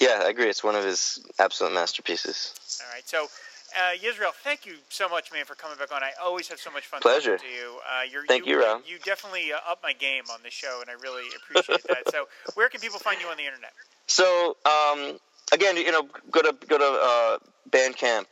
Yeah, 0.00 0.24
I 0.26 0.30
agree. 0.30 0.48
It's 0.48 0.64
one 0.64 0.74
of 0.74 0.84
his 0.84 1.24
absolute 1.38 1.72
masterpieces. 1.74 2.80
All 2.84 2.92
right, 2.92 3.08
so. 3.08 3.28
Uh, 3.76 3.96
Yisroel, 3.96 4.32
thank 4.42 4.66
you 4.66 4.74
so 4.88 5.08
much, 5.08 5.32
man, 5.32 5.44
for 5.44 5.54
coming 5.54 5.78
back 5.78 5.92
on. 5.92 6.02
I 6.02 6.12
always 6.22 6.48
have 6.48 6.58
so 6.58 6.70
much 6.70 6.86
fun 6.86 7.00
Pleasure. 7.00 7.36
talking 7.36 7.50
to 7.50 7.54
you. 7.54 7.78
Uh, 7.80 8.02
you're, 8.10 8.26
Thank 8.26 8.46
you, 8.46 8.60
Rob. 8.60 8.82
You 8.86 8.98
definitely 9.04 9.52
uh, 9.52 9.70
up 9.70 9.80
my 9.82 9.92
game 9.92 10.24
on 10.32 10.40
this 10.42 10.52
show, 10.52 10.80
and 10.80 10.90
I 10.90 11.00
really 11.00 11.24
appreciate 11.36 11.82
that. 11.88 12.10
So, 12.10 12.26
where 12.54 12.68
can 12.68 12.80
people 12.80 12.98
find 12.98 13.20
you 13.20 13.28
on 13.28 13.36
the 13.36 13.44
internet? 13.44 13.72
So 14.06 14.56
um, 14.66 15.18
again, 15.52 15.76
you 15.76 15.90
know, 15.90 16.08
go 16.30 16.42
to 16.42 16.54
go 16.66 16.78
to 16.78 16.84
uh, 16.84 17.38
Bandcamp, 17.70 18.26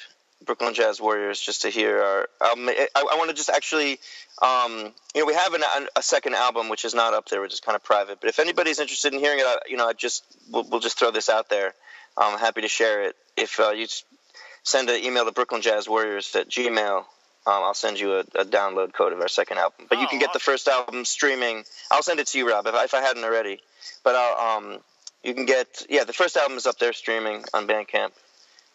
Brooklyn 0.45 0.75
Jazz 0.75 1.01
Warriors, 1.01 1.41
just 1.41 1.63
to 1.63 1.71
hear 1.71 2.03
our. 2.03 2.21
Um, 2.41 2.69
I, 2.69 2.89
I 2.97 3.17
want 3.17 3.31
to 3.31 3.37
just 3.37 3.51
actually, 3.51 3.99
um, 4.43 4.93
you 5.15 5.21
know, 5.21 5.27
we 5.27 5.35
have 5.35 5.55
an, 5.55 5.63
a 5.97 6.03
second 6.03 6.35
album 6.35 6.69
which 6.69 6.85
is 6.85 6.95
not 6.95 7.15
up 7.15 7.29
there, 7.29 7.41
which 7.41 7.53
is 7.53 7.61
kind 7.61 7.77
of 7.77 7.83
private. 7.83 8.21
But 8.21 8.29
if 8.29 8.39
anybody's 8.39 8.79
interested 8.79 9.13
in 9.15 9.21
hearing 9.21 9.39
it, 9.39 9.47
I, 9.47 9.57
you 9.69 9.77
know, 9.77 9.89
I 9.89 9.93
just 9.93 10.25
we'll, 10.51 10.65
we'll 10.65 10.81
just 10.81 10.99
throw 10.99 11.11
this 11.11 11.29
out 11.29 11.49
there. 11.49 11.75
I'm 12.19 12.39
happy 12.39 12.61
to 12.63 12.69
share 12.69 13.05
it. 13.05 13.17
If 13.37 13.59
uh, 13.61 13.71
you 13.71 13.87
send 14.63 14.89
an 14.91 15.03
email 15.03 15.25
to 15.25 15.33
Brooklyn 15.33 15.63
Jazz 15.63 15.89
Warriors 15.89 16.35
at 16.37 16.49
Gmail. 16.49 16.99
Um, 16.99 17.05
I'll 17.47 17.75
send 17.75 17.99
you 17.99 18.15
a, 18.17 18.21
a 18.21 18.45
download 18.45 18.93
code 18.93 19.13
of 19.13 19.21
our 19.21 19.29
second 19.29 19.59
album. 19.59 19.87
But 19.89 19.99
you 19.99 20.05
Oh, 20.05 20.09
can 20.09 20.19
get 20.19 20.33
the 20.35 20.39
first 20.39 20.69
album 20.69 21.05
streaming. 21.05 21.65
I'll 21.91 22.03
send 22.03 22.21
it 22.21 22.27
to 22.29 22.39
you, 22.39 22.49
Rob, 22.49 22.67
if 22.67 22.75
I, 22.75 22.85
if 22.85 22.93
I 22.95 23.01
hadn't 23.01 23.25
already. 23.25 23.61
But 24.05 24.15
I'll, 24.15 24.57
um, 24.59 24.79
you 25.23 25.35
can 25.35 25.47
get 25.47 25.87
yeah 25.89 26.05
the 26.05 26.13
first 26.13 26.37
album 26.37 26.57
is 26.59 26.67
up 26.67 26.79
there 26.79 26.93
streaming 26.93 27.45
on 27.55 27.67
Bandcamp 27.67 28.11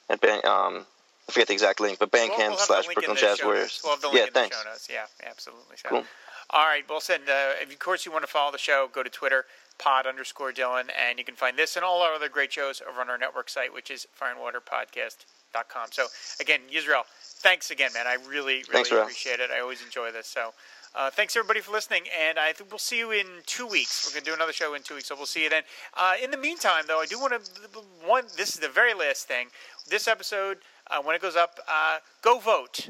at 0.09 0.21
Band, 0.21 0.45
um 0.45 0.85
I 1.27 1.31
forget 1.31 1.47
the 1.47 1.53
exact 1.53 1.79
link 1.79 1.97
but 1.97 2.11
We'll- 2.13 2.27
Bandcamp 2.29 2.49
we'll 2.49 2.57
slash 2.57 2.85
Brooklyn 2.85 3.17
Jazz 3.17 3.43
Warriors. 3.43 3.81
We'll 3.83 3.93
have 3.93 4.01
the 4.01 4.09
link 4.09 4.19
yeah 4.19 4.25
thanks 4.31 4.55
show 4.61 4.69
notes. 4.69 4.87
Yeah, 4.91 5.05
absolutely. 5.27 5.77
So, 5.77 5.89
Cool. 5.89 6.03
All 6.49 6.65
right. 6.65 6.83
Well, 6.89 7.01
said. 7.01 7.21
Uh, 7.21 7.61
if 7.61 7.71
of 7.71 7.79
course 7.79 8.05
you 8.05 8.11
want 8.11 8.23
to 8.23 8.31
follow 8.31 8.51
the 8.51 8.57
show, 8.57 8.89
go 8.91 9.03
to 9.03 9.09
Twitter 9.09 9.45
pod 9.77 10.07
underscore 10.07 10.51
Dylan, 10.51 10.89
and 10.97 11.19
you 11.19 11.25
can 11.25 11.35
find 11.35 11.57
this 11.57 11.75
and 11.75 11.83
all 11.83 12.01
our 12.01 12.13
other 12.13 12.29
great 12.29 12.53
shows 12.53 12.81
over 12.87 13.01
on 13.01 13.09
our 13.09 13.17
network 13.17 13.49
site, 13.49 13.73
which 13.73 13.91
is 13.91 14.07
fireandwaterpodcast.com. 14.19 15.87
So 15.91 16.07
again, 16.39 16.61
Israel, 16.73 17.03
thanks 17.21 17.71
again, 17.71 17.91
man. 17.93 18.07
I 18.07 18.15
really, 18.27 18.27
really 18.29 18.63
Thanks, 18.71 18.91
appreciate 18.91 19.39
it. 19.39 19.49
I 19.51 19.59
always 19.59 19.83
enjoy 19.83 20.11
this. 20.11 20.27
So 20.27 20.53
uh, 20.95 21.09
thanks 21.09 21.35
everybody 21.35 21.59
for 21.59 21.73
listening, 21.73 22.03
and 22.17 22.39
I 22.39 22.53
think 22.53 22.71
we'll 22.71 22.79
see 22.79 22.97
you 22.97 23.11
in 23.11 23.27
two 23.45 23.67
weeks. 23.67 24.07
We're 24.07 24.17
gonna 24.19 24.25
do 24.25 24.33
another 24.33 24.53
show 24.53 24.73
in 24.75 24.81
two 24.81 24.95
weeks, 24.95 25.07
so 25.09 25.15
we'll 25.15 25.25
see 25.25 25.43
you 25.43 25.49
then. 25.49 25.63
Uh, 25.93 26.13
in 26.23 26.31
the 26.31 26.37
meantime, 26.37 26.85
though, 26.87 27.01
I 27.01 27.05
do 27.05 27.19
want 27.19 27.33
to 27.33 27.79
one. 28.05 28.23
This 28.37 28.55
is 28.55 28.61
the 28.61 28.69
very 28.69 28.93
last 28.93 29.27
thing. 29.27 29.47
This 29.89 30.07
episode, 30.07 30.59
uh, 30.89 31.01
when 31.01 31.15
it 31.15 31.21
goes 31.21 31.35
up, 31.35 31.59
uh, 31.67 31.97
go 32.21 32.39
vote. 32.39 32.89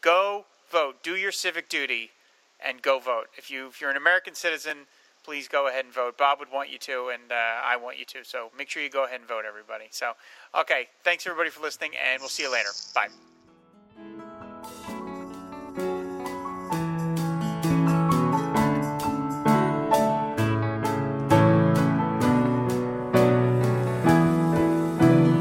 Go 0.00 0.44
vote. 0.70 1.02
Do 1.02 1.16
your 1.16 1.32
civic 1.32 1.68
duty, 1.68 2.10
and 2.66 2.82
go 2.82 2.98
vote. 2.98 3.28
If 3.36 3.50
you 3.50 3.68
if 3.68 3.80
you're 3.80 3.90
an 3.90 3.96
American 3.96 4.34
citizen, 4.34 4.86
please 5.22 5.48
go 5.48 5.68
ahead 5.68 5.84
and 5.84 5.94
vote. 5.94 6.18
Bob 6.18 6.38
would 6.40 6.50
want 6.52 6.70
you 6.70 6.78
to, 6.78 7.10
and 7.12 7.30
uh, 7.30 7.34
I 7.64 7.76
want 7.76 7.98
you 7.98 8.04
to. 8.06 8.24
So 8.24 8.50
make 8.56 8.68
sure 8.68 8.82
you 8.82 8.90
go 8.90 9.04
ahead 9.04 9.20
and 9.20 9.28
vote, 9.28 9.44
everybody. 9.46 9.86
So, 9.90 10.12
okay, 10.58 10.88
thanks 11.04 11.26
everybody 11.26 11.50
for 11.50 11.62
listening, 11.62 11.92
and 11.96 12.20
we'll 12.20 12.28
see 12.28 12.42
you 12.42 12.52
later. 12.52 12.70
Bye. 12.94 13.08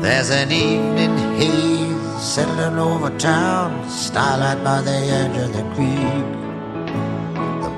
There's 0.01 0.29
an 0.29 0.51
evening 0.51 1.17
haze 1.39 2.21
settling 2.21 2.77
over 2.77 3.09
town, 3.17 3.89
starlight 3.89 4.63
by 4.63 4.81
the 4.81 4.91
edge 4.91 5.37
of 5.37 5.53
the 5.53 5.63
creek. 5.73 6.20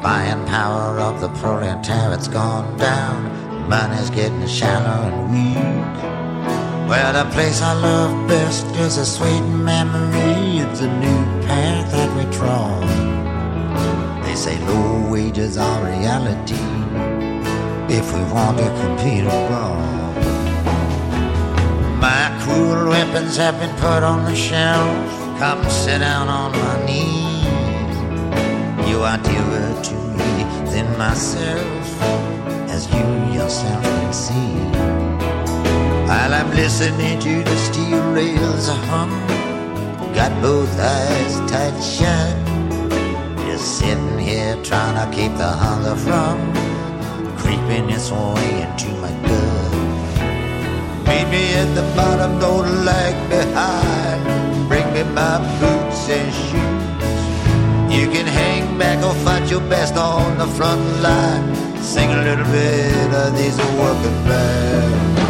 Buying 0.03 0.45
power 0.47 0.99
of 0.99 1.21
the 1.21 1.29
proletariat's 1.29 2.27
gone 2.27 2.75
down, 2.75 3.69
money's 3.69 4.09
getting 4.09 4.45
shallow 4.45 5.07
and 5.07 5.31
weak. 5.31 6.03
Well, 6.89 7.13
the 7.13 7.31
place 7.31 7.61
I 7.61 7.71
love 7.71 8.27
best 8.27 8.65
is 8.75 8.97
a 8.97 9.05
sweet 9.05 9.39
memory. 9.39 10.59
It's 10.59 10.81
a 10.81 10.91
new 10.99 11.23
path 11.47 11.89
that 11.93 12.09
we 12.17 12.29
trod. 12.35 12.83
They 14.25 14.35
say 14.35 14.59
low 14.67 15.09
wages 15.09 15.57
are 15.57 15.85
reality 15.85 16.59
if 17.87 18.05
we 18.13 18.21
want 18.33 18.57
to 18.57 18.67
compete 18.81 19.23
abroad. 19.23 20.17
My 22.01 22.37
cruel 22.43 22.89
weapons 22.89 23.37
have 23.37 23.57
been 23.57 23.73
put 23.77 24.03
on 24.03 24.25
the 24.25 24.35
shelf. 24.35 25.39
Come 25.39 25.63
sit 25.69 25.99
down 25.99 26.27
on 26.27 26.51
my 26.51 26.85
knee. 26.85 27.22
You 29.03 29.09
are 29.09 29.17
dearer 29.17 29.81
to 29.83 29.95
me 30.15 30.33
than 30.71 30.97
myself, 30.97 32.01
as 32.71 32.87
you 32.87 33.03
yourself 33.35 33.83
can 33.83 34.13
see. 34.13 34.55
While 36.07 36.33
I'm 36.33 36.49
listening 36.51 37.19
to 37.19 37.43
the 37.43 37.57
steel 37.57 37.99
rails 38.13 38.69
hum, 38.87 39.09
got 40.15 40.31
both 40.41 40.71
eyes 40.79 41.35
tight 41.51 41.77
shut. 41.81 42.33
Just 43.45 43.77
sitting 43.79 44.17
here 44.19 44.55
trying 44.63 44.95
to 44.95 45.13
keep 45.13 45.33
the 45.35 45.51
hunger 45.51 45.97
from 45.97 46.37
creeping 47.35 47.89
its 47.89 48.09
way 48.09 48.61
into 48.63 48.89
my 49.03 49.11
gut. 49.27 49.73
Meet 51.09 51.27
me 51.27 51.43
at 51.55 51.75
the 51.75 51.83
bottom, 51.93 52.39
don't 52.39 52.85
lag 52.85 53.15
behind. 53.29 54.69
Bring 54.69 54.87
me 54.93 55.03
my 55.11 55.39
boots 55.59 56.07
and 56.07 56.33
shoes. 56.33 56.83
You 57.93 58.09
can 58.09 58.25
hang 58.74 58.80
back 58.80 59.03
or 59.05 59.13
fight 59.24 59.49
your 59.49 59.61
best 59.61 59.95
on 59.95 60.38
the 60.38 60.47
front 60.47 60.82
line. 61.01 61.55
Sing 61.82 62.09
a 62.09 62.24
little 62.24 62.45
bit 62.45 63.13
of 63.13 63.38
these 63.38 63.57
working 63.57 64.24
bands. 64.26 65.22